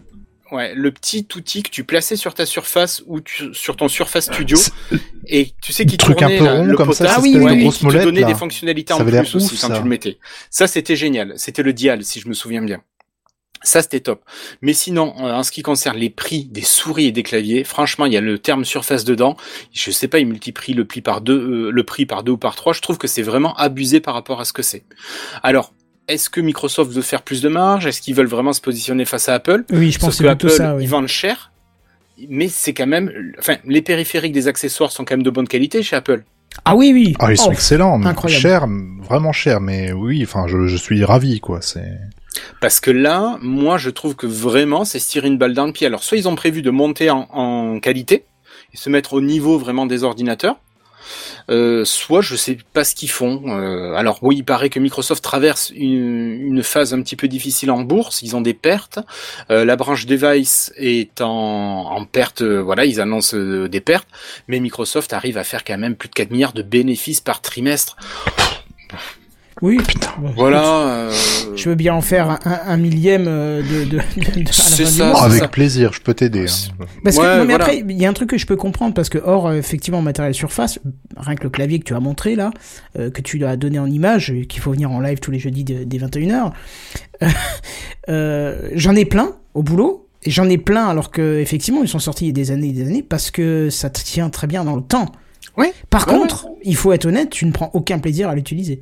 [0.52, 4.26] Ouais, le petit outil que tu plaçais sur ta surface ou tu- sur ton Surface
[4.26, 4.58] Studio
[5.28, 7.34] Et tu sais qui truc un tournait peu là, rond le comme ça, potard, espèce
[7.34, 8.28] de ouais, et grosse qui te molette, donnait là.
[8.28, 9.76] des fonctionnalités Ça en plus aussi ouf, quand ça.
[9.78, 10.18] tu le mettais.
[10.50, 11.34] Ça, c'était génial.
[11.36, 12.82] C'était le dial, si je me souviens bien.
[13.64, 14.24] Ça, c'était top.
[14.62, 18.06] Mais sinon, euh, en ce qui concerne les prix des souris et des claviers, franchement,
[18.06, 19.36] il y a le terme surface dedans.
[19.74, 22.38] Je sais pas, ils multiplient le prix par deux, euh, le prix par deux ou
[22.38, 22.72] par trois.
[22.74, 24.84] Je trouve que c'est vraiment abusé par rapport à ce que c'est.
[25.42, 25.74] Alors,
[26.08, 27.86] est-ce que Microsoft veut faire plus de marge?
[27.86, 29.64] Est-ce qu'ils veulent vraiment se positionner face à Apple?
[29.72, 30.84] Oui, je pense Sauf que Apple, ça, oui.
[30.84, 31.52] ils vendent cher,
[32.30, 35.84] mais c'est quand même, enfin, les périphériques des accessoires sont quand même de bonne qualité
[35.84, 36.24] chez Apple.
[36.66, 37.14] Ah oui, oui.
[37.20, 38.42] Ah, ils sont Oh, excellents, mais incroyable.
[38.42, 38.68] cher,
[39.02, 41.60] vraiment cher, mais oui, enfin, je, je suis ravi, quoi.
[41.62, 41.92] C'est.
[42.62, 45.72] Parce que là, moi, je trouve que vraiment, c'est se tirer une balle dans le
[45.74, 45.88] pied.
[45.88, 48.26] Alors, soit ils ont prévu de monter en, en qualité
[48.74, 50.58] et se mettre au niveau vraiment des ordinateurs,
[51.50, 53.42] euh, soit je sais pas ce qu'ils font.
[53.48, 57.82] Euh, alors oui, il paraît que Microsoft traverse une, phase un petit peu difficile en
[57.82, 58.22] bourse.
[58.22, 59.00] Ils ont des pertes.
[59.52, 62.42] Euh, la branche device est en, en perte.
[62.42, 64.08] voilà, ils annoncent des pertes.
[64.48, 67.96] Mais Microsoft arrive à faire quand même plus de 4 milliards de bénéfices par trimestre.
[69.64, 69.80] Oui.
[70.36, 70.88] Voilà.
[71.10, 71.12] euh,
[71.56, 74.00] Je veux bien en faire un, un- un millième euh, de, de, de- de-
[74.40, 75.14] à la C'est ça.
[75.16, 75.48] Oh, avec ça.
[75.48, 76.46] plaisir, je peux t'aider.
[76.48, 76.86] Hein.
[77.04, 77.64] Parce que, Ouais, non, mais voilà.
[77.66, 80.02] après, il y a un truc que je peux comprendre, parce que, hors, euh, effectivement,
[80.02, 80.78] matériel surface,
[81.16, 82.52] rien que le clavier que tu as montré, là,
[83.00, 85.64] euh, que tu as donné en image, qu'il faut venir en live tous les jeudis
[85.64, 86.52] de- dès 21h,
[88.10, 92.00] euh, j'en ai plein au boulot, et j'en ai plein alors que, effectivement, ils sont
[92.00, 94.48] sortis il y a des années et des années, parce que ça te tient très
[94.48, 95.08] bien dans le temps.
[95.58, 95.68] Oui.
[95.90, 98.80] Par Ouais, contre, il faut être honnête, tu ne prends aucun plaisir à l'utiliser.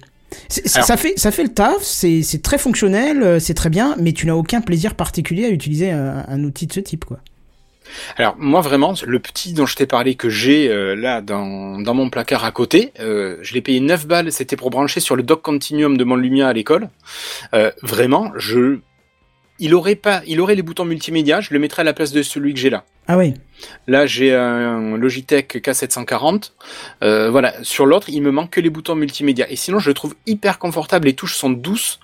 [0.76, 3.96] Alors- Ça fait, ça fait le taf, c'est c'est très fonctionnel, euh, c'est très bien,
[4.00, 7.20] mais tu n'as aucun plaisir particulier à utiliser un, un outil de ce type, quoi.
[8.18, 11.94] Alors moi vraiment, le petit dont je t'ai parlé que j'ai euh, là dans, dans
[11.94, 15.22] mon placard à côté, euh, je l'ai payé 9 balles, c'était pour brancher sur le
[15.24, 16.90] dock continuum de mon Lumia à l'école.
[17.54, 18.80] Euh, vraiment, je
[19.60, 22.22] il aurait pas il aurait les boutons multimédia, je le mettrais à la place de
[22.24, 22.84] celui que j'ai là.
[23.08, 23.36] Ah oui.
[23.88, 26.52] Là, j'ai un Logitech K740.
[27.04, 29.50] Euh, voilà, sur l'autre, il me manque que les boutons multimédia.
[29.52, 31.06] Et sinon, je le trouve hyper confortable.
[31.08, 32.00] Les touches sont douces.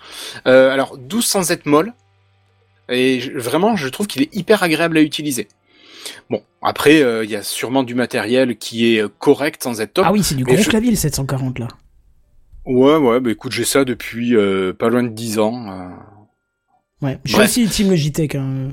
[0.47, 1.93] Euh, alors, douces sans être molles.
[2.88, 5.47] Et je- vraiment, je trouve qu'il est hyper agréable à utiliser.
[6.30, 10.06] Bon, après, euh, il y a sûrement du matériel qui est correct sans être top.
[10.08, 11.68] Ah oui, c'est du gros je- clavier le 740 là.
[12.66, 15.66] Ouais, ouais, bah écoute, j'ai ça depuis euh, pas loin de 10 ans.
[17.02, 18.36] Ouais, je suis aussi Team Logitech.
[18.36, 18.70] Hein.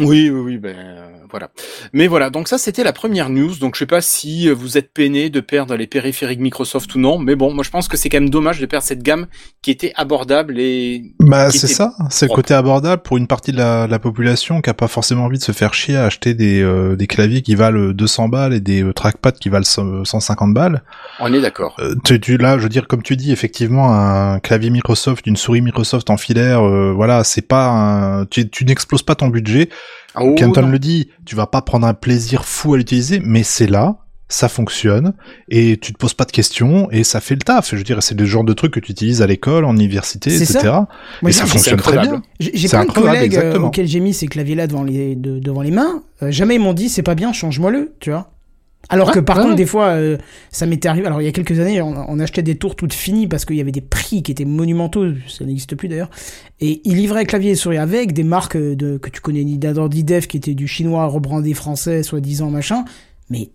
[0.00, 1.50] Oui, oui, oui, ben euh, voilà.
[1.92, 3.54] Mais voilà, donc ça c'était la première news.
[3.56, 6.98] Donc je sais pas si euh, vous êtes peiné de perdre les périphériques Microsoft ou
[6.98, 9.26] non, mais bon, moi je pense que c'est quand même dommage de perdre cette gamme
[9.62, 11.92] qui était abordable et Bah, c'est ça.
[12.10, 15.24] C'est le côté abordable pour une partie de la, la population qui a pas forcément
[15.24, 18.54] envie de se faire chier à acheter des, euh, des claviers qui valent 200 balles
[18.54, 20.82] et des euh, trackpads qui valent 100 150 balles.
[21.20, 21.76] on est d'accord.
[21.80, 25.36] Euh, tu, tu, là, je veux dire, comme tu dis, effectivement, un clavier Microsoft, une
[25.36, 29.68] souris Microsoft en filaire, euh, voilà, c'est pas un, tu, tu n'exploses pas ton budget.
[30.20, 30.68] Oh, Kenton non.
[30.68, 33.96] le dit, tu vas pas prendre un plaisir fou à l'utiliser, mais c'est là,
[34.30, 35.14] ça fonctionne,
[35.48, 37.70] et tu te poses pas de questions, et ça fait le taf.
[37.70, 40.34] Je veux dire, c'est le genre de truc que tu utilises à l'école, en université,
[40.34, 40.58] etc.
[40.62, 40.84] Moi,
[41.22, 42.22] et j'ai- ça j'ai- fonctionne très bien.
[42.38, 43.66] J'ai plein de incroyable, collègues euh, exactement.
[43.68, 46.02] auxquels j'ai mis ces claviers-là devant les, de- devant les mains.
[46.22, 48.30] euh, jamais ils m'ont dit c'est pas bien, change-moi-le, tu vois.
[48.90, 49.58] Alors Ouais, que par ouais, contre, ouais.
[49.58, 50.16] des fois, euh,
[50.50, 51.06] ça m'était arrivé.
[51.06, 53.56] Alors il y a quelques années, on, on achetait des tours toutes finies parce qu'il
[53.56, 55.12] y avait des prix qui étaient monumentaux.
[55.28, 56.08] Ça n'existe plus d'ailleurs.
[56.60, 59.58] Et ils livraient clavier et souris avec des marques euh, de, que tu connais ni
[59.58, 62.84] d'Ador ni d'Ev qui étaient du chinois rebrandé français, soi-disant machin.
[63.28, 63.50] Mais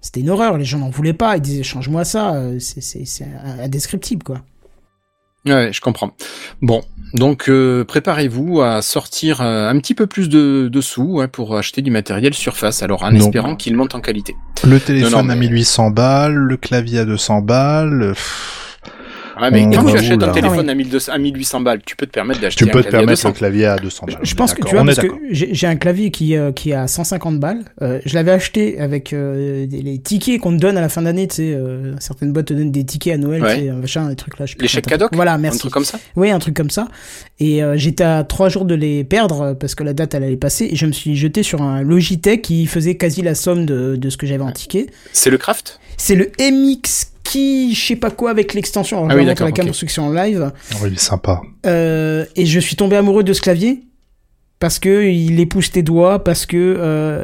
[0.00, 0.56] c'était une horreur.
[0.56, 1.36] Les gens n'en voulaient pas.
[1.36, 2.34] Ils disaient change-moi ça.
[2.36, 3.26] euh, c'est
[3.60, 4.42] indescriptible quoi.
[5.46, 6.10] Ouais, je comprends.
[6.60, 6.82] Bon,
[7.14, 11.56] donc euh, préparez-vous à sortir euh, un petit peu plus de, de sous ouais, pour
[11.56, 12.82] acheter du matériel surface.
[12.82, 13.18] Alors en Non.
[13.18, 14.34] espérant qu'il monte en qualité.
[14.66, 18.12] Le téléphone Non, non, à mais- 1800 balles, le clavier à 200 balles.
[18.14, 18.65] pff,
[19.40, 21.94] Ouais, mais On quand tu achètes un téléphone Non, à, 1200 à 1800 balles, tu
[21.96, 23.28] peux te permettre d'acheter tu un peux te clavier à permettre 200.
[23.28, 24.18] le clavier à 200 balles.
[24.22, 26.86] Je pense que tu vois parce que j'ai un clavier qui euh, qui est à
[26.86, 27.60] 150 balles.
[27.82, 31.02] Euh, je l'avais acheté avec euh, des- les tickets qu'on te donne à la fin
[31.02, 31.28] d'année.
[31.28, 33.54] Tu sais, euh, certaines boîtes te donnent des tickets à Noël, Ouais.
[33.56, 34.46] tu sais, un machin, des trucs là.
[34.58, 35.08] Les chèques t'appelles.
[35.12, 35.58] Voilà, Un merci.
[35.58, 36.88] truc comme ça Oui, un truc comme ça.
[37.38, 40.36] Et euh, j'étais à trois jours de les perdre parce que la date elle allait
[40.36, 40.68] passer.
[40.70, 44.10] Et je me suis jeté sur un Logitech qui faisait quasi la somme de, de
[44.10, 44.86] ce que j'avais en ticket.
[45.12, 49.06] C'est le craft C'est le MX qui, je sais pas quoi, avec l'extension.
[49.08, 49.66] Ah oui, d'accord, la ok.
[49.66, 50.52] construction en live.
[50.74, 51.40] Oh, il est sympa.
[51.66, 53.82] Euh, et je suis tombé amoureux de ce clavier
[54.58, 57.22] parce que il épouse tes doigts, parce que euh,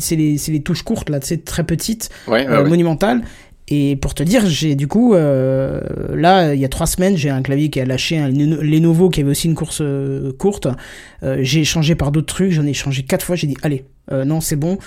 [0.00, 2.68] c'est les, touches courtes là, c'est très petites, Ouais, ouais, euh, ouais.
[2.68, 3.22] monumentales.
[3.70, 5.78] Et pour te dire, j'ai du coup euh,
[6.14, 9.10] là il y a trois semaines, j'ai un clavier qui a lâché un Leno- Lenovo
[9.10, 10.68] qui avait aussi une course euh, courte.
[11.22, 13.36] Euh, j'ai changé par d'autres trucs, j'en ai changé quatre fois.
[13.36, 14.78] J'ai dit allez, non c'est bon.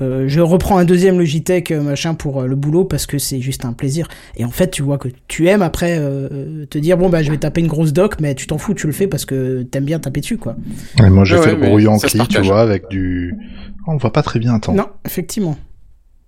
[0.00, 3.40] Euh, je reprends un deuxième Logitech euh, machin pour euh, le boulot parce que c'est
[3.40, 4.08] juste un plaisir.
[4.36, 7.30] Et en fait, tu vois que tu aimes après euh, te dire bon bah je
[7.30, 9.84] vais taper une grosse doc, mais tu t'en fous, tu le fais parce que t'aimes
[9.84, 10.56] bien taper dessus quoi.
[11.04, 13.34] Et moi, j'ai Ouais, fait ouais, le brouillon ça se cli, tu vois, avec du...
[13.86, 14.74] Oh, on voit pas très bien, attends.
[14.74, 15.56] Non, effectivement.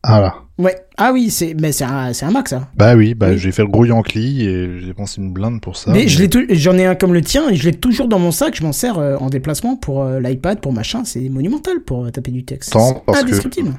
[0.07, 0.35] Voilà.
[0.59, 0.77] Ouais.
[0.99, 2.69] Ah oui, c'est mais c'est un, c'est un Mac ça.
[2.77, 3.39] Bah oui, bah Oui.
[3.39, 5.91] j'ai fait le gros Yankee et j'ai dépensé une blinde pour ça.
[5.93, 8.31] mais je l'ai j'en ai un comme le tien et je l'ai toujours dans mon
[8.31, 8.55] sac.
[8.57, 11.03] Je m'en sers euh, en déplacement pour euh, l'iPad, pour machin.
[11.05, 12.73] C'est monumental pour euh, taper du texte.
[12.73, 13.73] Tant, C'est parce que- indescriptible.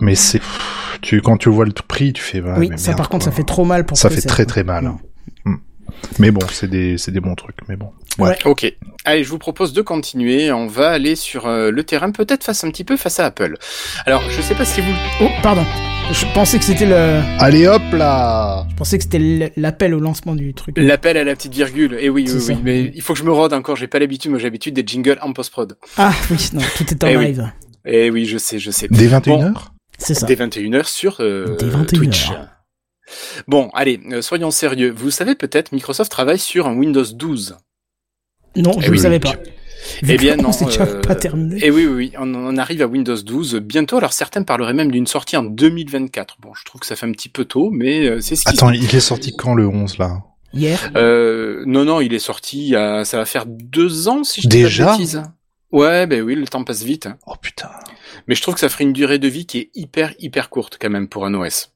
[0.00, 0.40] Mais c'est,
[1.02, 3.24] tu, quand tu vois le prix, tu fais, bah, oui, mais ça merde, par contre,
[3.24, 3.32] quoi.
[3.32, 4.92] ça fait trop mal pour Ça que fait très très mal.
[6.18, 7.90] Mais bon, c'est des, c'est des bons trucs, mais bon.
[8.18, 8.36] Ouais.
[8.44, 8.72] Ok.
[9.04, 10.52] Allez, je vous propose de continuer.
[10.52, 13.56] On va aller sur euh, le terrain, peut-être face un petit peu face à Apple.
[14.06, 14.92] Alors, je sais pas si vous.
[15.20, 15.64] Oh, pardon.
[16.12, 20.34] Je pensais que c'était le, Allez hop là je pensais que c'était l'appel au lancement
[20.34, 20.76] du truc.
[20.78, 21.96] L'appel à la petite virgule.
[21.98, 22.52] Et oui, C'est oui, ça.
[22.52, 22.58] oui.
[22.62, 23.74] Mais il faut que je me rôde encore.
[23.76, 24.30] J'ai pas l'habitude.
[24.30, 25.76] Moi, j'ai l'habitude des jingles en post-prod.
[25.96, 27.26] Ah oui, non, tout est en Eh oui.
[27.28, 27.50] live.
[27.86, 28.86] Et oui, je sais, je sais.
[28.90, 29.54] Dès 21h
[29.98, 30.26] C'est ça.
[30.26, 31.86] Dès 21h sur euh, Dès 21h.
[31.86, 32.30] Twitch.
[33.48, 34.92] Bon, allez, euh, soyons sérieux.
[34.96, 37.56] Vous savez peut-être, Microsoft travaille sur un Windows 12.
[38.56, 39.20] Non, je Eh ne oui, savais oui.
[39.20, 39.34] pas.
[40.08, 40.52] Eh bien, non.
[40.52, 41.62] C'est déjà euh, pas terminé.
[41.64, 43.98] Et oui, oui, oui, on, on arrive à Windows 12 bientôt.
[43.98, 46.36] Alors certains parleraient même d'une sortie en 2024.
[46.40, 48.50] Bon, je trouve que ça fait un petit peu tôt, mais euh, c'est ce qui.
[48.56, 50.22] Attends, il est sorti quand le 11 là?
[50.54, 50.90] Hier.
[50.96, 52.58] Euh, non, non, il est sorti.
[52.58, 55.22] il y a- ça va faire deux ans si je dis Déjà pas de bêtises.
[55.72, 57.08] Ouais, ben oui, le temps passe vite.
[57.26, 57.68] Oh putain.
[58.28, 60.78] Mais je trouve que ça ferait une durée de vie qui est hyper, hyper courte
[60.80, 61.73] quand même pour un OS.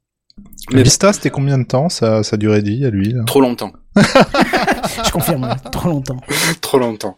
[0.73, 3.41] Mais Vista, c'était combien de temps ça, ça durée de vie à lui là trop
[3.41, 3.73] longtemps.
[3.97, 6.21] Je confirme, ouais, trop longtemps.
[6.61, 7.17] trop longtemps.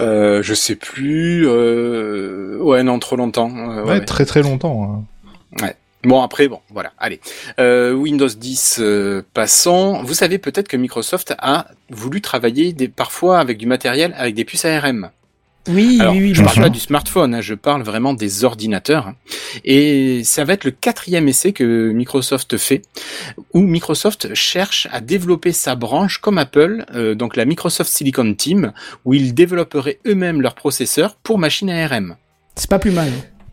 [0.00, 1.46] Euh, je sais plus.
[1.46, 2.58] Euh...
[2.60, 3.50] Ouais, non, trop longtemps.
[3.56, 4.04] Euh, ouais, ouais, ouais.
[4.04, 5.04] très très longtemps.
[5.60, 5.70] hein.
[6.02, 7.20] Bon, après, bon, voilà, allez.
[7.58, 10.02] Euh, Windows 10, euh, passons.
[10.02, 14.46] Vous savez peut-être que Microsoft a voulu travailler des, parfois avec du matériel, avec des
[14.46, 15.10] puces ARM.
[15.68, 16.28] Oui, Alors, oui, oui.
[16.30, 16.62] je bien parle sûr.
[16.62, 19.12] pas du smartphone, hein, je parle vraiment des ordinateurs.
[19.64, 22.82] Et ça va être le quatrième essai que Microsoft fait,
[23.54, 28.72] où Microsoft cherche à développer sa branche comme Apple, euh, donc la Microsoft Silicon Team,
[29.04, 32.16] où ils développeraient eux-mêmes leurs processeurs pour machines ARM.
[32.54, 33.10] C'est pas plus mal.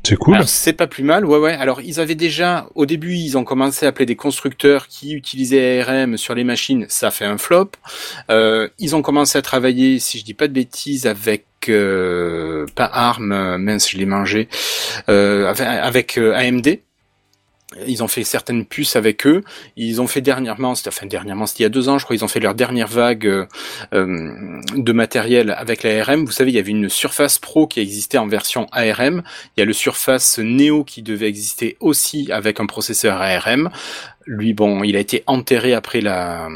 [0.08, 0.38] C'est cool.
[0.48, 1.52] C'est pas plus mal, ouais ouais.
[1.52, 5.82] Alors ils avaient déjà, au début ils ont commencé à appeler des constructeurs qui utilisaient
[5.82, 7.72] ARM sur les machines, ça fait un flop.
[8.30, 12.86] Euh, ils ont commencé à travailler, si je dis pas de bêtises, avec euh, pas
[12.86, 14.48] ARM, euh, mince je l'ai mangé,
[15.10, 16.80] euh, avec, avec, euh, AMD.
[17.86, 19.44] Ils ont fait certaines puces avec eux.
[19.76, 22.16] Ils ont fait dernièrement, c'était enfin dernièrement, c'était il y a deux ans, je crois,
[22.16, 23.46] ils ont fait leur dernière vague euh,
[23.94, 26.24] euh, de matériel avec l'ARM.
[26.24, 29.22] Vous savez, il y avait une Surface Pro qui existait en version ARM.
[29.56, 33.70] Il y a le Surface Neo qui devait exister aussi avec un processeur ARM.
[34.26, 36.48] Lui, bon, il a été enterré après la,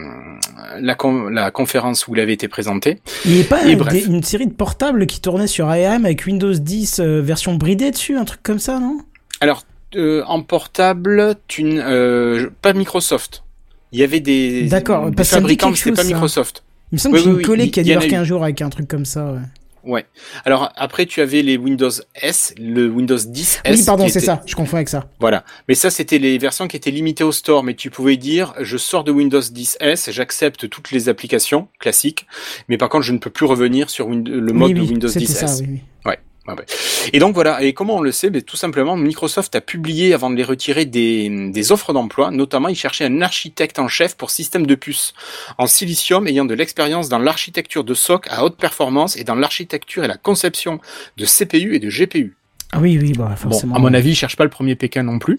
[0.80, 3.00] la, con- la conférence où il avait été présenté.
[3.26, 6.26] Il n'y a pas un- des- une série de portables qui tournait sur ARM avec
[6.26, 8.98] Windows 10 euh, version bridée dessus, un truc comme ça, non?
[9.42, 9.64] Alors,
[9.96, 13.44] euh, en portable, tu, euh, pas Microsoft.
[13.92, 16.04] Il y avait des, D'accord, des parce fabricants, mais c'était pas.
[16.04, 16.64] Microsoft.
[16.92, 18.62] Il me semble Oui, que j'ai oui, une collègue qui a débarqué un jour avec
[18.62, 19.32] un truc comme ça.
[19.34, 19.40] Ouais.
[19.84, 20.06] Ouais.
[20.46, 23.80] Alors après, tu avais les Windows S, le Windows 10 S.
[23.80, 24.42] oui, pardon, c'est était- ça.
[24.46, 25.10] Je confonds avec ça.
[25.20, 25.44] Voilà.
[25.68, 27.64] Mais ça, c'était les versions qui étaient limitées au store.
[27.64, 32.28] Mais tu pouvais dire, je sors de Windows 10 S, j'accepte toutes les applications classiques.
[32.70, 35.26] Mais par contre, je ne peux plus revenir sur Win- le mode de Windows c'était
[35.26, 35.64] 10 ça, S.
[35.68, 36.14] oui, oui.
[36.48, 36.66] Ah ouais.
[37.14, 38.30] Et donc voilà, et comment on le sait?
[38.32, 42.32] Ben, Tout simplement, Microsoft a publié, avant de les retirer, des, des offres d'emploi.
[42.32, 45.14] Notamment, ils cherchaient un architecte en chef pour système de puces
[45.60, 50.04] en silicium ayant de l'expérience dans l'architecture de SOC à haute performance et dans l'architecture
[50.04, 50.80] et la conception
[51.18, 52.36] de CPU et de GPU.
[52.74, 53.76] Ah oui, oui, bah, Bon, forcément.
[53.76, 55.38] à mon avis, ils cherchent pas le premier Pékin non plus.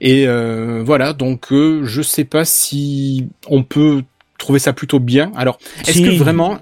[0.00, 4.02] Et euh, voilà, donc euh, je sais pas si on peut
[4.38, 5.32] trouver ça plutôt bien.
[5.34, 6.04] Alors, est-ce Si.
[6.04, 6.58] que vraiment...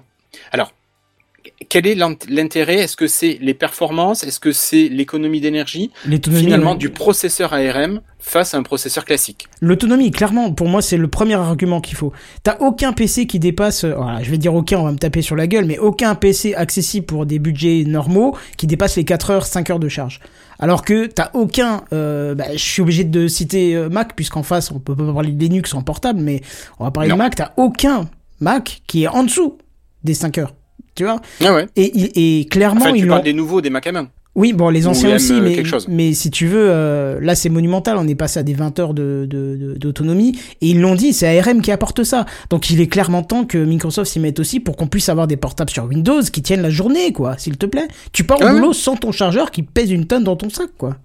[1.71, 2.75] Quel est l'int- l'intérêt?
[2.81, 4.25] Est-ce que c'est les performances?
[4.25, 5.91] Est-ce que c'est l'économie d'énergie?
[6.05, 9.47] L'autonomie, Finalement, du processeur ARM face à un processeur classique.
[9.61, 12.13] L'autonomie, clairement, pour moi, c'est le premier argument qu'il faut.
[12.43, 15.23] T'as aucun PC qui dépasse, euh, voilà, je vais dire aucun, on va me taper
[15.23, 19.31] sur la gueule, mais aucun PC accessible pour des budgets normaux qui dépasse les 4
[19.31, 20.19] heures, 5 heures de charge.
[20.59, 24.71] Alors que t'as aucun, euh, bah, je suis obligé de citer euh, Mac, puisqu'en face,
[24.73, 26.43] on peut pas parler de Linux en portable, mais
[26.81, 27.15] on va parler Non.
[27.15, 28.11] de Mac, t'as aucun
[28.41, 29.57] Mac qui est en dessous
[30.05, 30.55] des 5 heures.
[31.01, 31.67] Tu vois Ah ouais.
[31.77, 34.09] et, clairement, Enfin, tu ils parles des nouveaux, des Mac à main.
[34.35, 35.87] oui, bon, les anciens aussi, euh, mais, quelque chose.
[35.89, 38.93] mais si tu veux, euh, là c'est monumental, on est passé à des 20 heures
[38.93, 42.27] de, de, de- d'autonomie, et ils l'ont dit, c'est ARM qui apporte ça.
[42.51, 45.39] Donc il est clairement temps que Microsoft s'y mette aussi pour qu'on puisse avoir des
[45.39, 47.89] portables sur Windows qui tiennent la journée, quoi, s'il te plaît.
[48.13, 48.61] Tu pars au Ah ouais.
[48.61, 50.99] boulot sans ton chargeur qui pèse une tonne dans ton sac, quoi.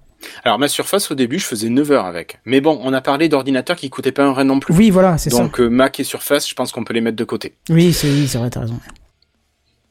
[0.43, 2.39] Alors, ma surface, au début, je faisais 9 heures avec.
[2.45, 4.73] Mais bon, on a parlé d'ordinateurs qui coûtaient pas un rein non plus.
[4.73, 5.37] Oui, voilà, c'est ça.
[5.37, 7.53] Donc, euh, Mac et Surface, je pense qu'on peut les mettre de côté.
[7.69, 8.79] Oui, c'est oui, c'est vrai, t'as raison.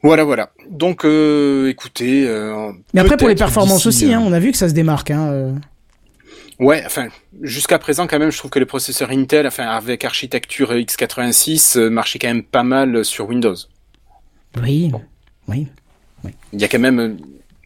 [0.05, 0.51] Voilà, voilà.
[0.69, 2.25] Donc, euh, écoutez.
[2.27, 4.73] euh, Mais après, pour les performances aussi, euh, hein, on a vu que ça se
[4.73, 5.09] démarque.
[5.11, 5.51] Hein, euh.
[6.59, 7.07] Ouais, enfin,
[7.41, 11.89] jusqu'à présent, quand même, je trouve que les processeurs Intel, enfin, avec architecture x86, euh,
[11.89, 13.55] marchaient quand même pas mal sur Windows.
[14.61, 14.91] Oui,
[15.47, 15.67] oui.
[16.53, 17.15] Il y a quand même, euh,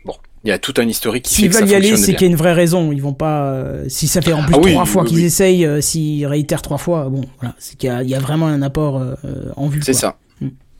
[0.05, 0.13] bon,
[0.43, 2.13] Il y a tout un historique qui fait S'ils que ça veulent y aller, c'est
[2.13, 2.91] qu'il y a une vraie raison.
[2.93, 3.43] Ils vont pas.
[3.51, 5.25] euh, si ça fait en plus Ah oui, trois fois oui, qu'ils oui.
[5.25, 8.19] essayent, euh, s'ils réitèrent trois fois, bon, voilà, c'est qu'il y a, il y a
[8.19, 9.81] vraiment un apport euh, euh, en vue.
[9.83, 10.17] C'est ça.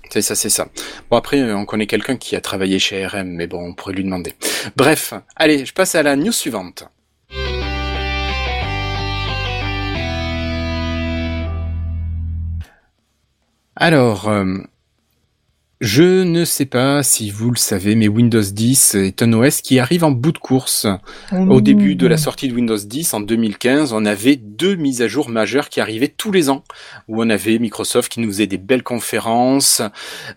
[0.10, 0.68] C'est ça, c'est ça.
[1.12, 3.93] Bon après, euh, on connaît quelqu'un qui a travaillé chez RM, mais bon, on pourrait
[3.93, 4.34] lui demander.
[4.76, 6.86] Bref, allez, je passe à la news suivante.
[13.76, 14.57] Alors, euh,
[15.82, 19.80] je ne sais pas si vous le savez, mais Windows 10 est un OS qui
[19.80, 20.88] arrive en bout de course.
[21.32, 25.08] Au début de la sortie de Windows 10 en 2015, on avait deux mises à
[25.08, 26.66] jour majeures qui arrivaient tous les ans,
[27.08, 29.82] où on avait Microsoft qui nous faisait des belles conférences,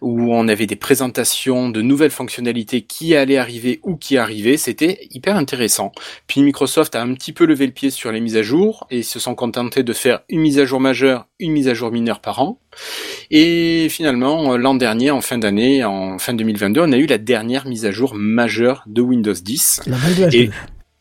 [0.00, 4.56] où on avait des présentations de nouvelles fonctionnalités qui allaient arriver ou qui arrivaient.
[4.56, 5.90] C'était hyper intéressant.
[6.28, 8.98] Puis Microsoft a un petit peu levé le pied sur les mises à jour et
[8.98, 11.90] ils se sont contentés de faire une mise à jour majeure, une mise à jour
[11.90, 12.60] mineure par an.
[13.30, 17.66] Et finalement, l'an dernier, en fin d'année, en fin 2022, on a eu la dernière
[17.66, 19.82] mise à jour majeure de Windows 10.
[19.86, 20.36] La 22 H2.
[20.36, 20.50] Et-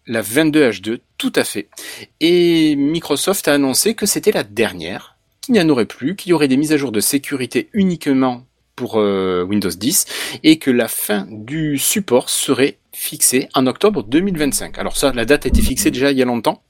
[0.08, 1.70] La 22H2, tout à fait.
[2.20, 6.34] Et Microsoft a annoncé que c'était la dernière, qu'il n'y en aurait plus, qu'il y
[6.34, 8.44] aurait des mises à jour de sécurité uniquement
[8.76, 10.06] pour euh, Windows 10
[10.44, 14.80] et que la fin du support serait fixée en octobre 2025.
[14.80, 16.64] Alors ça, la date a été fixée déjà il y a longtemps.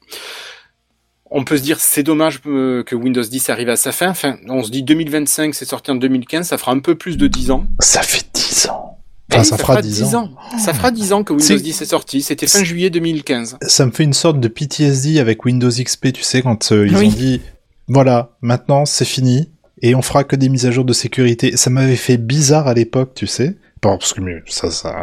[1.34, 4.09] On peut se dire c'est dommage euh, que Windows 10 arrive à sa fin.
[4.09, 7.27] Enfin, on se dit 2025, c'est sorti en 2015, ça fera un peu plus de
[7.27, 7.65] 10 ans.
[7.79, 8.97] Ça fait 10 ans.
[9.32, 10.29] Enfin, ça, fera 10 ans.
[10.59, 12.21] Ça fera 10 ans que Windows C'est- 10 est sorti.
[12.21, 13.57] C'était fin juillet 2015.
[13.61, 16.97] Ça me fait une sorte de PTSD avec Windows XP, tu sais, quand euh, ils
[16.97, 17.07] Oui.
[17.07, 17.41] ont dit,
[17.88, 19.49] voilà, maintenant c'est fini,
[19.82, 21.55] et on fera que des mises à jour de sécurité.
[21.55, 23.55] Ça m'avait fait bizarre à l'époque, tu sais.
[23.84, 24.93] Bon, parce que mais ça, ça,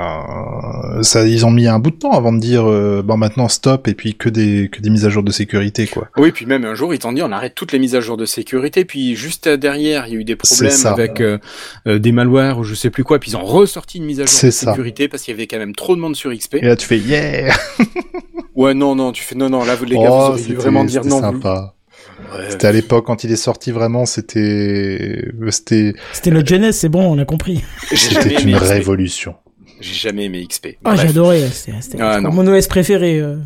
[1.03, 3.89] ça, ils ont mis un bout de temps avant de dire, euh, bon, maintenant stop,
[3.89, 6.09] et puis que des, que des mises à jour de sécurité, quoi.
[6.16, 8.16] Oui, puis même un jour, ils t'ont dit on arrête toutes les mises à jour
[8.16, 8.85] de sécurité.
[8.85, 11.39] Puis juste derrière, il y a eu des problèmes avec euh,
[11.89, 13.18] euh, des malwares ou je sais plus quoi.
[13.18, 14.51] Puis ils ont ressorti une mise à jour de ça.
[14.53, 16.55] sécurité parce qu'il y avait quand même trop de monde sur XP.
[16.57, 17.53] Et là, tu fais, yeah!
[18.55, 19.64] Ouais, non, non, tu fais non, non.
[19.64, 21.20] Là, vous, les gars, vous Oh, auriez vraiment dire non.
[21.20, 21.74] sympa.
[22.35, 22.47] Ouais.
[22.51, 27.12] C'était à l'époque quand il est sorti vraiment, c'était, c'était, C'était le Genesis, c'est bon,
[27.14, 27.62] on a compris.
[27.95, 29.35] C'était une révolution.
[29.81, 30.79] J'ai jamais aimé XP.
[30.85, 31.47] Ah, j'ai adoré.
[31.53, 33.21] C'était Ah, mon OS préféré.
[33.21, 33.37] euh.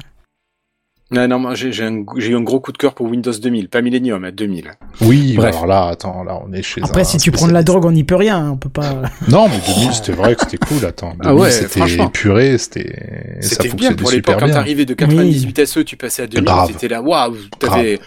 [1.12, 3.32] Non, non, moi, j'ai j'ai un, j'ai eu un gros coup de cœur pour Windows
[3.32, 4.72] 2000, pas Millennium, à 2000.
[5.02, 5.54] Oui, Bref.
[5.54, 7.84] alors là, attends, là, on est chez Après, un si tu prends de la drogue,
[7.84, 8.38] on n'y peut rien.
[8.38, 9.02] hein, On peut pas.
[9.28, 11.10] Non, mais 2000, c'était vrai que c'était cool, attends.
[11.10, 12.06] 2000, Ah ouais, c'était franchement.
[12.08, 16.26] épuré, c'était, ça C'était bien pour l'époque quand t'arrivais de 98 SE, tu passais à
[16.26, 16.68] 2000, Grave.
[16.72, 18.00] t'étais là, waouh, t'avais,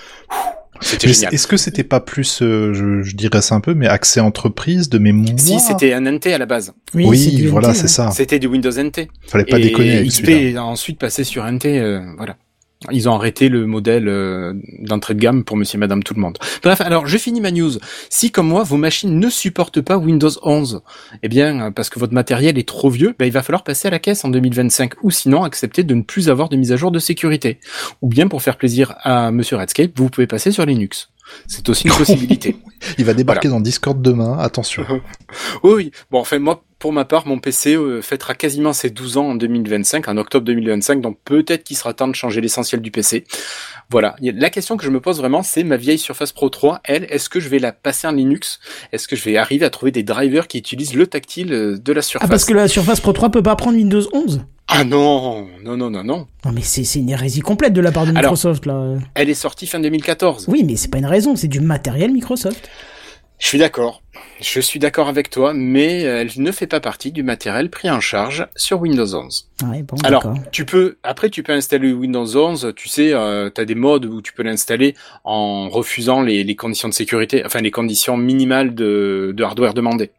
[0.81, 1.07] c'était.
[1.09, 4.89] Est-ce que c'était pas plus, euh, je, je dirais ça un peu, mais accès entreprise
[4.89, 5.33] de mémoire?
[5.37, 6.73] Si, c'était un NT à la base.
[6.93, 7.87] Oui, du voilà, c'est hein.
[7.87, 8.11] ça.
[8.11, 9.07] C'était du Windows NT.
[9.27, 12.35] Fallait pas et déconner avec XP ensuite passé sur NT, euh, voilà.
[12.91, 16.21] Ils ont arrêté le modèle euh, d'entrée de gamme pour monsieur et madame tout le
[16.21, 16.37] monde.
[16.63, 17.71] Bref, alors je finis ma news.
[18.09, 20.81] Si comme moi vos machines ne supportent pas Windows 11,
[21.23, 23.87] eh bien euh, parce que votre matériel est trop vieux, ben, il va falloir passer
[23.87, 26.77] à la caisse en 2025 ou sinon accepter de ne plus avoir de mise à
[26.77, 27.59] jour de sécurité.
[28.01, 31.09] Ou bien pour faire plaisir à monsieur Redscape, vous pouvez passer sur Linux.
[31.47, 32.57] C'est aussi une possibilité.
[32.97, 34.85] Il va débarquer dans Discord demain, attention.
[35.63, 35.91] Oui, oui.
[36.11, 39.33] Bon, enfin, moi, pour ma part, mon PC euh, fêtera quasiment ses 12 ans en
[39.33, 43.23] 2025, en octobre 2025, donc peut-être qu'il sera temps de changer l'essentiel du PC.
[43.89, 44.15] Voilà.
[44.21, 47.27] La question que je me pose vraiment, c'est ma vieille Surface Pro 3, elle, est-ce
[47.27, 48.59] que je vais la passer en Linux?
[48.91, 51.91] Est-ce que je vais arriver à trouver des drivers qui utilisent le tactile euh, de
[51.91, 52.27] la Surface?
[52.27, 55.77] Ah, parce que la Surface Pro 3 peut pas prendre Windows 11 Ah non, non,
[55.77, 56.27] non, non, non.
[56.45, 58.93] Non, mais c'est une hérésie complète de la part de Alors- Microsoft, là.
[59.15, 60.45] Elle est sortie fin 2014.
[60.49, 62.69] Oui, mais c'est pas une raison, c'est du matériel Microsoft.
[63.37, 64.01] Je suis d'accord.
[64.41, 67.99] Je suis d'accord avec toi, mais elle ne fait pas partie du matériel pris en
[67.99, 69.49] charge sur Windows 11.
[69.69, 72.73] Ouais, bon, Alors, tu peux, après, tu peux installer Windows 11.
[72.75, 76.55] Tu sais, euh, tu as des modes où tu peux l'installer en refusant les, les
[76.55, 80.11] conditions de sécurité, enfin les conditions minimales de, de hardware demandées.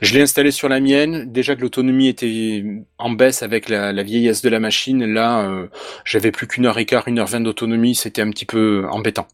[0.00, 1.30] Je l'ai installé sur la mienne.
[1.30, 2.64] Déjà que l'autonomie était
[2.98, 5.66] en baisse avec la, la vieillesse de la machine, là, euh,
[6.04, 7.94] j'avais plus qu'une heure et quart, une heure vingt d'autonomie.
[7.94, 9.26] C'était un petit peu embêtant.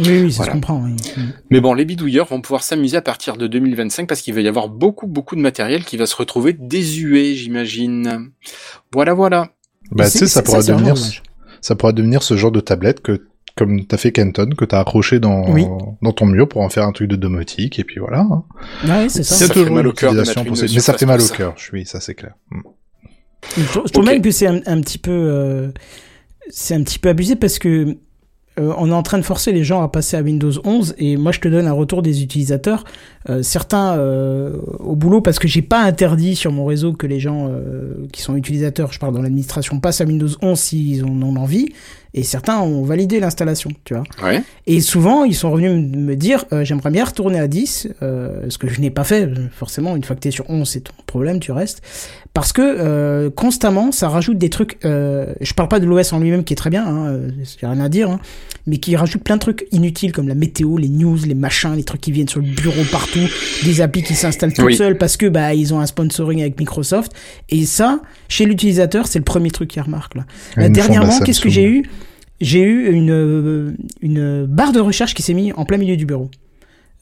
[0.00, 0.52] Oui, oui, ça voilà.
[0.52, 0.82] se comprend.
[0.84, 0.96] Oui.
[1.50, 4.48] Mais bon, les bidouilleurs vont pouvoir s'amuser à partir de 2025 parce qu'il va y
[4.48, 8.30] avoir beaucoup, beaucoup de matériel qui va se retrouver désuet, j'imagine.
[8.92, 9.48] Voilà, voilà.
[9.92, 11.22] Bah, tu C'est- sais, ça c'est- pourrait c'est vraiment devenir,
[11.60, 13.26] ça pourrait devenir ce genre de tablette que,
[13.56, 15.64] comme t'as fait Kenton, que t'as accroché dans, Oui.
[16.02, 18.20] dans ton mur pour en faire un truc de domotique, et puis voilà.
[18.20, 18.44] hein.
[18.86, 19.46] Ouais, c'est ça.
[19.46, 20.42] Fait toujours mal au cœur pour ça.
[20.60, 22.34] Mais ça fait mal au cœur, oui, ça c'est clair.
[22.50, 22.60] Mm.
[23.56, 25.70] Je trouve, je même que c'est un, un petit peu, euh,
[26.50, 27.96] c'est un petit peu abusé parce que
[28.58, 31.16] euh, on est en train de forcer les gens à passer à Windows 11 et
[31.16, 32.84] moi je te donne un retour des utilisateurs.
[33.28, 37.20] Euh, certains euh, au boulot parce que j'ai pas interdit sur mon réseau que les
[37.20, 41.22] gens euh, qui sont utilisateurs, je parle dans l'administration, passent à Windows 11 s'ils en
[41.22, 41.68] ont envie.
[42.16, 44.04] Et certains ont validé l'installation, tu vois.
[44.22, 44.42] Ouais.
[44.66, 48.56] Et souvent, ils sont revenus me dire euh, j'aimerais bien retourner à 10, euh, ce
[48.56, 49.28] que je n'ai pas fait.
[49.52, 51.82] Forcément, une fois que tu es sur 11, c'est ton problème, tu restes.
[52.36, 54.76] Parce que euh, constamment, ça rajoute des trucs.
[54.84, 57.30] Euh, je parle pas de l'OS en lui-même qui est très bien, hein, euh,
[57.62, 58.20] y a rien à dire, hein,
[58.66, 61.82] mais qui rajoute plein de trucs inutiles comme la météo, les news, les machins, les
[61.82, 63.26] trucs qui viennent sur le bureau partout,
[63.64, 64.76] des applis qui s'installent toutes Oui.
[64.76, 67.12] seules parce que bah ils ont un sponsoring avec Microsoft.
[67.48, 70.26] Et ça, chez l'utilisateur, c'est le premier truc qu'il remarque là.
[70.56, 71.84] La dernièrement, qu'est-ce que j'ai eu?
[72.42, 73.72] J'ai eu une, euh,
[74.02, 76.30] une barre de recherche qui s'est mise en plein milieu du bureau.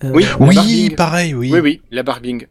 [0.05, 0.95] Euh, Oui, la Oui, barbing.
[0.95, 1.51] pareil, oui.
[1.53, 2.47] Oui, oui, la barbing.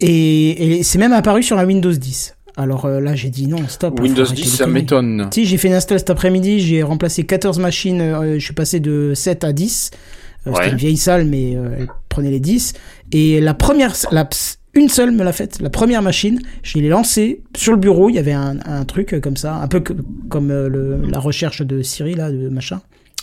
[0.00, 2.36] Et, et c'est même apparu sur la Windows 10.
[2.56, 4.00] Alors euh, là, j'ai dit non, stop.
[4.00, 5.28] Windows arrêter 10, les ça m'étonne.
[5.32, 8.80] Si, j'ai fait une install cet après-midi, j'ai remplacé 14 machines, euh, je suis passé
[8.80, 9.90] de 7 à 10.
[9.94, 10.56] Euh, Ouais.
[10.56, 12.72] C'était une vieille salle, mais elle prenait les 10.
[13.12, 14.26] Et la première, la,
[14.72, 15.58] une seule me l'a faite.
[15.60, 19.20] La première machine, je l'ai lancée sur le bureau, il y avait un, un truc
[19.22, 19.92] comme ça, un peu que-
[20.30, 22.80] comme le, la recherche de Siri, là, de machin.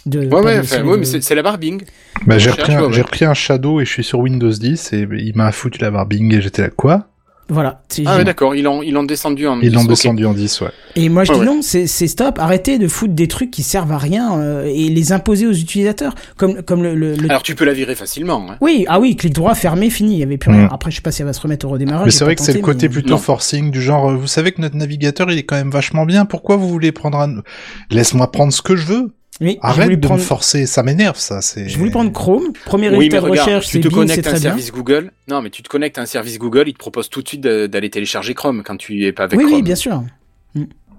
[0.07, 1.81] De, Ouais, ouais, de enfin, ouais, de- mais c'est la barbing.
[2.25, 5.33] Bah, j'ai repris, un, repris un Shadow et je suis sur Windows 10 et il
[5.35, 7.07] m'a foutu la barbing et j'étais là, quoi?
[7.49, 7.81] Voilà.
[7.87, 9.87] c'est Ah ouais, d'accord, ils l'ont ils descendu en Ils 10, l'ont ok.
[9.87, 10.67] descendu en 10, ouais.
[10.97, 11.55] Et moi je Ouais, dis ouais.
[11.55, 14.89] non, c'est c'est stop, arrêtez de foutre des trucs qui servent à rien euh, et
[14.89, 16.13] les imposer aux utilisateurs.
[16.35, 18.45] Comme, comme le, le- le- Alors tu peux la virer facilement.
[18.51, 18.57] Hein.
[18.59, 20.55] Oui, ah oui, clic droit, fermé, fini, il y avait plus Mm.
[20.55, 20.69] rien.
[20.73, 22.03] Après, je sais pas si elle va se remettre au redémarrage.
[22.05, 23.17] Mais c'est vrai que c'est le côté mais- plutôt Non.
[23.17, 26.25] forcing du genre, euh, vous savez que notre navigateur il est quand même vachement bien,
[26.25, 27.43] pourquoi vous voulez prendre un...
[27.91, 30.19] Laisse-moi prendre ce que je veux Oui, Arrête de prendre...
[30.19, 31.69] me forcer, ça m'énerve ça, c'est...
[31.69, 34.13] Je voulais prendre Chrome, premier Oui, résultat mais de recherche, tu c'est te Bing, c'est
[34.15, 34.49] connectes à un très bien.
[34.49, 35.11] service Google.
[35.27, 37.41] Non, mais tu te connectes à un service Google, il te propose tout de suite
[37.41, 39.55] d'aller télécharger Chrome quand tu es pas avec Oui, Chrome.
[39.57, 40.03] oui, bien sûr.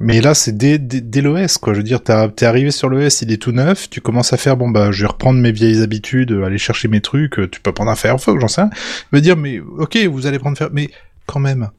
[0.00, 2.88] Mais là c'est dès, dès, dès l'OS quoi, je veux dire, t'as- t'es arrivé sur
[2.88, 5.50] l'OS, il est tout neuf, tu commences à faire, bon bah je vais reprendre mes
[5.50, 8.60] vieilles habitudes, euh, aller chercher mes trucs, euh, tu peux prendre un Firefox, j'en sais
[8.60, 8.70] rien.
[9.12, 10.90] Il va dire, mais ok, vous allez prendre Firefox, mais
[11.26, 11.70] quand même,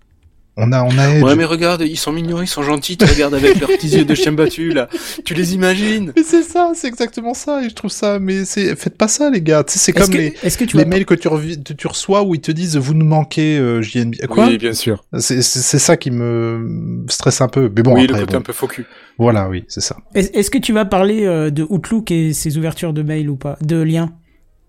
[0.59, 1.23] on a, on a Edge.
[1.23, 4.05] Ouais, mais regarde, ils sont mignons, ils sont gentils, tu regardes avec leurs petits yeux
[4.05, 4.87] de chien battu, là.
[5.25, 6.13] Tu les imagines.
[6.15, 9.29] Mais c'est ça, c'est exactement ça, et je trouve ça, mais c'est, faites pas ça,
[9.29, 9.63] les gars.
[9.63, 11.27] Tu sais, c'est Est-ce comme que, les, est-ce que tu les vas mails que tu,
[11.27, 14.15] revi- tu reçois où ils te disent, vous nous manquez, euh, JNB.
[14.27, 14.47] Quoi?
[14.47, 15.03] oui, bien sûr.
[15.17, 17.71] C'est, c'est, c'est ça qui me stresse un peu.
[17.75, 18.85] Mais bon, oui, après, le côté bon, un peu faux cul.
[19.17, 19.97] voilà, oui, c'est ça.
[20.15, 23.35] Est- Est-ce que tu vas parler euh, de Outlook et ses ouvertures de mail ou
[23.35, 23.57] pas?
[23.61, 24.11] De liens?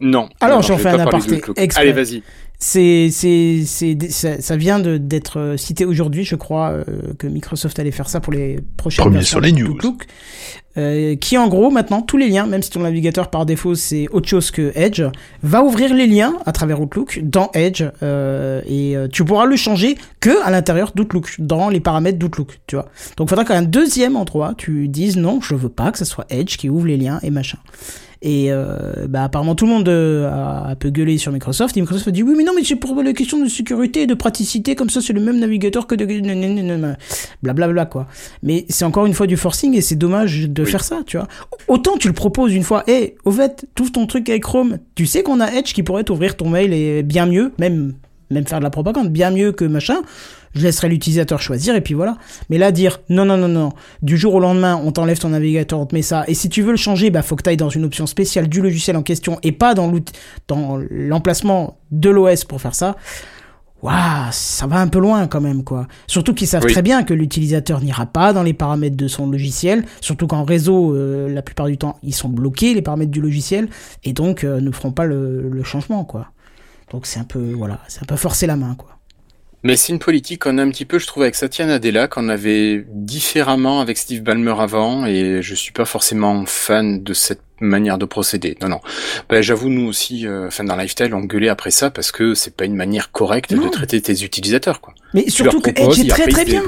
[0.01, 0.29] Non.
[0.41, 1.43] Alors, Non, j'en je fais vais un aparté.
[1.77, 2.23] Allez, vas-y.
[2.63, 6.85] C'est, c'est, c'est, ça, ça vient de, d'être euh, cité aujourd'hui, je crois, euh,
[7.19, 9.69] que Microsoft allait faire ça pour les prochaines Premier versions sur les news.
[9.69, 10.07] d'Outlook.
[10.79, 14.07] Euh, qui en gros maintenant tous les liens, même si ton navigateur par défaut c'est
[14.13, 15.03] autre chose que Edge,
[15.43, 19.57] va ouvrir les liens à travers Outlook dans Edge euh, et euh, tu pourras le
[19.57, 22.85] changer que à l'intérieur d'Outlook, dans les paramètres d'Outlook, tu vois.
[23.17, 26.05] Donc il faudra qu'à un deuxième endroit tu dises non, je veux pas que ce
[26.05, 27.59] soit Edge qui ouvre les liens et machin.
[28.23, 31.77] Et euh, bah, apparemment tout le monde euh, a un peu gueulé sur Microsoft.
[31.77, 34.07] Et Microsoft a dit oui mais non mais c'est pour les questions de sécurité et
[34.07, 36.05] de praticité comme ça c'est le même navigateur que de
[37.43, 38.07] blablabla quoi.
[38.43, 40.71] Mais c'est encore une fois du forcing et c'est dommage de Oui.
[40.71, 41.29] faire ça tu vois.
[41.69, 42.85] Autant tu le proposes une fois.
[42.89, 44.79] Et au fait tout ton truc avec Chrome.
[44.95, 47.95] Tu sais qu'on a Edge qui pourrait t'ouvrir ton mail et bien mieux même
[48.31, 49.97] même faire de la propagande bien mieux que machin.
[50.55, 52.17] Je laisserai l'utilisateur choisir et puis voilà.
[52.49, 53.71] Mais là dire non non non non
[54.03, 56.63] du jour au lendemain on t'enlève ton navigateur on te met ça et si tu
[56.63, 59.03] veux le changer bah faut que tu ailles dans une option spéciale du logiciel en
[59.03, 59.93] question et pas dans
[60.91, 62.97] l'emplacement de l'OS pour faire ça.
[63.83, 65.87] Waouh, ça va un peu loin quand même quoi.
[66.07, 66.73] Surtout qu'ils savent Oui.
[66.73, 70.95] très bien que l'utilisateur n'ira pas dans les paramètres de son logiciel, surtout qu'en réseau
[70.95, 73.69] euh, la plupart du temps ils sont bloqués les paramètres du logiciel
[74.05, 76.27] et donc euh, ne feront pas le, le changement quoi.
[76.93, 78.99] Donc c'est un peu voilà, c'est un peu forcer la main quoi.
[79.63, 82.29] Mais c'est une politique qu'on a un petit peu, je trouve, avec Satya Nadella, qu'on
[82.31, 87.99] avait différemment avec Steve Ballmer avant, et je suis pas forcément fan de cette manière
[87.99, 88.57] de procéder.
[88.63, 88.81] Non, non.
[89.29, 92.57] Ben, j'avoue, nous aussi, euh, enfin, dans Lifestyle, on gueulait après ça parce que c'est
[92.57, 93.67] pas une manière correcte Non.
[93.67, 94.95] de traiter tes utilisateurs, quoi.
[95.13, 96.63] Mais Tu surtout que Edge est très très bien.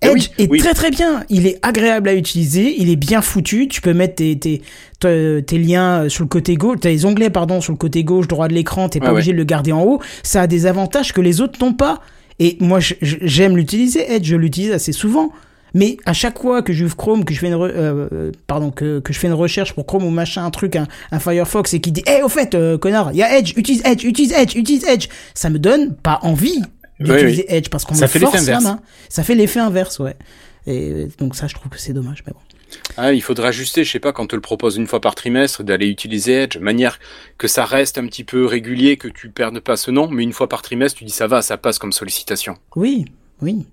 [0.00, 0.58] Edge oui, est oui.
[0.58, 1.22] très très bien.
[1.28, 3.68] Il est agréable à utiliser, il est bien foutu.
[3.68, 4.62] Tu peux mettre tes, tes,
[4.98, 8.26] tes, tes liens euh, sur le côté gauche, tes onglets pardon sur le côté gauche
[8.26, 8.88] droit de l'écran.
[8.88, 10.00] T'es pas Ouais, obligé de le garder en haut.
[10.24, 12.00] Ça a des avantages que les autres n'ont pas.
[12.44, 14.12] Et moi j'aime l'utiliser.
[14.12, 15.30] Edge, je l'utilise assez souvent.
[15.74, 18.98] Mais à chaque fois que j'ouvre Chrome, que je fais une, euh, euh, pardon, que,
[18.98, 21.80] que je fais une recherche pour Chrome ou machin, un truc, un, un Firefox et
[21.80, 24.56] qui dit, eh, au fait, euh, connard, il y a Edge, utilise Edge, utilise Edge,
[24.56, 26.60] utilise Edge, ça me donne pas envie
[26.98, 28.80] d'utiliser Edge parce qu'on me fait force la main.
[29.08, 30.16] Ça fait l'effet inverse, ouais.
[30.66, 32.22] Et donc ça, je trouve que c'est dommage.
[32.26, 32.40] Mais bon.
[32.96, 35.14] Ah, il faudra ajuster, je sais pas, quand on te le propose une fois par
[35.14, 36.98] trimestre, d'aller utiliser Edge, manière
[37.38, 40.32] que ça reste un petit peu régulier, que tu perdes pas ce nom, mais une
[40.32, 42.56] fois par trimestre, tu dis ça va, ça passe comme sollicitation.
[42.76, 43.04] Oui,
[43.40, 43.66] oui.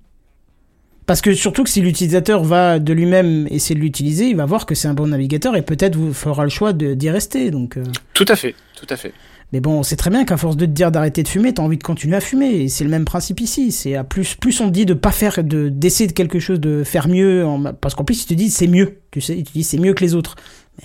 [1.06, 4.68] Parce que surtout que si l'utilisateur va de lui-même essayer de l'utiliser, il va voir
[4.68, 7.50] que c'est un bon navigateur et peut-être vous fera le choix de- d'y rester.
[7.50, 7.84] Donc, euh.
[8.14, 9.12] Tout à fait, tout à fait.
[9.52, 11.78] Mais bon, c'est très bien qu'à force de te dire d'arrêter de fumer, t'as envie
[11.78, 12.50] de continuer à fumer.
[12.52, 13.72] Et c'est le même principe ici.
[13.72, 16.60] C'est à plus, plus on te dit de pas faire, de d'essayer de quelque chose,
[16.60, 19.00] de faire mieux, en- parce qu'en plus ils te disent c'est mieux.
[19.12, 20.36] Tu sais, ils te disent c'est mieux que les autres.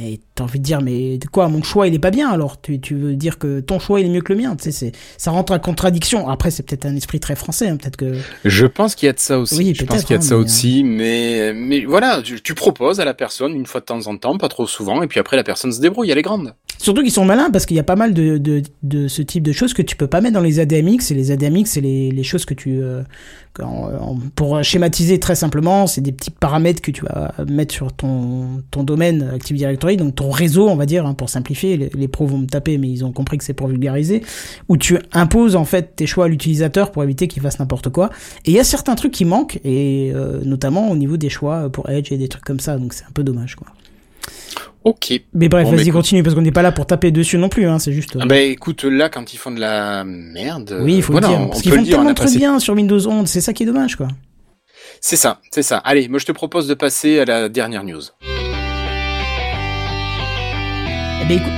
[0.00, 2.60] Et t'as envie de dire mais quoi, mon choix il est pas bien alors.
[2.60, 4.56] Tu, tu veux dire que ton choix il est mieux que le mien.
[4.56, 6.28] Tu sais, c'est, ça rentre en contradiction.
[6.28, 7.68] Après c'est peut-être un esprit très français.
[7.68, 8.16] hein, peut-être que.
[8.44, 9.56] Je pense qu'il y a de ça aussi.
[9.56, 12.40] Oui, je pense qu'il y a de hein, ça mais, aussi, mais mais voilà, tu,
[12.40, 15.06] tu proposes à la personne une fois de temps en temps, pas trop souvent, et
[15.06, 16.54] puis après la personne se débrouille, elle est grande.
[16.85, 19.52] Surtout qu'ils sont malins parce qu'il y a pas mal de, de, ce type de
[19.52, 21.11] choses que tu peux pas mettre dans les ADMX.
[21.11, 22.82] Et les ADMX, c'est les, les choses que tu.
[22.82, 23.02] euh,
[24.36, 28.82] pour schématiser très simplement, c'est des petits paramètres que tu vas mettre sur ton, ton
[28.82, 31.78] domaine Active Directory, donc ton réseau, on va dire, hein, pour simplifier.
[31.78, 34.20] Les, les pros vont me taper, mais ils ont compris que c'est pour vulgariser.
[34.69, 38.11] Où tu imposes en fait tes choix à l'utilisateur pour éviter qu'il fasse n'importe quoi.
[38.44, 41.70] Et il y a certains trucs qui manquent, et euh, notamment au niveau des choix
[41.70, 42.77] pour Edge et des trucs comme ça.
[42.77, 43.69] Donc c'est un peu dommage, quoi.
[44.85, 45.12] Ok.
[45.32, 47.48] Mais bref, Bon, bah, vas-y, continue parce qu'on n'est pas là pour taper dessus non
[47.48, 47.66] plus.
[47.66, 48.16] Hein, c'est juste.
[48.16, 51.28] euh, Ah ben écoute, là quand ils font de la merde, Oui, il faut voilà,
[51.28, 51.47] le dire.
[51.48, 53.97] Parce qu'ils font dire, tellement de bien sur Windows 11, c'est ça qui est dommage,
[53.97, 54.09] quoi.
[55.01, 55.78] C'est ça, c'est ça.
[55.78, 58.02] Allez, moi je te propose de passer à la dernière news.
[61.23, 61.52] Eh ben écoute,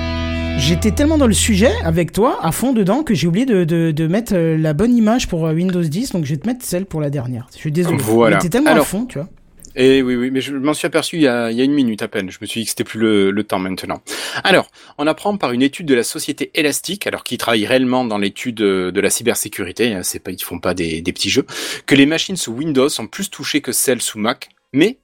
[0.59, 3.91] j'étais tellement dans le sujet avec toi, à fond dedans, que j'ai oublié de, de,
[3.91, 6.65] de mettre euh, la bonne image pour euh, Windows 10, donc je vais te mettre
[6.65, 7.49] celle pour la dernière.
[7.53, 7.97] Je suis désolé.
[8.01, 8.39] Voilà.
[8.39, 9.29] J'étais tellement à fond, tu vois.
[9.77, 11.75] Et oui, oui, mais je m'en suis aperçu il y, a, il y a une
[11.75, 12.31] minute à peine.
[12.31, 14.03] Je me suis dit que c'était plus le, le temps maintenant.
[14.43, 18.17] Alors, on apprend par une étude de la société Elastic, alors qui travaille réellement dans
[18.17, 21.45] l'étude euh, de la cybersécurité, hein, c'est pas, ils font pas des, des petits jeux,
[21.85, 24.99] que les machines sous Windows sont plus touchées que celles sous Mac, mais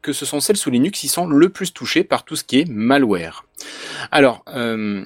[0.00, 2.60] que ce sont celles sous Linux qui sont le plus touchées par tout ce qui
[2.60, 3.44] est malware.
[4.10, 5.04] Alors, euh,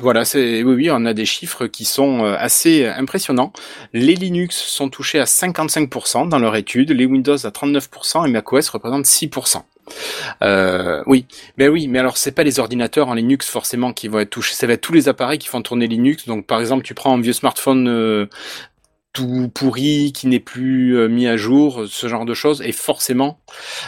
[0.00, 3.52] voilà, c'est oui, oui, on a des chiffres qui sont euh, assez impressionnants.
[3.92, 8.68] Les Linux sont touchés à 55% dans leur étude, les Windows à 39% et macOS
[8.68, 9.62] représente 6%.
[10.42, 11.26] Euh, oui,
[11.58, 14.54] mais oui, mais alors c'est pas les ordinateurs en Linux forcément qui vont être touchés,
[14.54, 16.26] ça va tous les appareils qui font tourner Linux.
[16.26, 18.26] Donc par exemple, tu prends un vieux smartphone euh,
[19.12, 23.38] tout pourri qui n'est plus mis à jour, ce genre de choses, et forcément,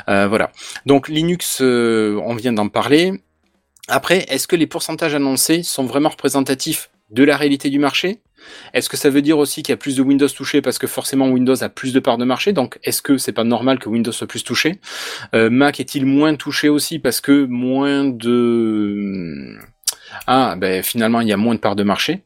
[0.07, 0.53] voilà.
[0.85, 3.21] Donc Linux, on vient d'en parler.
[3.89, 8.21] Après, est-ce que les pourcentages annoncés sont vraiment représentatifs de la réalité du marché?
[8.75, 10.87] Est-ce que ça veut dire aussi qu'il y a plus de Windows touchés parce que
[10.87, 12.53] forcément Windows a plus de parts de marché?
[12.53, 14.81] Donc est-ce que c'est pas normal que Windows soit plus touché?
[15.35, 19.57] Euh, Mac est-il moins touché aussi parce que moins de
[20.27, 22.23] ah ben finalement il y a moins de parts de marché?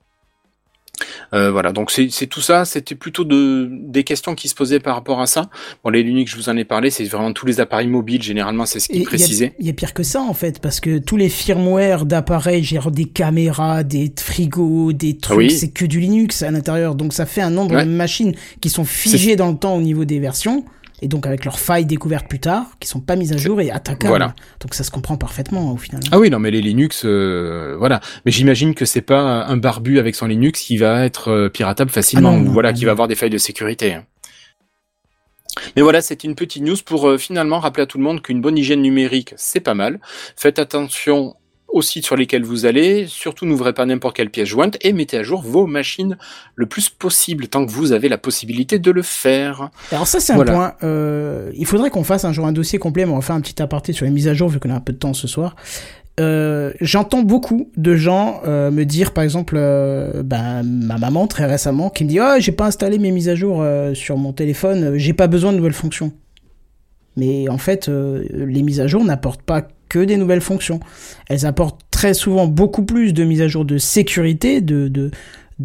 [1.35, 4.95] Euh, voilà, donc c'est tout ça, c'était plutôt de, des questions qui se posaient par
[4.95, 5.51] rapport à ça.
[5.85, 8.67] Bon, les Linux, je vous en ai parlé, c'est vraiment tous les appareils mobiles, généralement,
[8.67, 9.55] c'est ce qui il y a- précisait.
[9.59, 12.91] Il y, a pire que ça, en fait, parce que tous les firmware d'appareils, genre
[12.91, 15.51] des caméras, des frigos, des trucs, Oui.
[15.51, 16.95] c'est que du Linux à l'intérieur.
[16.95, 17.85] Donc ça fait un nombre Ouais.
[17.85, 20.65] de machines qui sont figées dans le temps au niveau des versions.
[21.03, 23.71] Et donc avec leurs failles découvertes plus tard, qui sont pas mises à jour et
[23.71, 24.09] attaquables.
[24.09, 24.35] Voilà.
[24.61, 26.01] Donc ça se comprend parfaitement au final.
[26.13, 28.01] Ah oui, non, mais les Linux, euh, voilà.
[28.27, 31.91] Mais j'imagine que c'est pas un barbu avec son Linux qui va être euh, piratable
[31.91, 33.95] facilement, Ah non, ou non, voilà, non, qui va avoir des failles de sécurité.
[33.95, 34.05] hein.
[35.75, 38.41] Mais voilà, c'est une petite news pour euh, finalement rappeler à tout le monde qu'une
[38.41, 40.01] bonne hygiène numérique, c'est pas mal.
[40.37, 41.35] Faites attention
[41.73, 45.19] aux sites sur lesquels vous allez, surtout n'ouvrez pas n'importe quelle pièce jointe et mettez
[45.19, 46.17] à jour vos machines
[46.55, 49.71] le plus possible tant que vous avez la possibilité de le faire.
[49.93, 50.75] Alors ça c'est un point.
[50.83, 53.41] Euh, il faudrait qu'on fasse un jour un dossier complet, mais on va faire un
[53.41, 55.29] petit aparté sur les mises à jour vu qu'on a un peu de temps ce
[55.29, 55.55] soir.
[56.21, 61.47] Euh, J'entends beaucoup de gens euh, me dire, par exemple, euh, ben, ma maman très
[61.47, 63.65] récemment qui me dit, oh j'ai pas installé mes mises à jour
[63.95, 66.13] sur mon téléphone, j'ai pas besoin de nouvelles fonctions.
[67.21, 70.81] Mais en fait, euh, les mises à jour n'apportent pas que des nouvelles fonctions.
[71.29, 75.11] Elles apportent très souvent beaucoup plus de mises à jour de sécurité, de,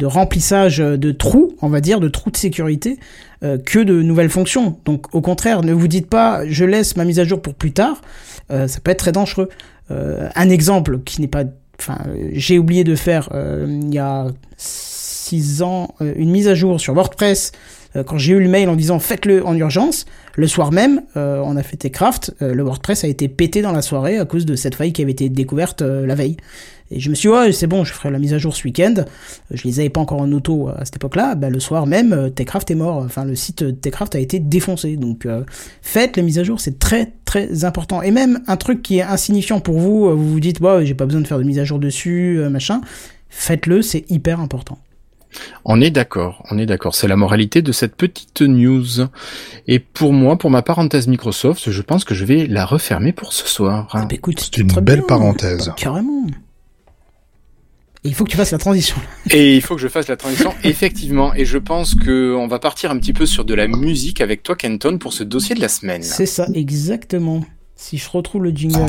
[0.02, 2.98] remplissage de trous, on va dire, de trous de sécurité,
[3.42, 4.78] euh, que de nouvelles fonctions.
[4.84, 7.72] Donc au contraire, ne vous dites pas je laisse ma mise à jour pour plus
[7.72, 8.02] tard,
[8.50, 9.48] euh, ça peut être très dangereux.
[9.88, 11.44] Un exemple qui n'est pas...
[11.78, 11.98] Enfin,
[12.32, 13.28] j'ai oublié de faire
[13.66, 14.26] il y a
[14.56, 17.52] six ans une mise à jour sur WordPress
[18.04, 20.06] quand j'ai eu le mail en disant faites-le en urgence.
[20.34, 23.72] Le soir même, euh, on a fait Techcraft, euh, le WordPress a été pété dans
[23.72, 26.36] la soirée à cause de cette faille qui avait été découverte euh, la veille.
[26.90, 28.62] Et je me suis dit, ouais, c'est bon, je ferai la mise à jour ce
[28.64, 28.94] week-end.
[28.98, 29.02] Euh,
[29.50, 31.34] Je les avais pas encore en auto à cette époque-là.
[31.34, 32.98] Bah, le soir même, euh, Techcraft est mort.
[32.98, 34.96] Enfin, le site euh, Techcraft a été défoncé.
[34.96, 35.42] Donc, euh,
[35.82, 38.02] faites les mises à jour, c'est très très important.
[38.02, 40.94] Et même un truc qui est insignifiant pour vous, euh, vous vous dites, bah, j'ai
[40.94, 42.80] pas besoin de faire de mise à jour dessus, euh, machin.
[43.30, 44.78] Faites-le, c'est hyper important.
[45.64, 46.94] On est d'accord, on est d'accord.
[46.94, 48.86] C'est la moralité de cette petite news.
[49.66, 53.32] Et pour moi, pour ma parenthèse Microsoft, je pense que je vais la refermer pour
[53.32, 53.88] ce soir.
[53.92, 55.06] Ah, bah, écoute, C'est une très belle bien.
[55.08, 55.72] parenthèse.
[55.76, 56.26] Carrément.
[58.04, 58.96] Et il faut que tu fasses la transition.
[59.32, 61.34] Et il faut que je fasse la transition, effectivement.
[61.34, 64.42] Et je pense que on va partir un petit peu sur de la musique avec
[64.44, 66.02] toi, Kenton, pour ce dossier de la semaine.
[66.02, 67.44] C'est ça, exactement.
[67.74, 68.86] Si je retrouve le jingle.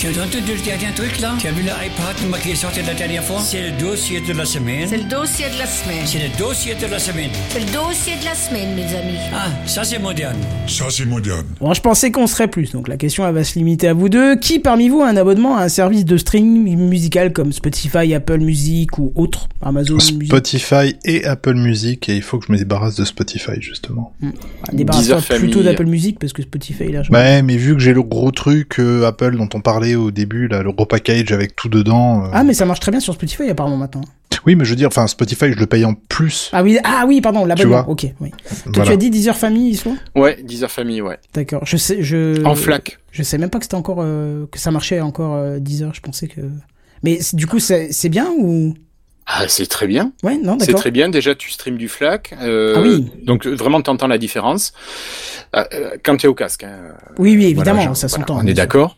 [0.00, 2.94] Tu as entendu le dernier truc là Tu as vu l'iPad qui est sorti la
[2.94, 4.88] dernière fois C'est le dossier de la semaine.
[4.88, 6.06] C'est le dossier de la semaine.
[6.06, 7.30] C'est le dossier de la semaine.
[7.50, 9.18] C'est le dossier de la semaine, mes amis.
[9.34, 10.38] Ah, ça c'est moderne.
[10.66, 11.44] Ça, c'est moderne.
[11.60, 14.08] Bon, je pensais qu'on serait plus, donc la question elle va se limiter à vous
[14.08, 14.36] deux.
[14.36, 18.38] Qui parmi vous a un abonnement à un service de streaming musical comme Spotify, Apple
[18.38, 20.28] Music ou autre Amazon Music?
[20.28, 24.14] Spotify et Apple Music, et il faut que je me débarrasse de Spotify, justement.
[24.72, 27.02] Débarrasse-toi Deezer plutôt d'Apple Music parce que Spotify là.
[27.10, 30.48] Ouais, mais vu que j'ai le gros truc euh, Apple dont on parlait au début,
[30.48, 32.24] là, le gros package avec tout dedans.
[32.24, 34.02] euh, Ah mais ça marche très bien sur Spotify apparemment maintenant.
[34.46, 36.48] Oui, mais je veux dire, enfin, Spotify, je le paye en plus.
[36.54, 37.82] Ah oui, ah oui, pardon, l'abonnement.
[37.82, 38.30] vois Ok, oui.
[38.30, 38.84] Toi, Voilà.
[38.86, 41.18] tu as dit Deezer Family, soit Ouais, Deezer Family, ouais.
[41.34, 41.60] D'accord.
[41.66, 42.42] Je sais, je.
[42.44, 42.98] En flac.
[43.12, 45.92] Je sais même pas que c'était encore euh, que ça marchait encore euh, Deezer.
[45.92, 46.40] Je pensais que.
[47.02, 48.74] Mais du coup, c'est c'est bien ou?
[49.26, 50.12] Ah, c'est très bien.
[50.24, 51.08] Ouais, non, C'est très bien.
[51.08, 52.34] Déjà, tu streams du FLAC.
[52.42, 53.10] euh, Ah oui.
[53.26, 54.72] Donc, vraiment, tu entends la différence.
[55.54, 56.64] Euh, euh, quand tu es au casque.
[56.64, 56.94] hein.
[57.18, 58.40] Oui, oui, évidemment, Voilà, je- ça voilà, s'entend.
[58.42, 58.96] On est d'accord.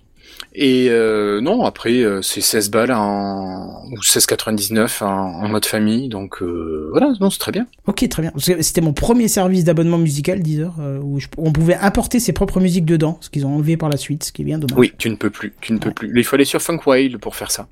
[0.55, 3.85] Et euh, non, après, euh, c'est 16 balles en...
[3.91, 6.09] ou 16,99 en, en mode famille.
[6.11, 7.67] Donc, euh, voilà, non, c'est très bien.
[7.87, 8.33] Ok, très bien.
[8.61, 12.85] C'était mon premier service d'abonnement musical, Deezer, où je- on pouvait importer ses propres musiques
[12.85, 14.79] dedans, ce qu'ils ont enlevé par la suite, ce qui est bien dommage.
[14.79, 15.55] Oui, tu ne peux plus.
[15.63, 16.13] Tu ne peux plus.
[16.15, 17.67] Il faut aller sur Funkwile pour faire ça.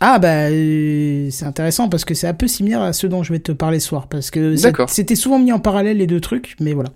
[0.00, 3.32] Ah bah euh, c'est intéressant parce que c'est un peu similaire à ce dont je
[3.32, 4.54] vais te parler ce soir parce que
[4.88, 6.90] c'était souvent mis en parallèle les deux trucs, mais voilà.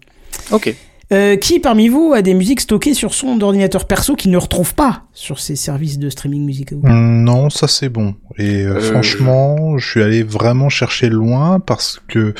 [0.53, 0.73] Ok.
[1.13, 4.75] Euh, qui parmi vous a des musiques stockées sur son ordinateur perso qui ne retrouve
[4.75, 8.15] pas sur ses services de streaming musicaux Non, ça c'est bon.
[8.39, 12.35] Et euh, Euh, franchement, je suis allé vraiment chercher loin parce que,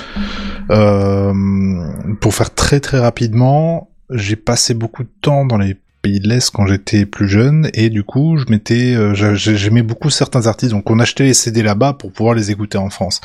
[0.71, 1.33] euh,
[2.21, 6.51] pour faire très très rapidement, j'ai passé beaucoup de temps dans les pays de l'Est
[6.51, 10.47] quand j'étais plus jeune et du coup, je m'étais, euh, j'a- j'ai- j'aimais beaucoup certains
[10.49, 13.21] artistes, donc on achetait les CD là-bas pour pouvoir les écouter en France.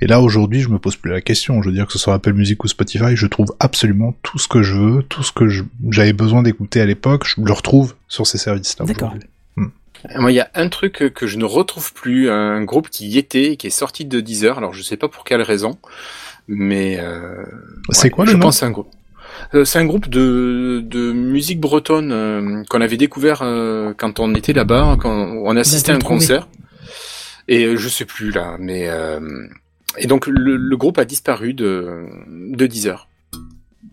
[0.00, 1.60] Et là aujourd'hui, je me pose plus la question.
[1.60, 4.46] Je veux dire que ce soit Apple Music ou Spotify, je trouve absolument tout ce
[4.48, 5.48] que je veux, tout ce que
[5.90, 8.86] j'avais besoin d'écouter à l'époque, je le retrouve sur ces services-là.
[8.86, 9.08] D'accord.
[9.08, 9.28] aujourd'hui.
[10.16, 13.18] Moi, il y a un truc que je ne retrouve plus, un groupe qui y
[13.18, 14.56] était, qui est sorti de Deezer.
[14.56, 15.76] Alors, je sais pas pour quelle raison,
[16.48, 17.44] mais euh,
[17.90, 18.44] C'est ouais, quoi le je nom?
[18.44, 18.88] pense un groupe.
[19.54, 24.34] Euh, c'est un groupe de, de musique bretonne euh, qu'on avait découvert euh, quand on
[24.34, 26.48] était là-bas, quand on assistait à un concert.
[27.48, 29.20] Et euh, je sais plus là, mais euh,
[29.98, 33.08] et donc le, le groupe a disparu de de Deezer.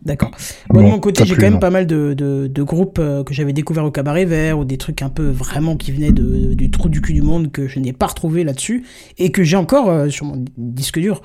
[0.08, 0.32] D'accord.
[0.72, 3.34] Moi, de mon côté, j'ai quand même pas mal de, de, de groupes euh, que
[3.34, 6.72] j'avais découvert au Cabaret Vert ou des trucs un peu vraiment qui venaient de, du
[6.72, 8.86] trou du cul du monde que je n'ai pas retrouvé là-dessus
[9.18, 11.22] et que j'ai encore euh, sur mon disque dur.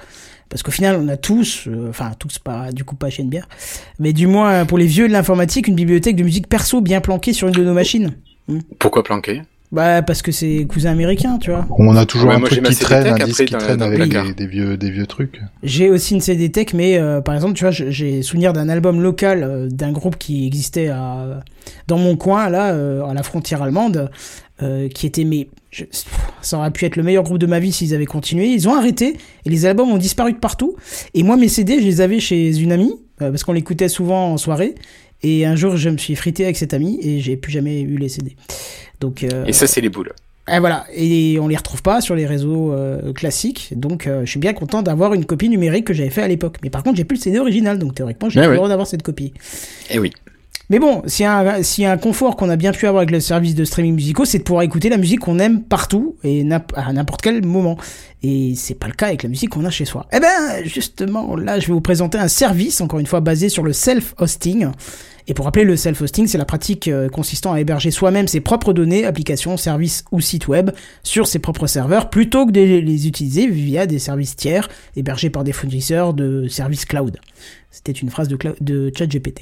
[0.48, 3.28] Parce qu'au final, on a tous, euh, enfin tous pas, du coup pas chez une
[3.28, 3.48] bière,
[4.00, 7.32] mais du moins pour les vieux de l'informatique, une bibliothèque de musique perso bien planquée
[7.32, 8.16] sur une de nos machines.
[8.80, 9.42] Pourquoi planquer
[9.72, 11.66] Bah parce que c'est cousin américain, tu vois.
[11.78, 13.64] On a toujours Ouais, un moi, truc qui CD traîne, un Tech disque après qui
[13.64, 15.40] traîne avec des, des vieux, des vieux trucs.
[15.62, 19.00] J'ai aussi une CD Tech, mais euh, par exemple, tu vois, j'ai souvenir d'un album
[19.00, 21.40] local euh, d'un groupe qui existait à,
[21.88, 24.10] dans mon coin, là, euh, à la frontière allemande,
[24.62, 25.84] euh, qui était, mais je-
[26.42, 28.48] ça aurait pu être le meilleur groupe de ma vie s'ils avaient continué.
[28.48, 29.16] Ils ont arrêté
[29.46, 30.76] et les albums ont disparu de partout.
[31.14, 32.92] Et moi, mes CD, je les avais chez une amie
[33.22, 34.74] euh, parce qu'on l'écoutait souvent en soirée.
[35.22, 37.96] Et un jour, je me suis frité avec cette amie et j'ai plus jamais eu
[37.96, 38.36] les CD.
[39.00, 40.12] Donc, euh, Et ça, c'est les boules.
[40.52, 44.30] et voilà, et on les retrouve pas sur les réseaux euh, classiques, donc euh, je
[44.30, 46.56] suis bien content d'avoir une copie numérique que j'avais fait à l'époque.
[46.62, 49.02] Mais par contre, j'ai plus le CD original, donc théoriquement, j'ai le droit d'avoir cette
[49.02, 49.32] copie.
[49.90, 50.12] Eh oui.
[50.70, 53.00] Mais bon, s'il y, a un- y a un confort qu'on a bien pu avoir
[53.02, 56.16] avec le service de streaming musicaux, c'est de pouvoir écouter la musique qu'on aime partout
[56.24, 57.76] et à n'importe quel moment.
[58.22, 60.06] Et c'est pas le cas avec la musique qu'on a chez soi.
[60.12, 60.28] Eh ben,
[60.64, 64.68] justement, là, je vais vous présenter un service, encore une fois, basé sur le self-hosting.
[65.28, 68.72] Et pour rappeler, le self-hosting, c'est la pratique euh, consistant à héberger soi-même ses propres
[68.72, 70.70] données, applications, services ou sites web
[71.04, 75.44] sur ses propres serveurs, plutôt que de les utiliser via des services tiers hébergés par
[75.44, 77.18] des fournisseurs de services cloud.
[77.72, 79.40] C'était une phrase de, de ChatGPT.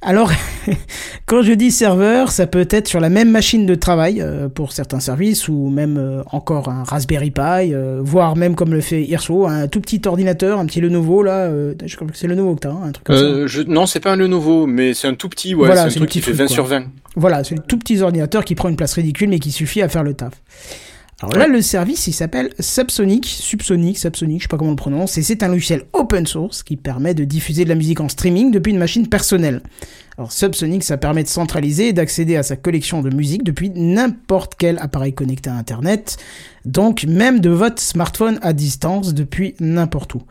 [0.00, 0.32] Alors,
[1.26, 4.72] quand je dis serveur, ça peut être sur la même machine de travail euh, pour
[4.72, 7.40] certains services, ou même euh, encore un Raspberry Pi,
[7.72, 11.50] euh, voire même comme le fait Irso, un tout petit ordinateur, un petit Lenovo là,
[11.84, 13.46] je crois que c'est Lenovo que t'as, hein, un truc comme ça.
[13.46, 13.62] Je...
[13.62, 15.54] Non, c'est pas un Lenovo, mais c'est un tout petit.
[15.54, 16.54] Ouais, Voilà, c'est un truc qui fait truc, 20 quoi.
[16.54, 16.84] sur 20.
[17.14, 19.88] Voilà, c'est le tout petit ordinateur qui prend une place ridicule mais qui suffit à
[19.88, 20.32] faire le taf.
[21.22, 24.76] Alors là, le service, il s'appelle Subsonic, Subsonic, Subsonic, je sais pas comment on le
[24.76, 28.08] prononce, et c'est un logiciel open source qui permet de diffuser de la musique en
[28.08, 29.60] streaming depuis une machine personnelle.
[30.18, 34.56] Alors Subsonic, ça permet de centraliser et d'accéder à sa collection de musique depuis n'importe
[34.58, 36.16] quel appareil connecté à Internet,
[36.64, 40.22] donc même de votre smartphone à distance depuis n'importe où.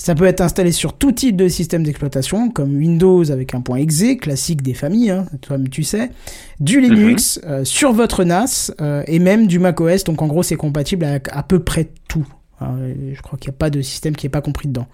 [0.00, 3.76] Ça peut être installé sur tout type de système d'exploitation, comme Windows avec un point
[3.76, 6.10] exe, classique des familles, hein, toi tu sais,
[6.58, 10.56] du Linux, euh, sur votre NAS, euh, et même du macOS, donc en gros c'est
[10.56, 12.26] compatible avec à peu près tout.
[12.62, 12.76] Hein,
[13.12, 14.86] je crois qu'il n'y a pas de système qui n'est pas compris dedans.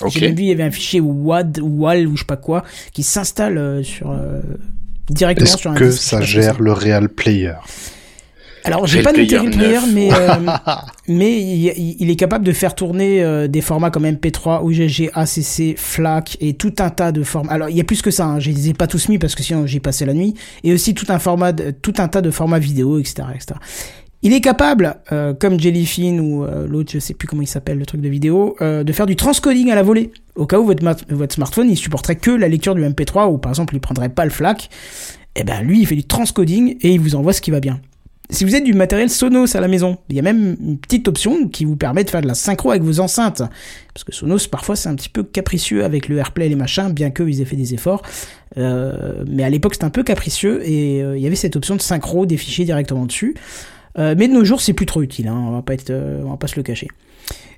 [0.00, 0.10] Ok.
[0.10, 2.36] J'ai même vu, il y avait un fichier WAD ou WAL ou je sais pas
[2.36, 4.12] quoi, qui s'installe euh, sur,
[5.08, 7.54] directement Est-ce sur un que disque ça gère le Real Player?
[8.66, 10.34] Alors, j'ai pas noté Player mais, euh,
[11.08, 15.78] mais il, il est capable de faire tourner euh, des formats comme MP3, OGG, ACC,
[15.78, 17.52] FLAC et tout un tas de formats.
[17.52, 19.34] Alors, il y a plus que ça, hein, je les ai pas tous mis parce
[19.34, 20.34] que sinon j'y passais la nuit.
[20.64, 23.28] Et aussi tout un, format de- tout un tas de formats vidéo, etc.
[23.34, 23.58] etc.
[24.22, 27.78] Il est capable, euh, comme Jellyfin ou euh, l'autre, je sais plus comment il s'appelle,
[27.78, 30.10] le truc de vidéo, euh, de faire du transcoding à la volée.
[30.34, 33.52] Au cas où votre, votre smartphone, il supporterait que la lecture du MP3 ou par
[33.52, 34.68] exemple il prendrait pas le FLAC.
[35.36, 37.78] Et ben lui, il fait du transcoding et il vous envoie ce qui va bien.
[38.28, 41.06] Si vous êtes du matériel Sonos à la maison, il y a même une petite
[41.06, 43.42] option qui vous permet de faire de la synchro avec vos enceintes.
[43.94, 46.92] Parce que Sonos, parfois, c'est un petit peu capricieux avec le AirPlay et les machins,
[46.92, 48.02] bien qu'ils aient fait des efforts.
[48.58, 51.76] Euh, mais à l'époque, c'était un peu capricieux et euh, il y avait cette option
[51.76, 53.36] de synchro des fichiers directement dessus.
[53.98, 56.22] Euh, mais de nos jours, c'est plus trop utile, hein, on va pas être, euh,
[56.24, 56.88] on va pas se le cacher.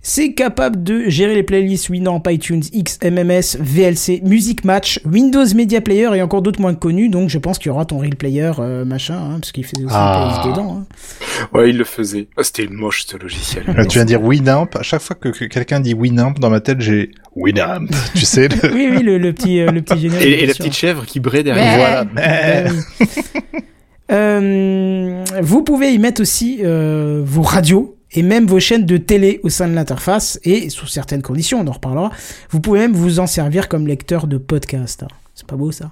[0.01, 6.09] C'est capable de gérer les playlists Winamp, iTunes, XMMS, VLC, Music Match, Windows Media Player
[6.15, 7.09] et encore d'autres moins connus.
[7.09, 9.85] Donc je pense qu'il y aura ton Real Player euh, machin, hein, parce qu'il faisait
[9.85, 10.15] aussi Ah.
[10.15, 10.79] des playlists dedans.
[10.79, 11.49] hein.
[11.53, 12.29] Ouais, il le faisait.
[12.37, 13.65] Ah, C'était moche ce logiciel.
[13.67, 14.69] Là, Tu viens de dire Winamp.
[14.77, 17.87] À chaque fois que, que quelqu'un dit Winamp, dans ma tête, j'ai Winamp.
[18.15, 20.27] tu sais le- Oui, oui, le, le petit, euh, le petit générique.
[20.27, 22.07] Et, la petite chèvre qui braie derrière.
[22.15, 22.71] Voilà.
[24.11, 29.41] Euh, vous pouvez y mettre aussi euh, vos radios et même vos chaînes de télé
[29.43, 32.11] au sein de l'interface et sous certaines conditions, on en reparlera.
[32.51, 35.05] Vous pouvez même vous en servir comme lecteur de podcast.
[35.35, 35.91] C'est pas beau ça?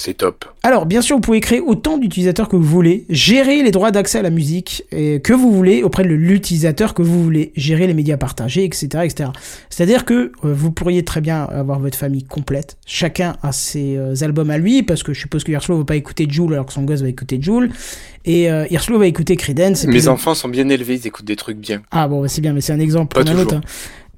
[0.00, 0.44] C'est top.
[0.62, 4.20] alors, bien sûr, vous pouvez créer autant d'utilisateurs que vous voulez, gérer les droits d'accès
[4.20, 7.94] à la musique euh, que vous voulez auprès de l'utilisateur que vous voulez, gérer les
[7.94, 9.30] médias partagés, etc., etc.
[9.70, 14.14] C'est-à-dire que euh, vous pourriez très bien avoir votre famille complète, chacun a ses euh,
[14.22, 16.72] albums à lui, parce que je suppose que Hirslo va pas écouter Joule alors que
[16.74, 17.70] son gosse va écouter Joule,
[18.24, 19.82] et euh, Hirslo va écouter Creedence.
[19.82, 21.82] et puis Mes enfants sont bien élevés, ils écoutent des trucs bien.
[21.90, 23.54] Ah bon, bah, c'est bien, mais c'est un exemple Pas comme un autre.
[23.56, 23.60] hein.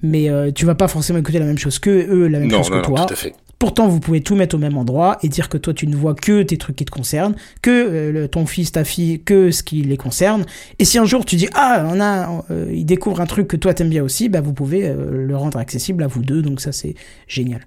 [0.03, 2.59] Mais euh, tu vas pas forcément écouter la même chose que eux, la même Non,
[2.59, 3.07] chose non, que non, toi.
[3.07, 3.33] tout à fait.
[3.61, 6.15] Pourtant, vous pouvez tout mettre au même endroit et dire que toi, tu ne vois
[6.15, 9.83] que tes trucs qui te concernent, que euh, ton fils, ta fille, que ce qui
[9.83, 10.47] les concerne.
[10.79, 13.57] Et si un jour tu dis ah, on a, euh, il découvre un truc que
[13.59, 16.41] toi t'aimes bien aussi, bah vous pouvez euh, le rendre accessible à vous deux.
[16.41, 16.95] Donc ça, c'est
[17.29, 17.61] génial.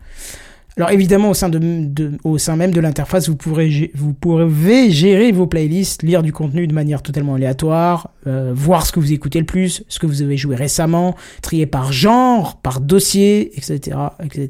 [0.77, 4.89] Alors évidemment, au sein, de, de- au sein même de l'interface, vous pourrez, vous pourrez
[4.89, 9.13] gérer vos playlists, lire du contenu de manière totalement aléatoire, euh, voir ce que vous
[9.13, 13.95] écoutez le plus, ce que vous avez joué récemment, trier par genre, par dossier, etc.,
[14.23, 14.49] etc.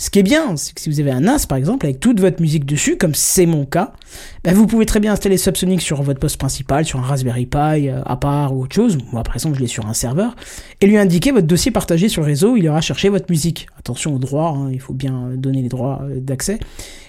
[0.00, 2.20] Ce qui est bien, c'est que si vous avez un NAS par exemple, avec toute
[2.20, 3.92] votre musique dessus, comme c'est mon cas,
[4.42, 7.90] bah, vous pouvez très bien installer Subsonic sur votre poste principal, sur un Raspberry Pi
[7.90, 8.96] euh, à part ou autre chose.
[9.12, 10.36] Moi par exemple, je l'ai sur un serveur,
[10.80, 13.66] et lui indiquer votre dossier partagé sur le réseau, il ira chercher votre musique.
[13.78, 16.60] Attention aux droits, hein, il faut bien donner les droits euh, d'accès.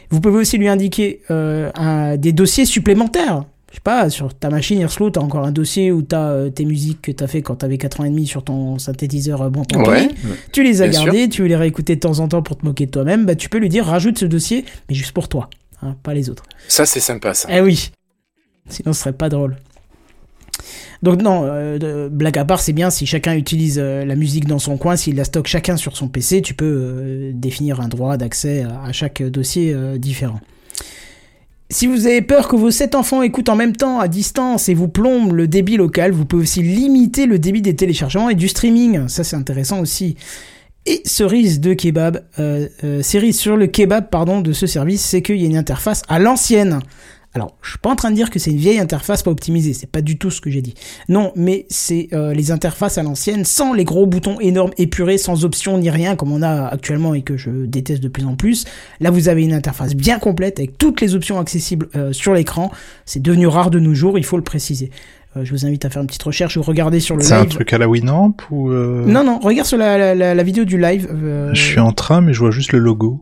[0.10, 3.46] Vous pouvez aussi lui indiquer euh, des dossiers supplémentaires.
[3.72, 6.66] Je sais pas, sur ta machine Airslow, t'as encore un dossier où t'as euh, tes
[6.66, 9.64] musiques que t'as fait quand t'avais 4 ans et demi sur ton synthétiseur euh, bon
[9.64, 10.10] ton Ouais.
[10.52, 12.66] tu les as Bien gardés, tu veux les réécouter de temps en temps pour te
[12.66, 15.50] moquer de toi-même, bah tu peux lui dire rajoute ce dossier, mais juste pour toi,
[15.82, 16.44] hein, pas les autres.
[16.68, 17.48] Ça, c'est sympa, ça.
[17.50, 17.92] Eh oui,
[18.70, 19.56] sinon ce serait pas drôle.
[21.02, 24.60] Donc non, euh, blague à part, c'est bien si chacun utilise euh, la musique dans
[24.60, 28.18] son coin, s'il la stocke chacun sur son PC, tu peux euh, définir un droit
[28.18, 30.40] d'accès à, à chaque dossier différent.
[31.72, 34.74] Si vous avez peur que vos 7 enfants écoutent en même temps à distance et
[34.74, 38.50] vous plombent le débit local, vous pouvez aussi limiter le débit des téléchargements et du
[38.50, 39.08] streaming.
[39.08, 40.18] Ça c'est intéressant aussi.
[40.86, 45.22] Et cerise de kebab, euh, euh, cerise sur le kebab pardon de ce service, c'est
[45.22, 46.82] qu'il y a une interface à l'ancienne.
[47.34, 49.72] Alors, je suis pas en train de dire que c'est une vieille interface pas optimisée,
[49.74, 50.74] c'est pas du tout ce que j'ai dit.
[51.08, 55.46] Non, mais c'est euh, les interfaces à l'ancienne, sans les gros boutons énormes épurés, sans
[55.46, 58.66] options ni rien comme on a actuellement et que je déteste de plus en plus.
[59.00, 62.70] Là, vous avez une interface bien complète avec toutes les options accessibles euh, sur l'écran.
[63.06, 64.92] C'est devenu rare de nos jours, il faut le préciser.
[65.38, 67.44] Euh, je vous invite à faire une petite recherche ou regarder sur le C'est un
[67.44, 67.50] live.
[67.52, 70.66] truc à la Winamp ou euh, Non, non, regarde sur la, la, la- la vidéo
[70.66, 71.08] du live.
[71.54, 73.22] Je suis en train, mais je vois juste le logo.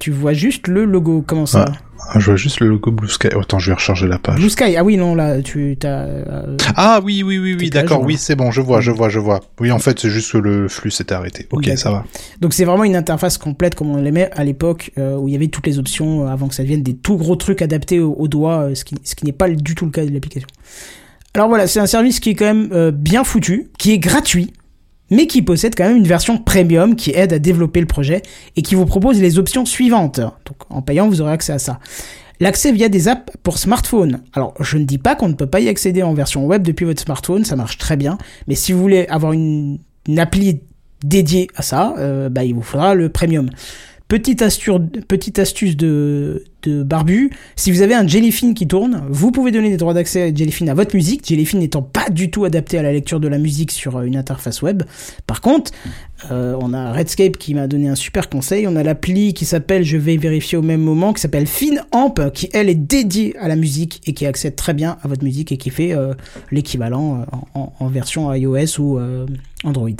[0.00, 1.22] Tu vois juste le logo.
[1.26, 1.66] Comment ça
[2.08, 3.28] Ah, je vois juste le logo Blue Sky.
[3.36, 4.36] Oh, attends, je vais recharger la page.
[4.36, 4.74] Blue Sky.
[4.78, 6.04] Ah oui, non, là, tu t'as.
[6.06, 8.18] euh, Ah oui, oui, oui, oui, d'accord, oui, hein.
[8.18, 9.40] c'est bon, je vois, je vois, je vois.
[9.60, 11.46] Oui, en fait, c'est juste que le flux s'était arrêté.
[11.52, 12.04] Ok, ça va.
[12.40, 15.36] Donc c'est vraiment une interface complète comme on l'aimait à l'époque euh, où il y
[15.36, 18.14] avait toutes les options euh, avant que ça devienne des tout gros trucs adaptés au,
[18.14, 20.48] au doigt, euh, ce qui, ce qui n'est pas du tout le cas de l'application.
[21.34, 24.52] Alors voilà, c'est un service qui est quand même bien foutu, qui est gratuit,
[25.10, 28.22] mais qui possède quand même une version premium qui aide à développer le projet
[28.56, 30.20] et qui vous propose les options suivantes.
[30.20, 31.78] Donc en payant, vous aurez accès à ça.
[32.40, 34.22] L'accès via des apps pour smartphone.
[34.32, 36.86] Alors, je ne dis pas qu'on ne peut pas y accéder en version web depuis
[36.86, 38.16] votre smartphone, ça marche très bien.
[38.46, 39.78] Mais si vous voulez avoir une,
[40.08, 40.60] une appli
[41.04, 43.50] dédiée à ça, euh, bah, il vous faudra le premium.
[44.10, 49.76] Petite astuce, de, Barbu, si vous avez un Jellyfin qui tourne, vous pouvez donner des
[49.76, 52.92] droits d'accès à Jellyfin à votre musique, Jellyfin n'étant pas du tout adapté à la
[52.92, 54.82] lecture de la musique sur euh, une interface web.
[55.28, 55.70] Par contre,
[56.32, 59.84] euh, on a Redscape qui m'a donné un super conseil, on a l'appli qui s'appelle,
[59.84, 63.54] je vais vérifier au même moment, qui s'appelle FinAmp, qui elle est dédiée à la
[63.54, 66.14] musique et qui accède très bien à votre musique et qui fait euh,
[66.50, 68.98] l'équivalent en, version iOS ou
[69.62, 69.90] Android.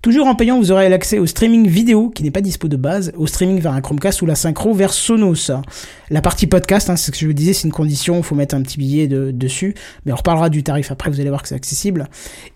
[0.00, 3.12] Toujours en payant, vous aurez l'accès au streaming vidéo qui n'est pas dispo de base,
[3.16, 5.50] au streaming vers un Chromecast ou la synchro vers Sonos.
[6.10, 8.36] La partie podcast, hein, c'est ce que je vous disais, c'est une condition, il faut
[8.36, 9.74] mettre un petit billet de- dessus,
[10.06, 12.08] mais on reparlera du tarif après, vous allez voir que c'est accessible.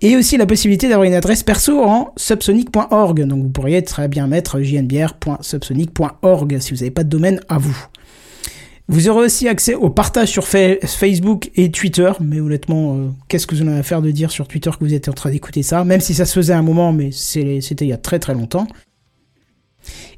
[0.02, 4.28] Et aussi la possibilité d'avoir une adresse perso en subsonic.org, donc vous pourriez très bien
[4.28, 7.86] mettre jnbr.subsonic.org si vous n'avez pas de domaine à vous.
[8.92, 13.46] Vous aurez aussi accès au partage sur Fa- Facebook et Twitter, mais honnêtement, euh, qu'est-ce
[13.46, 15.30] que vous en avez à faire de dire sur Twitter que vous êtes en train
[15.30, 17.96] d'écouter ça, même si ça se faisait à un moment, mais c'était il y a
[17.96, 18.66] très très longtemps.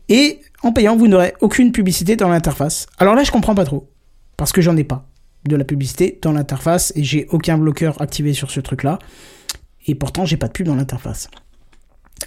[0.09, 2.87] Et en payant, vous n'aurez aucune publicité dans l'interface.
[2.99, 3.93] Alors là, je comprends pas trop,
[4.37, 5.09] parce que j'en ai pas
[5.49, 8.99] de la publicité dans l'interface et j'ai aucun bloqueur activé sur ce truc-là.
[9.87, 11.29] Et pourtant, j'ai pas de pub dans l'interface.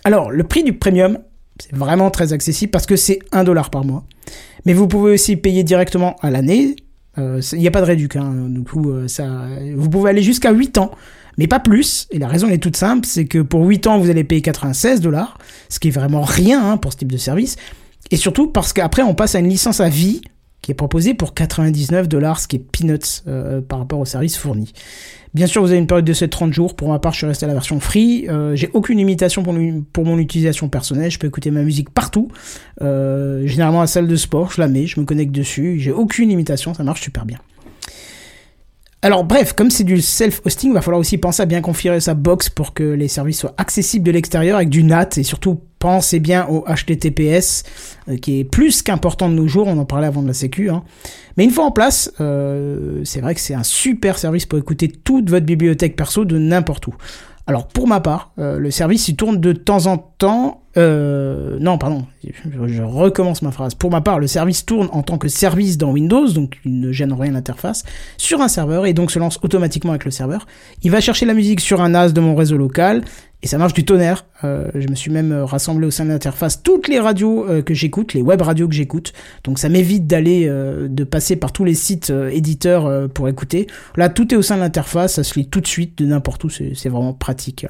[0.06, 1.20] Alors, le prix du premium,
[1.60, 4.04] c'est vraiment très accessible parce que c'est 1 dollar par mois.
[4.66, 6.76] Mais vous pouvez aussi payer directement à l'année.
[7.18, 8.16] Euh, Il n'y a pas de réduc.
[8.16, 8.48] Hein.
[8.50, 9.26] Du coup, euh, ça,
[9.76, 10.92] vous pouvez aller jusqu'à 8 ans,
[11.38, 12.08] mais pas plus.
[12.12, 15.02] Et la raison est toute simple, c'est que pour 8 ans, vous allez payer 96
[15.02, 15.38] dollars,
[15.70, 17.56] ce qui est vraiment rien hein, pour ce type de service.
[18.12, 20.22] Et surtout parce qu'après, on passe à une licence à vie
[20.62, 24.38] qui est proposée pour 99 dollars, ce qui est peanuts euh, par rapport au service
[24.38, 24.74] fourni.
[25.34, 26.76] Bien sûr, vous avez une période de 7-30 jours.
[26.76, 28.28] Pour ma part, je suis resté à la version free.
[28.28, 29.56] Euh, j'ai aucune limitation pour,
[29.94, 31.12] pour mon utilisation personnelle.
[31.12, 32.30] Je peux écouter ma musique partout.
[32.82, 35.80] Euh, généralement à la salle de sport, je la mets, je me connecte dessus.
[35.80, 37.38] J'ai aucune limitation, ça marche super bien.
[39.04, 42.50] Alors bref, comme c'est du self-hosting, va falloir aussi penser à bien configurer sa box
[42.50, 46.48] pour que les services soient accessibles de l'extérieur avec du NAT et surtout pensez bien
[46.48, 47.64] au HTTPS
[48.10, 50.72] euh, qui est plus qu'important de nos jours, on en parlait avant de la sécu.
[50.72, 50.84] hein.
[51.38, 54.88] Mais une fois en place, euh, c'est vrai que c'est un super service pour écouter
[54.88, 56.96] toute votre bibliothèque perso de n'importe où.
[57.50, 60.64] Alors pour ma part, euh, le service il tourne de temps en temps.
[60.76, 63.74] Euh, non, pardon, je, je recommence ma phrase.
[63.74, 66.92] Pour ma part, le service tourne en tant que service dans Windows, donc il ne
[66.92, 67.84] gêne rien l'interface,
[68.18, 70.46] sur un serveur et donc se lance automatiquement avec le serveur.
[70.84, 73.04] Il va chercher la musique sur un NAS de mon réseau local
[73.44, 74.26] et ça marche du tonnerre.
[74.44, 77.62] Euh, je me suis même euh, rassemblé au sein de l'interface toutes les radios euh,
[77.62, 79.14] que j'écoute, les web radios que j'écoute.
[79.44, 83.68] Donc ça m'évite d'aller, de passer par tous les sites éditeurs pour écouter.
[83.96, 86.44] Là, tout est au sein de l'interface, ça se lit tout de suite de n'importe
[86.44, 87.66] où, c'est vraiment pratique.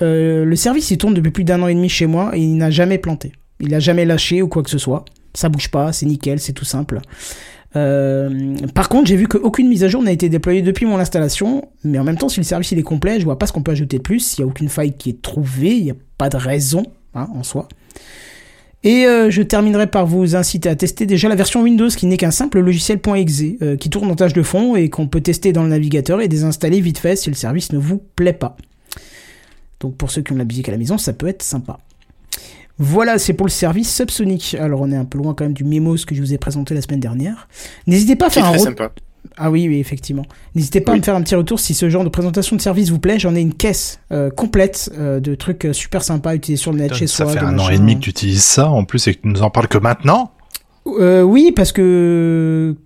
[0.00, 2.70] Le service il tourne depuis plus d'un an et demi chez moi et il n'a
[2.70, 3.32] jamais planté.
[3.60, 5.04] Il n'a jamais lâché ou quoi que ce soit.
[5.34, 7.00] Ça bouge pas, c'est nickel, c'est tout simple.
[7.76, 11.68] Euh, par contre, j'ai vu qu'aucune mise à jour n'a été déployée depuis mon installation,
[11.84, 13.62] mais en même temps, si le service il est complet, je vois pas ce qu'on
[13.62, 14.20] peut ajouter de plus.
[14.20, 16.84] S'il y a aucune faille qui est trouvée, il n'y a pas de raison
[17.14, 17.68] hein, en soi.
[18.82, 22.16] Et euh, je terminerai par vous inciter à tester déjà la version Windows qui n'est
[22.16, 25.52] qu'un simple logiciel .exe euh, qui tourne en tâche de fond et qu'on peut tester
[25.52, 28.56] dans le navigateur et désinstaller vite fait si le service ne vous plaît pas.
[29.80, 31.78] Donc pour ceux qui ont la musique à la maison, ça peut être sympa.
[32.78, 34.56] Voilà, c'est pour le service Subsonic.
[34.58, 36.74] Alors on est un peu loin quand même du Memos que je vous ai présenté
[36.74, 37.48] la semaine dernière.
[37.86, 38.90] N'hésitez pas à faire un sympa.
[39.36, 40.24] Ah oui, oui, effectivement.
[40.54, 42.90] N'hésitez pas à me faire un petit retour si ce genre de présentation de service
[42.90, 43.18] vous plaît.
[43.18, 46.72] J'en ai une caisse euh, complète euh, de trucs euh, super sympas à utiliser sur
[46.72, 47.32] le net chez ça soi.
[47.32, 49.28] fait de un an et demi que tu utilises ça, en plus, et que tu
[49.28, 50.32] nous en parles que maintenant?
[50.86, 52.76] Euh, oui, parce que.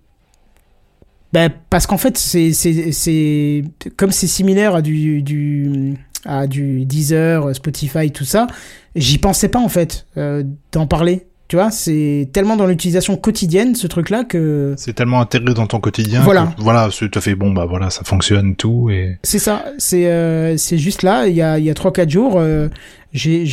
[1.32, 3.62] Ben, parce qu'en fait, c'est, c'est, c'est,
[3.96, 5.94] comme c'est similaire à du, du,
[6.24, 8.47] à du Deezer, Spotify, tout ça,
[8.94, 10.42] j'y pensais pas, en fait, euh,
[10.72, 11.26] d'en parler.
[11.48, 15.80] Tu vois, c'est tellement dans l'utilisation quotidienne, ce truc-là, que C'est tellement intégré dans ton
[15.80, 16.20] quotidien.
[16.20, 16.55] Voilà.
[16.56, 19.18] Que, voilà, tu as fait bon, bah voilà, ça fonctionne, tout, et.
[19.24, 19.64] c'est ça.
[19.76, 22.68] C'est, euh, c'est juste là, il y a, il y a 3-4 jours, euh,
[23.12, 23.44] j'ai,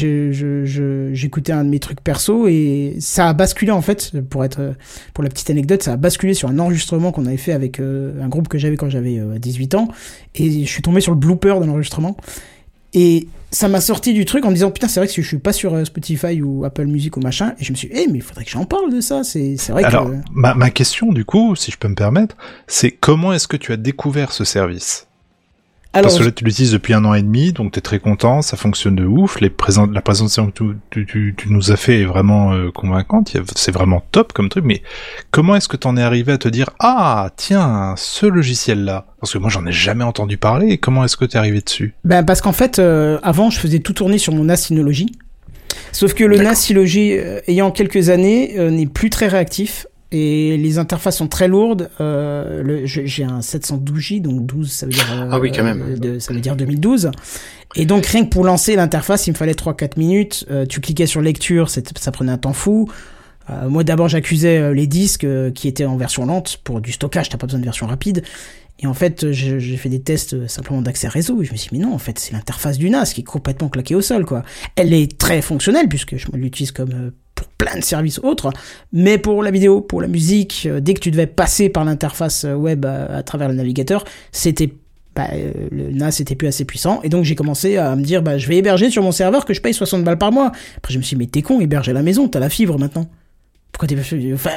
[1.14, 4.74] j'écoutais un de mes trucs perso et ça a basculé, en fait, pour être, euh,
[5.14, 8.22] pour la petite anecdote, ça a basculé sur un enregistrement qu'on avait fait avec euh,
[8.22, 9.88] un groupe que j'avais quand j'avais euh, 18 ans
[10.36, 12.18] et je suis tombé sur le blooper de l'enregistrement
[12.94, 15.38] et ça m'a sorti du truc en me disant putain c'est vrai que je suis
[15.38, 18.08] pas sur euh, Spotify ou Apple Music ou machin et je me suis dit eh
[18.08, 20.70] mais il faudrait que j'en parle de ça c'est c'est vrai Alors, que ma, ma
[20.70, 22.36] question, du coup, si je peux me permettre,
[22.68, 25.07] c'est comment est-ce que tu as découvert ce service?
[25.94, 28.42] Alors Parce que là, tu l'utilises depuis un an et demi, donc t'es très content,
[28.42, 29.40] ça fonctionne de ouf.
[29.42, 32.70] Les présent- la présentation que tu, tu, tu- tu nous as fait est vraiment euh,
[32.72, 33.36] convaincante.
[33.56, 34.64] C'est vraiment top comme truc.
[34.66, 34.84] Mais
[35.32, 39.06] comment est-ce que t'en es arrivé à te dire ah tiens ce logiciel-là?
[39.20, 40.68] Parce que moi, j'en ai jamais entendu parler.
[40.68, 41.96] Et comment est-ce que t'es arrivé dessus?
[42.04, 45.08] Ben parce qu'en fait, euh, avant, je faisais tout tourner sur mon NAS Synology.
[45.92, 46.38] Sauf que le.
[46.38, 49.88] NAS Synology, euh, ayant quelques années, euh, n'est plus très réactif.
[50.12, 51.90] Et les interfaces sont très lourdes.
[52.02, 55.06] Euh, J'ai un 712J, donc 12, ça veut dire.
[55.12, 55.98] euh, Ah oui, quand même.
[56.00, 57.12] de- ça veut dire 2012.
[57.76, 60.46] Et donc rien que pour lancer l'interface, il me fallait 3-4 minutes.
[60.50, 62.90] Euh, tu cliquais sur lecture, ça prenait un temps fou.
[63.70, 67.48] Moi d'abord j'accusais les disques qui étaient en version lente pour du stockage, t'as pas
[67.48, 68.24] besoin de version rapide.
[68.80, 71.78] Et en fait j'ai fait des tests simplement d'accès réseau et je me suis dit
[71.80, 74.44] mais non en fait c'est l'interface du NAS qui est complètement claquée au sol quoi.
[74.76, 78.50] Elle est très fonctionnelle puisque je l'utilise comme pour plein de services autres,
[78.92, 82.44] mais pour la vidéo, pour la musique, euh, dès que tu devais passer par l'interface
[82.46, 84.74] euh, web à, à travers le navigateur, c'était
[85.16, 88.22] bah, euh, le NAS était plus assez puissant et donc j'ai commencé à me dire
[88.22, 90.52] bah je vais héberger sur mon serveur que je paye 60 balles par mois.
[90.78, 92.78] Après je me suis dit mais t'es con, héberge à la maison, t'as la fibre
[92.78, 93.08] maintenant.
[93.72, 93.96] Pourquoi t'es
[94.34, 94.52] enfin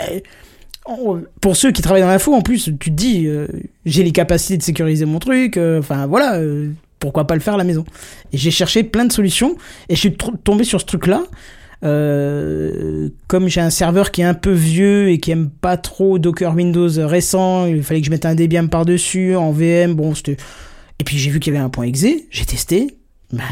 [0.86, 3.46] en- pour ceux qui travaillent dans l'info en plus tu te dis euh,
[3.84, 7.54] j'ai les capacités de sécuriser mon truc, euh, enfin voilà euh, pourquoi pas le faire
[7.54, 7.84] à la maison.
[8.32, 9.56] Et j'ai cherché plein de solutions
[9.88, 11.22] et je suis tombé sur ce truc là.
[11.82, 16.18] Euh, comme j'ai un serveur qui est un peu vieux et qui aime pas trop
[16.18, 20.36] Docker Windows récent, il fallait que je mette un Debian par-dessus, en VM, bon, c'était...
[20.98, 22.98] Et puis j'ai vu qu'il y avait un point exe, j'ai testé,
[23.32, 23.42] bah,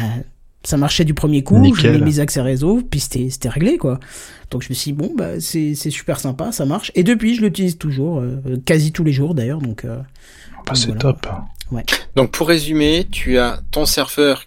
[0.62, 3.98] ça marchait du premier coup, j'ai mis mes accès réseau, puis c'était, c'était réglé, quoi.
[4.50, 6.92] Donc je me suis dit, bon, bah, c'est, c'est super sympa, ça marche.
[6.94, 8.36] Et depuis, je l'utilise toujours, euh,
[8.66, 9.84] quasi tous les jours d'ailleurs, donc...
[9.86, 9.96] euh,
[10.66, 11.00] Bah, c'est Voilà.
[11.00, 11.26] top.
[12.16, 14.44] Donc pour résumer, tu as ton serveur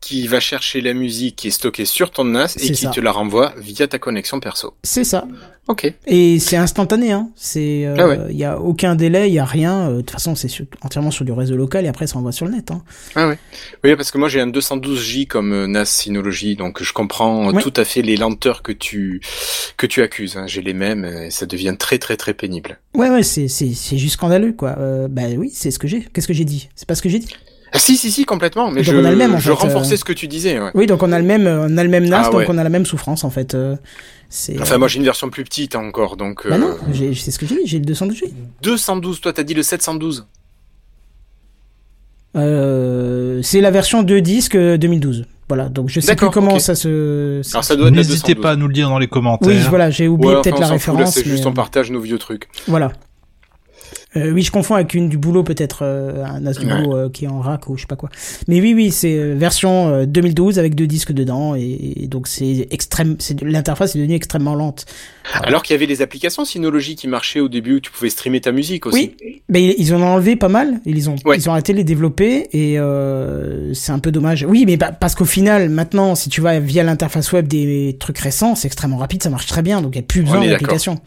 [0.00, 2.90] qui va chercher la musique qui est stockée sur ton NAS et qui ça.
[2.90, 4.74] te la renvoie via ta connexion perso.
[4.82, 5.26] c'est ça.
[5.68, 5.92] Ok.
[6.06, 7.28] Et c'est instantané, hein.
[7.36, 8.18] C'est, euh, Ah ouais.
[8.30, 9.88] il y a aucun délai, il y a rien.
[9.90, 10.48] Euh, De toute façon, c'est
[10.80, 12.70] entièrement sur du réseau local et après ça envoie sur le net.
[12.72, 12.82] Hein.
[13.14, 13.38] Ah ouais.
[13.84, 17.52] Oui, parce que moi j'ai un 212J comme euh, NAS Synology, donc je comprends euh,
[17.52, 17.62] Ouais.
[17.62, 19.20] tout à fait les lenteurs que tu
[19.76, 20.36] que tu accuses.
[20.36, 20.46] hein.
[20.48, 22.80] J'ai les mêmes et ça devient très très très pénible.
[22.94, 24.76] Ouais, ouais, c'est, c'est, c'est juste scandaleux, quoi.
[24.78, 26.00] Euh, bah oui, c'est ce que j'ai.
[26.12, 26.68] Qu'est-ce que j'ai dit?
[26.74, 27.28] C'est pas ce que j'ai dit.
[27.72, 28.70] Ah si si si complètement.
[28.70, 29.96] Mais Donc je, on a le même, en je fait, renforçais euh.
[29.96, 30.58] ce que tu disais.
[30.58, 30.70] Ouais.
[30.74, 32.46] Oui, donc on a le même, euh, on a le même NAS, Ah donc ouais.
[32.48, 33.54] on a la même souffrance, en fait.
[33.54, 33.76] Euh,
[34.28, 34.60] c'est.
[34.60, 37.30] Enfin euh, moi j'ai une version plus petite encore, donc Bah euh, non, j'ai, c'est
[37.30, 37.62] ce que j'ai dit.
[37.66, 38.32] J'ai le 212G.
[38.62, 39.20] 212.
[39.20, 40.26] Toi t'as dit le 712.
[42.36, 45.24] Euh, c'est la version 2 disques euh, 2012.
[45.48, 46.60] Voilà, donc je sais plus comment ok.
[46.60, 47.40] ça se.
[47.42, 48.42] ça- Alors ça doit être la N'hésitez 212.
[48.42, 49.48] pas à nous le dire dans les commentaires.
[49.48, 51.14] Oui, voilà, j'ai oublié Ouais, peut-être enfin, la référence.
[51.14, 52.46] C'est juste on partage nos vieux trucs.
[52.68, 52.92] Voilà.
[54.16, 56.82] Euh, oui, je confonds avec une du boulot peut-être, euh, un as du Ouais.
[56.82, 58.08] boulot euh, qui est en rack ou je sais pas quoi.
[58.48, 62.26] Mais oui, oui, c'est euh, version euh, 2012 avec deux disques dedans et, et donc
[62.26, 64.84] c'est extrême, c'est l'interface est devenue extrêmement lente.
[65.32, 68.40] Alors qu'il y avait des applications Synology qui marchaient au début où tu pouvais streamer
[68.40, 69.14] ta musique aussi.
[69.22, 70.80] Oui, mais ils- en ont enlevé pas mal.
[70.86, 71.36] Ils ont, Ouais.
[71.36, 74.44] ils ont arrêté de les développer et euh, c'est un peu dommage.
[74.48, 78.18] Oui, mais pa- parce qu'au final, maintenant, si tu vas via l'interface web des trucs
[78.18, 80.98] récents, c'est extrêmement rapide, ça marche très bien, donc il y a plus besoin d'application.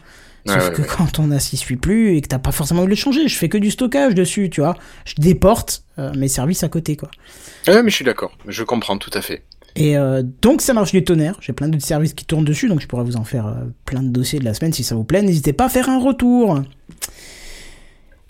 [0.46, 2.90] Sauf que quand ton NAS s'y suit plus et que t'as pas forcément envie de
[2.90, 4.76] le changer, je fais que du stockage dessus, tu vois.
[5.04, 7.10] Je déporte euh, mes services à côté, quoi.
[7.66, 8.36] Ouais, mais je suis d'accord.
[8.46, 9.42] Je comprends tout à fait.
[9.76, 11.36] Et euh, donc ça marche du tonnerre.
[11.40, 13.54] J'ai plein d'autres services qui tournent dessus, donc je pourrais vous en faire euh,
[13.84, 15.22] plein de dossiers de la semaine si ça vous plaît.
[15.22, 16.62] N'hésitez pas à faire un retour.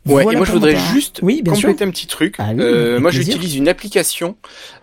[0.06, 1.68] Ouais, Voilà et moi je voudrais juste oui, bien sûr.
[1.68, 2.34] compléter un petit truc.
[2.38, 4.36] Ah oui, Euh, moi j'utilise une application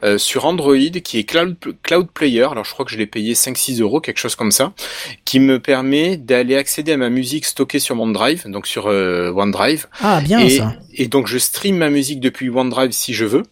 [0.04, 2.46] euh, sur Android qui est Cloud, Cloud Player.
[2.52, 4.74] Alors je crois que je l'ai payé 5-6 euros, quelque chose comme ça,
[5.24, 9.32] qui me permet d'aller accéder à ma musique stockée sur mon Drive, donc sur euh,
[9.32, 9.86] OneDrive.
[10.02, 10.76] Ah bien et, ça.
[10.96, 13.44] et donc je stream ma musique depuis OneDrive si je veux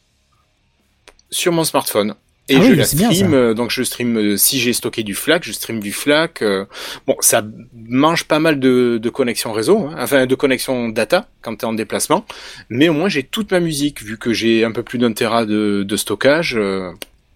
[1.30, 2.16] sur mon smartphone.
[2.50, 3.36] Et Ah je oui, la c'est bien, stream, ça.
[3.38, 6.42] euh, donc je stream, euh, si j'ai stocké du FLAC, je stream du FLAC.
[6.42, 6.66] euh,
[7.08, 7.44] bon, ça
[7.74, 11.68] mange pas mal de, de connexions réseau, hein, enfin de connexions data quand tu es
[11.68, 12.26] en déplacement,
[12.70, 15.46] mais au moins j'ai toute ma musique, vu que j'ai un peu plus d'un téra
[15.46, 16.56] de, de stockage.
[16.58, 16.92] euh,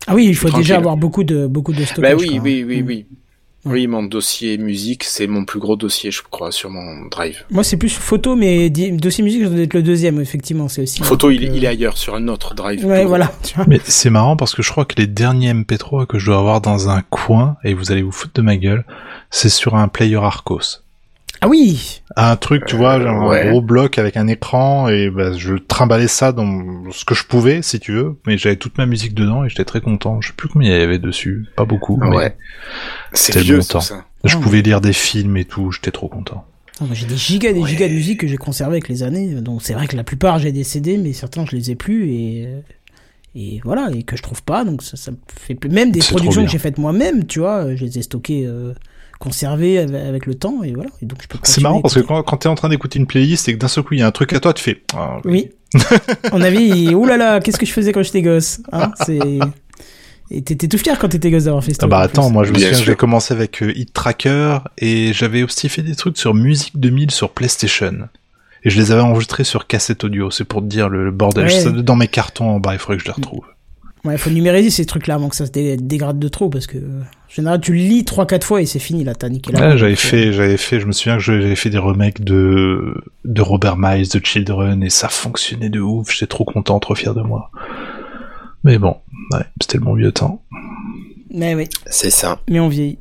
[0.08, 0.64] Ah oui, il faut tranquille.
[0.64, 2.12] déjà avoir beaucoup de beaucoup de stockage.
[2.16, 2.40] bah oui, quoi.
[2.44, 2.86] oui, oui, Mm.
[2.88, 3.06] oui.
[3.66, 7.46] Oui, mon dossier musique, c'est mon plus gros dossier, je crois, sur mon drive.
[7.50, 10.68] Moi c'est plus photo, mais dossier musique, ça doit être le deuxième effectivement.
[10.68, 11.02] C'est aussi.
[11.02, 12.86] Photo, il, il est euh, ailleurs, sur un autre drive.
[12.86, 13.32] Ouais, voilà.
[13.44, 13.66] tu vois.
[13.68, 16.60] Mais c'est marrant parce que je crois que les derniers MP3 que je dois avoir
[16.60, 18.86] dans un coin, et vous allez vous foutre de ma gueule,
[19.30, 20.83] c'est sur un player Arcos.
[21.44, 22.02] Ah oui.
[22.16, 23.48] Un truc, tu vois, genre ouais.
[23.48, 27.26] un gros bloc avec un écran, et bah, je trimballais ça dans ce que je
[27.26, 30.22] pouvais, si tu veux, mais j'avais toute ma musique dedans et j'étais très content.
[30.22, 32.38] Je sais plus combien il y avait dessus, pas beaucoup, mais Ouais.
[33.14, 33.82] C'était vieux, bon temps.
[33.82, 34.06] ça.
[34.24, 36.46] je Ah, pouvais lire des films et tout, j'étais trop content.
[36.82, 39.28] Ah, j'ai des gigas des gigas de musique que j'ai conservé avec les années.
[39.36, 42.10] Donc c'est vrai que la plupart j'ai des CD, mais certains je les ai plus
[42.10, 42.60] et euh,
[43.36, 44.64] et voilà et que je trouve pas.
[44.66, 45.70] Donc ça, ça me fait plus.
[45.70, 48.74] Même des productions que j'ai faites moi-même, tu vois, euh, je les ai stockées, euh,
[49.24, 50.90] conservées avec, avec le temps et voilà.
[51.02, 51.40] Et donc je peux.
[51.44, 53.70] C'est marrant parce que quand, quand t'es en train d'écouter une playlist et que d'un
[53.70, 54.84] seul coup il y a un truc à toi, tu fais.
[54.96, 55.50] Ah, Oui.
[56.34, 56.94] On avait.
[56.94, 59.20] Ouh là là, qu'est-ce que je faisais quand j'étais gosse hein C'est.
[60.32, 61.80] Et t'étais tout fier quand t'étais gosse d'avoir fait ça.
[61.84, 65.44] Ah bah attends, moi je me souviens, j'ai commencé avec euh, Hit Tracker et j'avais
[65.44, 68.10] aussi fait des trucs sur Musique 2000 sur PlayStation.
[68.66, 71.46] Et je les avais enregistrés sur cassette audio, c'est pour te dire le, le bordel.
[71.46, 71.50] Ouais.
[71.50, 73.44] Ça, dans mes cartons en bas, il faudrait que je les retrouve.
[74.06, 76.78] Ouais, faut numériser ces trucs-là avant que ça se dé- dégrade de trop parce que
[76.78, 79.60] euh, en général tu le lis 3-4 fois et c'est fini là, t'as niqué la
[79.70, 82.22] Ouais, j'avais Donc, euh, fait, j'avais fait, je me souviens que j'avais fait des remakes
[82.22, 86.96] de, de Robert Miles, de Children, et ça fonctionnait de ouf, j'étais trop content, trop
[86.96, 87.50] fier de moi.
[88.66, 88.98] Mais bon,
[89.32, 90.44] ouais, c'était le bon vieux temps.
[91.34, 92.40] Mais oui, C'est ça.
[92.50, 92.98] mais on vieillit.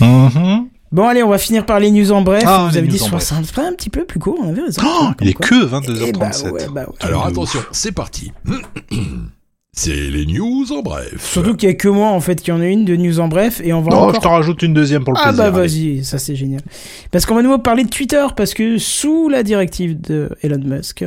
[0.00, 0.68] Mhm.
[0.92, 2.44] Bon allez, on va finir par les news en bref.
[2.46, 4.48] Ah, Vous avez dit news en soit ça serait un petit peu plus court, on
[4.48, 4.80] avait raison.
[4.86, 5.46] Oh, il est quoi.
[5.48, 6.18] que Eh 22h37.
[6.18, 6.94] bah ouais, bah ouais.
[7.00, 8.32] Alors attention, c'est parti.
[9.78, 11.32] C'est les news en bref.
[11.32, 13.28] Surtout qu'il y a que moi en fait qui en a une de news en
[13.28, 15.52] bref et on va Non, encore je t'en rajoute une deuxième pour le Ah plaisir.
[15.52, 15.68] bah allez.
[15.68, 16.62] vas-y, ça c'est génial.
[17.10, 21.04] Parce qu'on va nous parler de Twitter, parce que sous la directive de Elon Musk,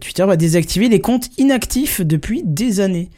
[0.00, 3.10] Twitter va désactiver les comptes inactifs depuis des années.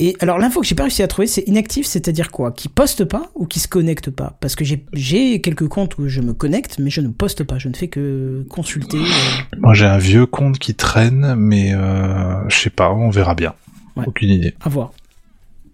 [0.00, 2.50] Et alors l'info que j'ai pas réussi à trouver, c'est inactif, c'est-à-dire quoi?
[2.52, 4.36] Qui poste pas ou qui se connecte pas?
[4.40, 7.58] Parce que j'ai j'ai quelques comptes où je me connecte, mais je ne poste pas,
[7.58, 8.98] je ne fais que consulter.
[8.98, 9.56] euh.
[9.60, 13.54] Moi j'ai un vieux compte qui traîne, mais euh, je sais pas, on verra bien.
[13.98, 14.04] Ouais.
[14.06, 14.54] Aucune idée.
[14.60, 14.92] à voir.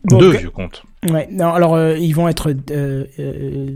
[0.05, 0.83] Deux vieux comptes.
[1.09, 3.69] Ouais, non, alors euh, ils vont être euh, euh,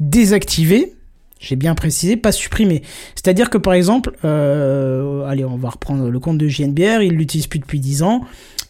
[0.00, 0.94] désactivés.
[1.40, 2.82] J'ai bien précisé, pas supprimés.
[3.14, 7.46] C'est-à-dire que par exemple, euh, allez, on va reprendre le compte de JNBR, il l'utilise
[7.46, 8.22] plus depuis 10 ans,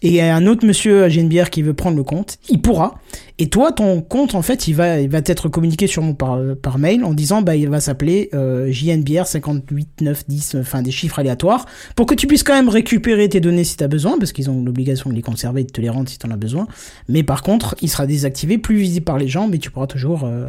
[0.02, 2.60] et il y a un autre monsieur à JNBR qui veut prendre le compte, il
[2.60, 3.00] pourra.
[3.40, 6.38] Et toi, ton compte, en fait, il va, il va être communiqué sur mon par,
[6.62, 10.92] par mail en disant, bah, il va s'appeler euh, JNBR 58 9 10, enfin des
[10.92, 11.66] chiffres aléatoires,
[11.96, 14.50] pour que tu puisses quand même récupérer tes données si tu as besoin, parce qu'ils
[14.50, 16.68] ont l'obligation de les conserver et de te les rendre si tu en as besoin.
[17.08, 20.22] Mais par contre, il sera désactivé, plus visible par les gens, mais tu pourras toujours
[20.24, 20.46] euh,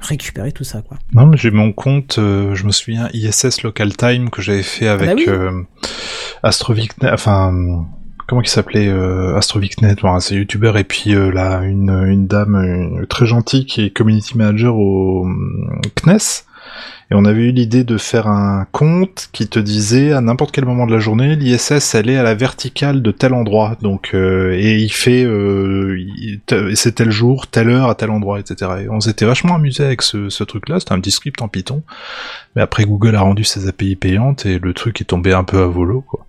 [0.00, 0.98] récupérer tout ça, quoi.
[1.12, 4.88] Non, mais j'ai mon compte, euh, je me souviens, ISS Local Time que j'avais fait
[4.88, 5.24] avec bah oui.
[5.28, 5.62] euh,
[6.42, 7.86] Astrovicnet, enfin,
[8.28, 13.06] comment il s'appelait euh, Astrovicnet, c'est youtubeur, et puis euh, là, une, une dame euh,
[13.06, 16.44] très gentille qui est community manager au euh, CNES.
[17.10, 20.66] Et on avait eu l'idée de faire un compte qui te disait à n'importe quel
[20.66, 24.52] moment de la journée, l'ISS elle est à la verticale de tel endroit, donc euh,
[24.52, 25.98] et il fait, euh,
[26.74, 28.70] c'est tel jour, telle heure à tel endroit, etc.
[28.82, 30.80] Et on s'était vachement amusé avec ce, ce truc-là.
[30.80, 31.82] C'était un petit script en Python,
[32.54, 35.62] mais après Google a rendu ses API payantes et le truc est tombé un peu
[35.62, 36.26] à volo, quoi.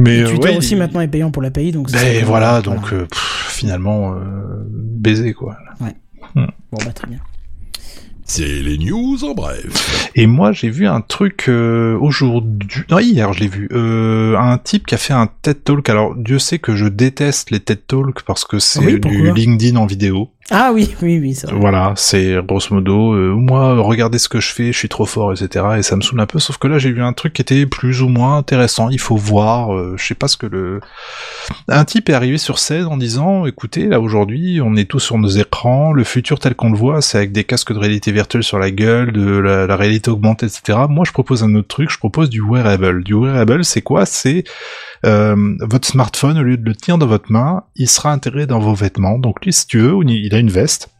[0.00, 2.62] Mais Et euh, Twitter ouais, aussi il- maintenant est payant pour l'API, donc Ben voilà,
[2.62, 5.56] donc euh, pff, finalement euh, baiser quoi.
[6.34, 7.18] Bon bah très bien.
[8.24, 10.08] C'est les news en bref.
[10.14, 14.56] Et moi, j'ai vu un truc euh, aujourd'hui, non hier, je l'ai vu, euh, un
[14.56, 15.88] type qui a fait un TED Talk.
[15.88, 19.76] Alors Dieu sait que je déteste les TED Talks parce que c'est Oui, du LinkedIn
[19.76, 20.30] en vidéo.
[20.50, 21.48] Ah oui, oui, oui, ça.
[21.52, 25.32] Voilà, c'est grosso modo, euh, moi, regardez ce que je fais, je suis trop fort,
[25.32, 25.64] etc.
[25.78, 27.66] Et ça me saoule un peu, sauf que là, j'ai vu un truc qui était
[27.66, 30.80] plus ou moins intéressant, il faut voir, euh, je sais pas ce que le...
[31.68, 35.18] Un type est arrivé sur scène en disant, écoutez, là, aujourd'hui, on est tous sur
[35.18, 38.42] nos écrans, le futur tel qu'on le voit, c'est avec des casques de réalité virtuelle
[38.42, 40.78] sur la gueule, de la, la réalité augmentée, etc.
[40.88, 43.04] Moi, je propose un autre truc, je propose du wearable.
[43.04, 44.04] Du wearable, c'est quoi?
[44.04, 44.44] C'est...
[45.06, 48.58] Euh, votre smartphone, au lieu de le tenir dans votre main, il sera intégré dans
[48.58, 49.18] vos vêtements.
[49.18, 50.90] Donc lui, si tu veux, il a une veste.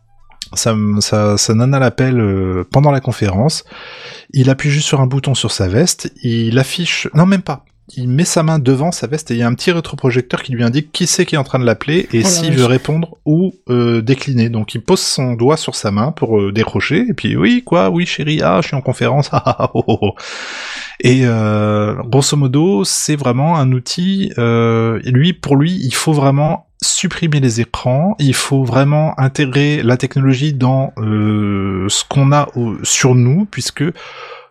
[0.54, 3.64] Ça, ça, ça nana l'appel euh, pendant la conférence.
[4.32, 6.12] Il appuie juste sur un bouton sur sa veste.
[6.22, 7.64] Il affiche, non même pas.
[7.96, 10.52] Il met sa main devant sa veste et il y a un petit rétroprojecteur qui
[10.52, 13.16] lui indique qui c'est qui est en train de l'appeler et Oh s'il veut répondre
[13.24, 14.48] ou euh, décliner.
[14.48, 17.90] Donc il pose son doigt sur sa main pour euh, décrocher et puis oui quoi,
[17.90, 20.12] oui chérie, ah je suis en conférence, ah, ah, oh, oh.
[21.00, 24.32] Et euh, grosso modo, c'est vraiment un outil.
[24.38, 28.14] Euh, lui, pour lui, il faut vraiment supprimer les écrans.
[28.18, 33.84] Il faut vraiment intégrer la technologie dans euh, ce qu'on a au- sur nous, puisque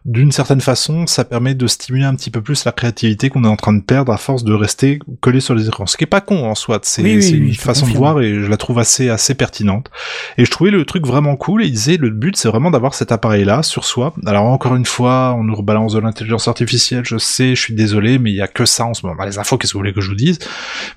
[0.09, 3.47] d'une certaine façon, ça permet de stimuler un petit peu plus la créativité qu'on est
[3.47, 5.85] en train de perdre à force de rester collé sur les écrans.
[5.85, 7.91] Ce qui est pas con en soi, c'est Oui, oui, c'est oui, une façon de
[7.91, 9.91] voir et je la trouve assez assez pertinente.
[10.39, 12.95] Et je trouvais le truc vraiment cool et il disait le but c'est vraiment d'avoir
[12.95, 14.15] cet appareil là sur soi.
[14.25, 18.17] Alors encore une fois, on nous rebalance de l'intelligence artificielle, je sais, je suis désolé,
[18.17, 19.15] mais il y a que ça en ce moment.
[19.15, 20.39] Dans les infos, qu'est-ce que vous voulez que je vous dise?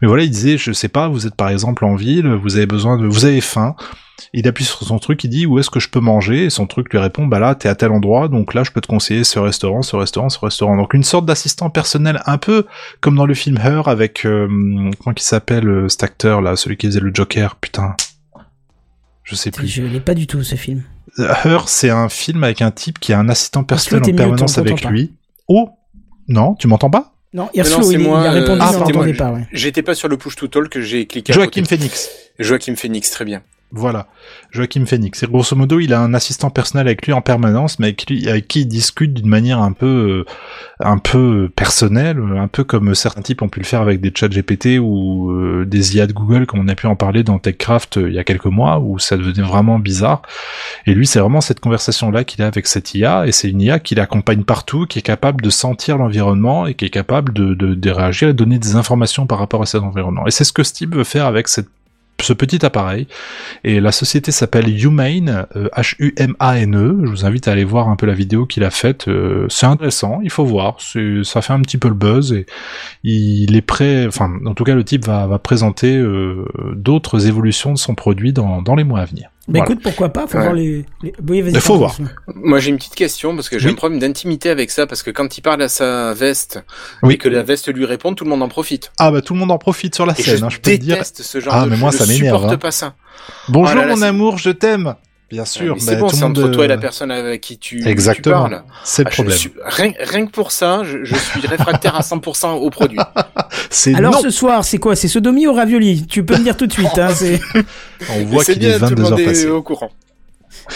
[0.01, 2.66] Mais voilà, il disait, je sais pas, vous êtes par exemple en ville, vous avez
[2.66, 3.76] besoin de, vous avez faim.
[4.32, 6.44] Il appuie sur son truc, il dit où est-ce que je peux manger?
[6.44, 8.80] Et son truc lui répond bah là t'es à tel endroit donc là je peux
[8.80, 10.76] te conseiller ce restaurant, ce restaurant, ce restaurant.
[10.76, 12.66] Donc une sorte d'assistant personnel un peu
[13.01, 14.47] comme dans le film Her avec euh,
[14.98, 17.97] comment il s'appelle euh, cet acteur là, celui qui faisait le Joker, putain.
[19.24, 19.66] Je sais plus.
[19.66, 20.82] Je l'ai pas du tout ce film.
[21.18, 24.82] Her, c'est un film avec un type qui a un assistant personnel en permanence avec
[24.82, 24.90] pas.
[24.90, 25.12] lui.
[25.48, 25.70] Oh
[26.28, 27.14] Non, tu m'entends pas?
[27.34, 28.93] Non, Mais non, Irslo, c'est il, moi, il a euh, répondu, ah, mais on c'était
[28.93, 29.47] n'entendait moi, pas, ouais.
[29.52, 31.64] J'étais pas sur le push to talk, j'ai cliqué à Joachim côté.
[31.64, 32.10] Phoenix.
[32.39, 33.43] Joachim Phoenix, très bien.
[33.74, 34.06] Voilà,
[34.50, 35.22] Joachim Phoenix.
[35.22, 38.28] Et grosso modo, il a un assistant personnel avec lui en permanence, mais avec, lui,
[38.28, 40.32] avec qui il discute d'une manière un peu, euh,
[40.80, 44.28] un peu personnel, un peu comme certains types ont pu le faire avec des chats
[44.28, 47.96] GPT ou euh, des IA de Google, comme on a pu en parler dans TechCraft
[47.96, 50.20] euh, il y a quelques mois, où ça devenait vraiment bizarre.
[50.84, 53.78] Et lui, c'est vraiment cette conversation-là qu'il a avec cette IA, et c'est une IA
[53.78, 57.74] qui l'accompagne partout, qui est capable de sentir l'environnement et qui est capable de, de,
[57.74, 60.26] de réagir et donner des informations par rapport à cet environnement.
[60.26, 61.68] Et c'est ce que Steve veut faire avec cette
[62.24, 63.06] ce petit appareil.
[63.64, 67.00] Et la société s'appelle Humane, euh, H-U-M-A-N-E.
[67.04, 69.08] Je vous invite à aller voir un peu la vidéo qu'il a faite.
[69.08, 70.78] Euh, c'est intéressant, il faut voir.
[70.80, 72.46] Ça fait un petit peu le buzz et
[73.02, 74.06] il est prêt.
[74.06, 76.44] Enfin, en tout cas, le type va, va présenter euh,
[76.74, 79.31] d'autres évolutions de son produit dans, dans les mois à venir.
[79.48, 79.73] Bah Voilà.
[79.73, 80.43] écoute, pourquoi pas, faut Ouais.
[80.44, 80.85] voir les...
[81.02, 81.12] les...
[81.28, 81.97] Oui, vas-y, Il faut voir.
[82.35, 83.73] Moi, j'ai une petite question parce que j'ai Oui.
[83.73, 86.64] un problème d'intimité avec ça parce que quand il parle à sa veste
[87.02, 87.14] Oui.
[87.14, 88.93] et que la veste lui répond, tout le monde en profite.
[89.01, 90.36] Ah bah tout le monde en profite sur la Et scène.
[90.39, 90.94] je hein, je peux te dire.
[90.94, 92.59] déteste ce genre Ah, de mais moi, je ça ne m'énerve, supporte hein.
[92.59, 92.94] pas ça.
[93.48, 94.94] Bonjour Oh là là, mon amour, je t'aime.
[95.32, 95.74] Bien sûr.
[95.74, 97.59] mais c'est bah, bon, tout le c'est entre toi et la euh, personne avec qui
[97.59, 98.44] tu, Exactement.
[98.44, 98.62] tu parles.
[98.84, 99.36] C'est le Ah, problème.
[99.38, 102.98] suis- rien, rien que pour ça, je, je suis réfractaire à 100% au produit.
[103.70, 104.20] C'est Alors non.
[104.20, 104.94] ce soir, c'est quoi?
[104.94, 106.06] C'est sodomie ou ravioli?
[106.06, 106.98] Tu peux me dire tout de suite.
[106.98, 107.40] Hein, c'est...
[108.14, 109.48] On voit c'est qu'il est bien, tout le 22 monde heures est passées.
[109.48, 109.90] au courant.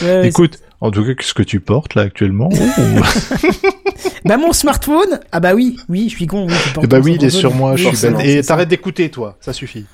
[0.01, 2.49] Ouais, Écoute, en tout cas, qu'est-ce que tu portes là actuellement
[4.25, 5.21] Bah mon smartphone?
[5.33, 6.47] Ah bah oui, oui, je suis con.
[6.49, 8.17] Oui, Eh bah oui, il est sur moi, je suis bête.
[8.21, 9.85] c'est Et t'arrêtes d'écouter, toi, ça suffit.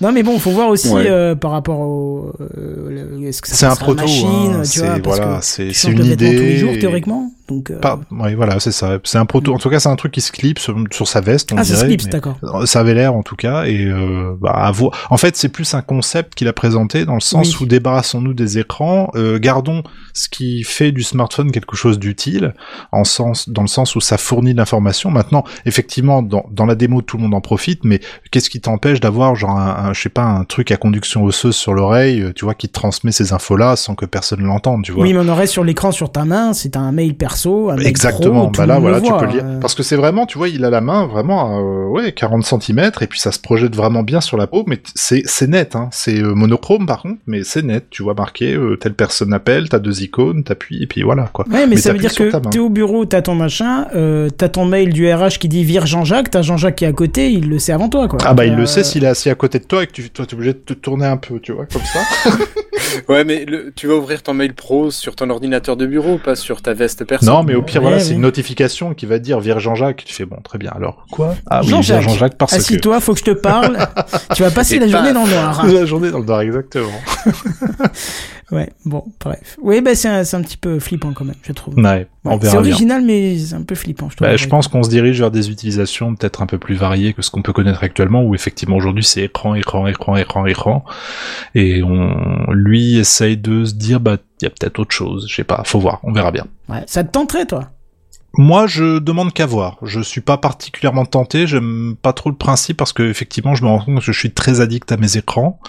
[0.00, 1.06] Non mais bon, faut voir aussi Ouais.
[1.08, 2.32] euh, par rapport au...
[2.40, 5.38] euh, le- est-ce que ça C'est un proto, machine, hein, tu vois, c'est parce voilà,
[5.42, 6.16] c'est une idée.
[6.36, 7.30] tous les jours et- théoriquement.
[7.48, 8.98] Donc, euh, Pas- ouais, voilà, c'est ça.
[9.04, 9.52] C'est un proto.
[9.52, 11.64] En tout cas, c'est un truc qui se clip sur, sur sa veste, on ah,
[11.64, 11.80] ça dirait.
[11.80, 12.38] se clipse, mais- d'accord.
[12.66, 15.06] Ça avait l'air en tout cas et euh, bah, à voir.
[15.10, 17.64] En fait, c'est plus un concept qu'il a présenté dans le sens Oui.
[17.64, 19.82] où débarrassons-nous des écrans, euh, gardons
[20.14, 22.54] ce qui fait du smartphone quelque chose d'utile,
[22.90, 25.10] en sens dans le sens où ça fournit de l'information.
[25.10, 28.00] Maintenant, effectivement, dans, dans la démo, tout le monde en profite, mais
[28.30, 31.54] qu'est-ce qui t'empêche d'avoir genre un, un- je sais pas un truc à conduction osseuse
[31.56, 34.92] sur l'oreille, euh, tu vois, qui te transmet ces infos-là sans que personne l'entende, tu
[34.92, 35.02] vois.
[35.02, 37.86] Oui, mais on aurait sur l'écran sur ta main, c'est un mail perso, un mail
[37.86, 38.42] Exactement.
[38.50, 39.42] pro, bah là, voilà, tu peux lire.
[39.44, 39.60] euh.
[39.60, 42.44] Parce que c'est vraiment, tu vois, il a la main vraiment, à, euh, ouais, 40
[42.44, 45.76] cm et puis ça se projette vraiment bien sur la peau, mais c'est c'est net,
[45.76, 45.88] hein.
[45.92, 47.86] C'est euh, monochrome par contre, mais c'est net.
[47.90, 51.44] Tu vois marqué euh, telle personne appelle, t'as deux icônes, t'appuies et puis voilà quoi.
[51.48, 53.86] Ouais, mais, Mais ça veut dire que t'es au bureau, t'as ton machin,
[54.36, 57.30] t'as ton mail du RH qui dit vire Jean-Jacques, t'as Jean-Jacques qui est à côté,
[57.32, 58.18] il le sait avant toi, quoi.
[58.24, 60.10] Ah bah il le sait s'il est assis à côté de toi et que tu
[60.10, 62.00] toi t'es obligé de te tourner un peu, tu vois, comme ça.
[63.08, 66.34] Ouais, mais le- tu vas ouvrir ton mail pro sur ton ordinateur de bureau, pas
[66.34, 67.24] sur ta veste perso.
[67.24, 68.02] non, mais au pire Ouais, voilà, ouais.
[68.02, 70.02] c'est une notification qui va dire vire Jean-Jacques.
[70.04, 70.72] Tu fais bon, très bien.
[70.74, 71.34] Alors quoi?
[71.48, 73.78] Ah oui, Jean-Jacques, vire Jean-Jacques parce que Assis-toi, faut que je te parle.
[74.34, 75.64] tu vas passer Et la journée dans le noir.
[75.72, 76.92] la journée dans le noir exactement.
[78.52, 79.56] Ouais, bon, bref.
[79.62, 81.74] Oui, bah c'est un, c'est un petit peu flippant quand même, je trouve.
[81.76, 82.06] Ouais,
[82.42, 84.28] c'est original, mais c'est un peu flippant, je trouve.
[84.28, 87.22] Bah, je pense qu'on se dirige vers des utilisations peut-être un peu plus variées que
[87.22, 90.84] ce qu'on peut connaître actuellement, où effectivement aujourd'hui c'est écran, écran, écran, écran, écran,
[91.54, 95.34] et on, lui essaye de se dire bah il y a peut-être autre chose, je
[95.34, 96.46] sais pas, faut voir, on verra bien.
[96.68, 97.70] Ouais, ça te tenterait, toi?
[98.38, 99.76] Moi, je demande qu'à voir.
[99.82, 101.46] Je suis pas particulièrement tenté.
[101.46, 104.30] J'aime pas trop le principe parce que effectivement, je me rends compte que je suis
[104.32, 105.60] très addict à mes écrans.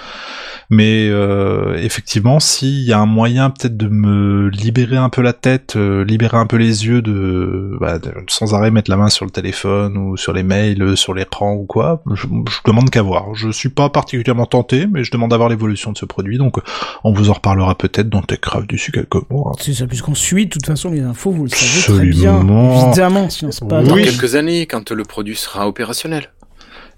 [0.69, 5.33] Mais euh, effectivement, s'il y a un moyen peut-être de me libérer un peu la
[5.33, 9.09] tête, euh, libérer un peu les yeux, de, bah, de- sans arrêt mettre la main
[9.09, 12.89] sur le téléphone ou sur les mails, euh, sur l'écran ou quoi, je, je demande
[12.89, 13.35] qu'à voir.
[13.35, 16.37] Je suis pas particulièrement tenté, mais je demande à voir l'évolution de ce produit.
[16.37, 16.57] Donc,
[17.03, 19.51] on vous en reparlera peut-être dans TechCraft d'ici quelques mois.
[19.59, 22.41] C'est ça, puisqu'on suit, de toute façon, les infos, vous le savez très bien.
[22.53, 22.87] Absolument.
[22.87, 23.81] Évidemment, sinon c'est pas...
[23.81, 23.87] Oui.
[23.87, 24.03] Dans Oui.
[24.03, 26.31] quelques années, quand le produit sera opérationnel.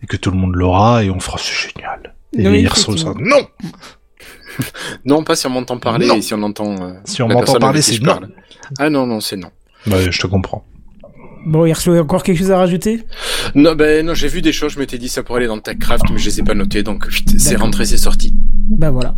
[0.04, 2.14] et que tout le monde l'aura et on fera c'est génial.
[2.38, 3.48] Et Oui, hier ça, non
[5.06, 6.16] Non, pas si on m'entend parler Non.
[6.16, 6.76] et si on entend.
[6.82, 8.08] euh, Si on m'entend parler, c'est je non.
[8.14, 8.30] parle.
[8.80, 9.50] Ah non, non, c'est non.
[9.88, 10.66] Ouais, je te comprends.
[11.46, 13.04] Bon, Hirschlo, encore quelque chose à rajouter?
[13.54, 16.06] Non, ben non, j'ai vu des choses, je m'étais dit ça pourrait aller dans TechCraft,
[16.12, 18.34] mais je les ai pas notées, donc vite, c'est rentré, c'est sorti.
[18.68, 19.14] Bah voilà.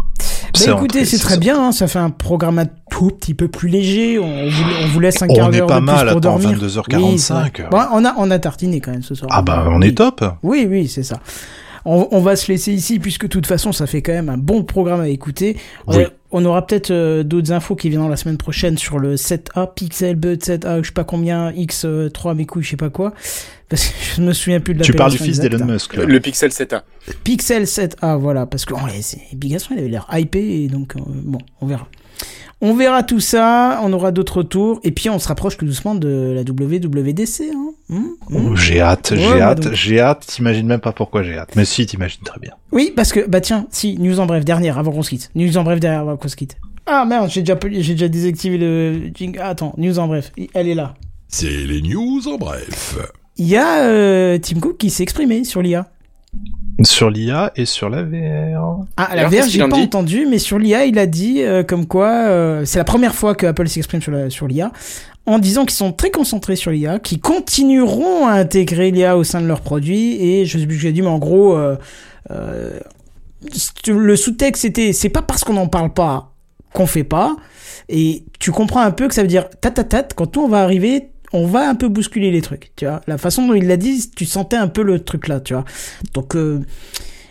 [0.66, 2.66] Bah écoutez, c'est très bien, hein, ça fait un programme un
[2.98, 5.68] tout petit peu plus léger, on vous, on vous laisse un On quart est d'heure
[5.68, 6.58] pas de plus mal, pour attends, dormir.
[6.58, 6.98] 22h45.
[7.04, 7.52] Oui, c'est vrai.
[7.70, 9.30] Bon, on, a, on a tartiné quand même ce soir.
[9.34, 9.88] Ah bah on Oui.
[9.90, 10.24] est top.
[10.44, 11.20] Oui, oui, c'est ça.
[11.86, 14.38] On, on va se laisser ici puisque de toute façon ça fait quand même un
[14.38, 15.58] bon programme à écouter.
[15.88, 15.98] Oui.
[15.98, 19.74] Euh, on aura peut-être euh, d'autres infos qui viendront la semaine prochaine sur le 7A,
[19.74, 23.14] Pixel Bud 7A, je sais pas combien, X3, mes couilles, je sais pas quoi.
[23.70, 25.96] Parce que je me souviens plus de la Tu parles du fils d'Elon Musk.
[25.96, 26.04] là.
[26.04, 26.82] Le Pixel 7a.
[27.24, 30.68] Pixel 7A, voilà, parce que oh, ouais, c'est Big Gaston, il avait l'air hypé, et
[30.68, 31.88] donc euh, bon, on verra.
[32.60, 35.94] On verra tout ça, on aura d'autres retours, et puis on se rapproche tout doucement
[35.94, 37.52] de la WWDC.
[37.54, 38.50] Hein Hum, hum.
[38.52, 39.74] Oh, j'ai hâte, Ouais, j'ai hâte, donc.
[39.74, 40.26] j'ai hâte.
[40.28, 41.56] T'imagines même pas pourquoi j'ai hâte.
[41.56, 42.52] Mais si, t'imagines très bien.
[42.74, 45.30] Oui, parce que, bah tiens, si, news en bref, dernière, avant qu'on se quitte.
[45.36, 46.58] News en bref, dernière, avant qu'on se quitte.
[46.86, 49.40] Ah merde, j'ai déjà, j'ai déjà désactivé le jingle.
[49.42, 50.96] Ah, attends, news en bref, elle est là.
[51.30, 52.98] C'est les news en bref.
[53.38, 55.90] Il y a euh, Tim Cook qui s'est exprimé sur l'IA.
[56.84, 58.86] Sur l'IA et sur la VR.
[58.98, 61.64] Ah, la Alors, VR, j'ai pas dit entendu, mais sur l'IA, il a dit euh,
[61.64, 64.72] comme quoi, euh, c'est la première fois que Apple s'exprime sur la- sur l'IA.
[65.26, 69.42] en disant qu'ils sont très concentrés sur l'IA, qu'ils continueront à intégrer l'IA au sein
[69.42, 71.76] de leurs produits, et je sais plus ce que j'ai dit, mais en gros, euh,
[72.32, 72.80] euh,
[73.88, 76.32] le sous-texte c'était, c'est pas parce qu'on n'en parle pas
[76.74, 77.36] qu'on fait pas,
[77.90, 81.10] et tu comprends un peu que ça veut dire, tatatat, quand tout on va arriver,
[81.34, 83.02] on va un peu bousculer les trucs, tu vois.
[83.08, 85.66] La façon dont il l'a dit, tu sentais un peu le truc là, tu vois.
[86.14, 86.60] Donc, euh,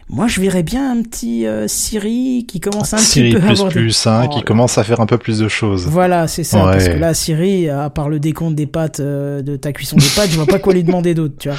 [0.08, 3.46] moi, je verrais bien un petit euh, Siri qui commence un Siri petit peu à
[3.46, 5.86] plus avoir des- plus, hein, Oh, qui commence à faire un peu plus de choses.
[5.86, 6.64] Voilà, c'est ça.
[6.66, 6.72] Ouais.
[6.72, 10.06] Parce que là, Siri, à part le décompte des pâtes, euh, de ta cuisson des
[10.14, 11.58] pâtes, je vois pas quoi lui demander d'autre, tu vois.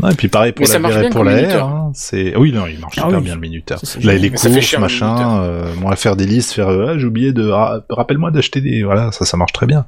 [0.00, 1.36] Ouais, et puis pareil pour Mais la et pour la.
[1.36, 3.24] R, hein, c'est oui non il marche Ah super oui.
[3.24, 3.78] bien le minuteur.
[3.82, 7.06] Ça, Là les Mais courses machin, euh, moi faire des listes, faire euh, ah, j'ai
[7.06, 9.86] oublié de ra- rappelle-moi d'acheter des voilà ça ça marche très bien.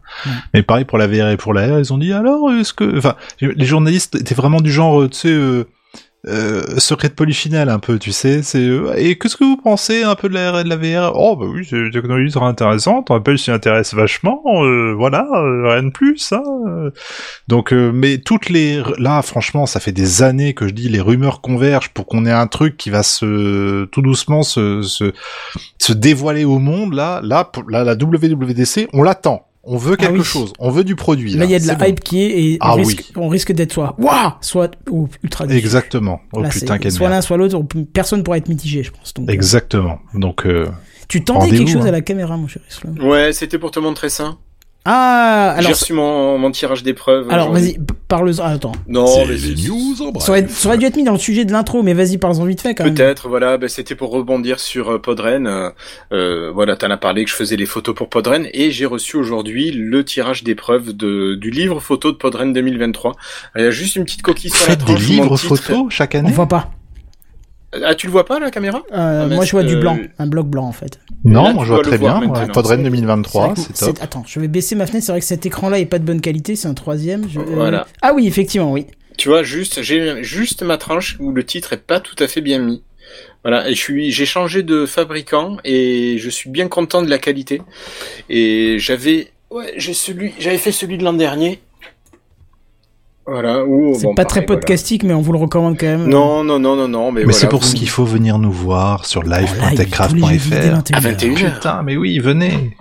[0.53, 2.99] Mais pareil pour la VR et pour la R, ils ont dit alors est-ce que
[2.99, 5.69] enfin les journalistes étaient vraiment du genre euh, tu sais euh,
[6.27, 8.43] euh, secret de un peu, tu sais.
[8.43, 11.37] C'est euh, et qu'est-ce que vous pensez un peu de la de la VR Oh
[11.37, 13.11] bah oui, c'est une technologie très intéressante.
[13.11, 14.43] Apple s'y intéresse vachement.
[14.47, 16.33] euh, voilà, euh, rien de plus.
[16.33, 16.43] Hein.
[16.69, 16.91] euh.
[17.49, 21.01] Donc, euh, mais toutes les là, franchement, ça fait des années que je dis les
[21.01, 25.13] rumeurs convergent pour qu'on ait un truc qui va se tout doucement se se,
[25.79, 26.93] se dévoiler au monde.
[26.95, 29.47] Là, là, pour, là, la WWDC, on l'attend.
[29.63, 30.25] On veut quelque oui.
[30.25, 30.53] chose.
[30.59, 31.33] On veut du produit.
[31.35, 31.85] Là, il y a de la bon.
[31.85, 32.85] hype qui est et Ah on, oui.
[32.97, 35.59] risque, on risque d'être soit waouh, soit ou ultra déçu.
[35.59, 36.21] Exactement.
[36.33, 39.13] Oh Là, putain, soit l'un soit l'autre, on peut- personne pourra être mitigé, je pense.
[39.13, 39.99] Donc, euh, Exactement.
[40.15, 40.67] Donc, euh,
[41.09, 41.89] tu tendais quelque chose hein.
[41.89, 42.99] à la caméra, mon cher Islam.
[43.03, 44.37] Ouais, c'était pour te montrer ça.
[44.87, 47.31] Ah, J'ai alors, reçu mon, mon tirage d'épreuve.
[47.31, 47.79] alors vas-y,
[48.09, 48.33] parle-en.
[48.43, 50.25] Ah, attends, Non, C'est mais les news en bref.
[50.25, 52.45] ça aurait, ça aurait dû être mis dans le sujet de l'intro, mais vas-y, parle-en
[52.47, 52.95] vite fait quand même.
[52.95, 55.47] Peut-être, voilà, ben, c'était pour rebondir sur euh, Podren.
[55.47, 55.69] Euh,
[56.13, 59.17] euh, voilà, t'en as parlé que je faisais les photos pour Podren et j'ai reçu
[59.19, 63.17] aujourd'hui le tirage d'épreuve de du livre photo de Podren 2023.
[63.57, 65.07] Il y a juste une petite coquille sur la faites des tranche.
[65.07, 66.71] livres photos chaque On année voit pas.
[67.73, 68.83] Ah, tu le vois pas la caméra?
[68.93, 70.99] Euh, Ah, moi, je vois du blanc, un bloc blanc en fait.
[71.25, 72.21] Non, Là, moi je vois très bien.
[72.21, 73.99] Ouais, Podren C'est- 2023, vrai que- c'est top.
[74.01, 75.05] Attends, je vais baisser ma fenêtre.
[75.07, 76.57] C'est vrai que cet écran-là est pas de bonne qualité.
[76.57, 77.29] C'est un troisième.
[77.29, 77.87] Je- euh, Voilà.
[78.03, 78.87] Ah oui, effectivement, oui.
[79.17, 82.41] Tu vois, juste, j'ai juste ma tranche où le titre est pas tout à fait
[82.41, 82.83] bien mis.
[83.45, 87.19] Voilà, et je suis, j'ai changé de fabricant et je suis bien content de la
[87.19, 87.61] qualité.
[88.29, 91.61] Et j'avais, ouais, j'ai celui, j'avais fait celui de l'an dernier.
[93.31, 93.63] Voilà,
[93.95, 94.61] C'est bon, pas très pareil, voilà.
[94.61, 96.09] podcastique, mais on vous le recommande quand même.
[96.09, 98.39] Non, non, non, non, non, mais, Mais voilà, c'est pour vous- ce qu'il faut venir
[98.39, 100.17] nous voir sur live.techcraft.fr.
[100.27, 101.55] 21 À 21 heures.
[101.55, 102.77] Putain, mais oui, venez.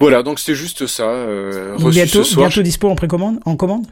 [0.00, 1.04] Voilà, donc c'est juste ça.
[1.04, 2.48] Euh, reçu bientôt, ce soir.
[2.48, 3.86] bientôt dispo en précommande, en commande?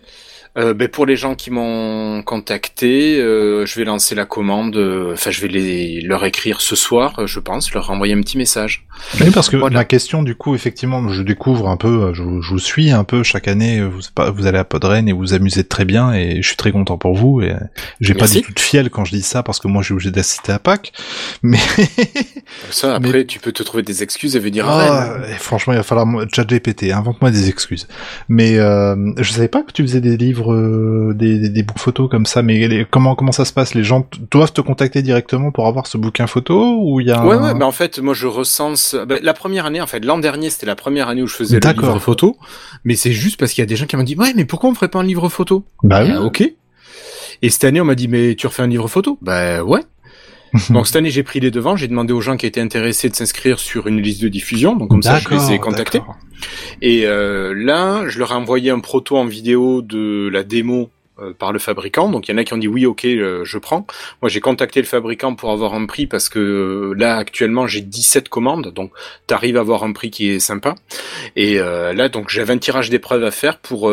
[0.56, 4.76] Euh, ben, pour les gens qui m'ont contacté, euh, je vais lancer la commande.
[4.76, 8.20] euh, Enfin, je vais les, leur écrire ce soir, euh, je pense, leur envoyer un
[8.20, 8.86] petit message.
[9.20, 9.76] Oui, parce que Voilà.
[9.76, 13.22] la question, du coup, effectivement, je découvre un peu, je, je vous suis un peu
[13.22, 13.82] chaque année.
[13.84, 14.00] Vous,
[14.34, 16.96] vous allez à Podren et vous vous amusez très bien et je suis très content
[16.96, 17.42] pour vous.
[17.42, 17.52] Et
[18.00, 19.92] j'ai pas du tout de fiel quand je dis ça parce que moi, je suis
[19.94, 20.92] obligé d'assister à Pâques.
[21.42, 21.58] Mais
[22.70, 25.82] Ça, après, tu peux te trouver des excuses et venir Ah, et franchement, il va
[25.82, 27.86] falloir moi- ChatGPT, invente-moi des excuses.
[28.28, 31.80] Mais euh, je savais pas que tu faisais des livres, euh, des, des, des bouquins
[31.80, 32.42] photos comme ça.
[32.42, 35.86] Mais les- comment comment ça se passe Les gens doivent te contacter directement pour avoir
[35.86, 38.26] ce bouquin photo ou il y a Ouais, un- ouais, bah en fait, moi je
[38.26, 38.96] recense.
[39.08, 41.58] bah, la première année, en fait, l'an dernier, c'était la première année où je faisais
[41.60, 42.36] le livre photo.
[42.84, 44.70] Mais c'est juste parce qu'il y a des gens qui m'ont dit, ouais, mais pourquoi
[44.70, 45.64] on ferait pas un livre photo?
[45.82, 46.10] Bah oui.
[46.14, 46.42] Ah, ok.
[47.42, 49.18] Et cette année, on m'a dit, mais tu refais un livre photo?
[49.20, 49.80] Bah ouais.
[50.70, 51.76] Donc cette année, j'ai pris les devants.
[51.76, 54.76] J'ai demandé aux gens qui étaient intéressés de s'inscrire sur une liste de diffusion.
[54.76, 56.00] Donc comme ça, je les ai contactés.
[56.82, 61.32] Et euh, là, je leur ai envoyé un proto en vidéo de la démo euh,
[61.32, 62.10] par le fabricant.
[62.10, 63.86] Donc il y en a qui ont dit oui, ok, euh, je prends.
[64.20, 67.80] Moi, j'ai contacté le fabricant pour avoir un prix parce que euh, là, actuellement, j'ai
[67.80, 68.70] 17 commandes.
[68.74, 68.92] Donc
[69.26, 70.74] t'arrives à avoir un prix qui est sympa.
[71.34, 73.90] Et là, donc j'avais un tirage d'épreuve à faire pour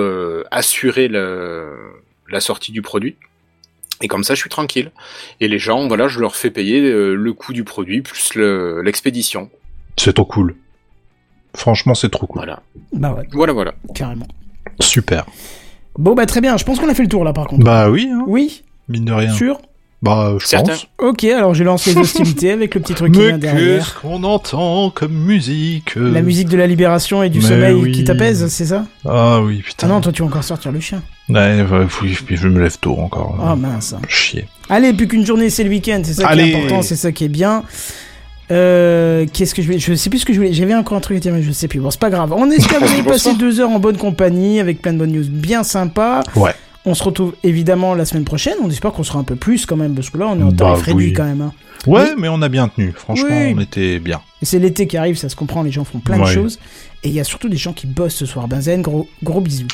[0.52, 1.70] assurer le,
[2.30, 3.16] la sortie du produit.
[4.04, 4.92] Et comme ça, je suis tranquille.
[5.40, 8.82] Et les gens, voilà, je leur fais payer euh, le coût du produit plus le-
[8.84, 9.50] l'expédition.
[9.98, 10.56] C'est trop cool.
[11.56, 12.40] Franchement, c'est trop cool.
[12.40, 12.62] Voilà,
[12.92, 13.74] Bah ouais, voilà, voilà.
[13.96, 14.28] carrément.
[14.80, 15.26] Super.
[15.98, 16.58] Bon bah très bien.
[16.58, 17.64] Je pense qu'on a fait le tour là par contre.
[17.64, 19.32] Bah oui, hein, Oui, mine de rien.
[19.34, 19.60] sûr?
[20.02, 20.88] Bah, je pense.
[20.98, 23.86] Ok, alors je lance les hostilités avec le petit truc qui Mais vient derrière.
[23.86, 27.74] qu'est-ce qu'on entend comme musique euh La musique de la libération et du Mais sommeil
[27.76, 27.92] oui.
[27.94, 28.86] qui t'apaise, c'est ça?
[29.08, 29.88] Ah oui, Ah putain.
[29.88, 31.02] non, toi tu vas encore sortir le chien.
[31.30, 33.38] Ouais, ouais, oui, puis je me lève tôt encore.
[33.42, 33.96] Ah mince.
[34.10, 34.48] Chier.
[34.70, 36.50] Allez, plus qu'une journée, c'est le week-end, c'est ça qui Allez.
[36.52, 37.64] est important, c'est ça qui est bien.
[38.52, 40.54] Euh, qu'est-ce que je vais Je sais plus ce que je voulais.
[40.54, 41.80] J'avais encore un truc à dire, mais je sais plus.
[41.80, 42.34] Bon, c'est pas grave.
[42.36, 45.14] On espère que vous avez passé deux heures en bonne compagnie avec plein de bonnes
[45.14, 46.24] news bien sympas.
[46.36, 46.54] Ouais.
[46.86, 48.56] On se retrouve évidemment la semaine prochaine.
[48.62, 50.48] On espère qu'on sera un peu plus quand même, parce que là, on est en
[50.52, 51.14] Bah tarif réduit oui.
[51.14, 51.42] quand même.
[51.42, 51.54] hein.
[51.88, 52.92] Ouais, mais on a bien tenu.
[52.96, 53.54] Franchement, Oui.
[53.58, 54.20] on était bien.
[54.42, 55.64] Et c'est l'été qui arrive, ça se comprend.
[55.64, 56.60] Les gens font plein de choses.
[57.04, 58.48] Et il y a surtout des gens qui bossent ce soir.
[58.50, 59.68] Benzen, gros, gros bisous.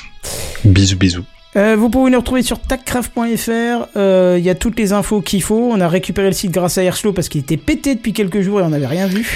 [0.64, 1.24] Bisous, bisous.
[1.60, 3.88] Euh, vous pouvez nous retrouver sur taccraft.fr.
[3.98, 5.69] Euh, Il y a toutes les infos qu'il faut.
[5.72, 8.61] On a récupéré le site grâce à Airslow parce qu'il était pété depuis quelques jours
[8.61, 9.27] et on n'avait rien vu.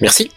[0.00, 0.30] Merci.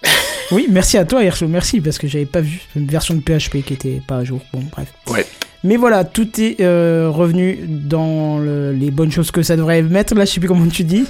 [0.52, 3.64] Oui, merci à toi, Herschel, merci, parce que j'avais pas vu une version de PHP
[3.66, 4.42] qui était pas à jour.
[4.54, 4.94] Bon, bref.
[5.10, 5.26] Ouais.
[5.64, 10.14] Mais voilà, tout est euh, revenu dans le- les bonnes choses que ça devrait mettre.
[10.14, 11.06] Là, je sais plus comment tu dis.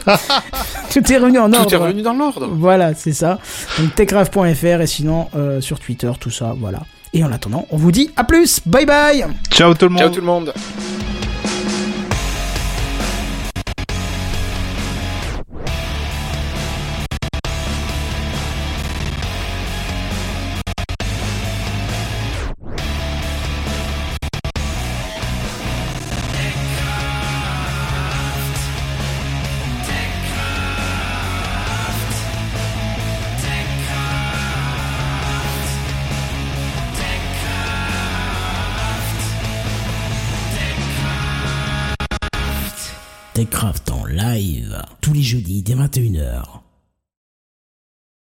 [0.94, 1.68] tout est revenu en ordre.
[1.68, 2.48] Tout est revenu dans l'ordre.
[2.54, 3.40] Voilà, c'est ça.
[3.78, 5.28] Donc techcraft.fr et sinon
[5.60, 6.80] sur Twitter, tout ça, voilà.
[7.16, 8.60] Et en attendant, on vous dit à plus.
[8.66, 9.26] Bye bye.
[9.50, 10.00] Ciao tout le monde.
[10.02, 10.54] Ciao tout le monde.
[45.26, 46.65] Jeudis dès 21h.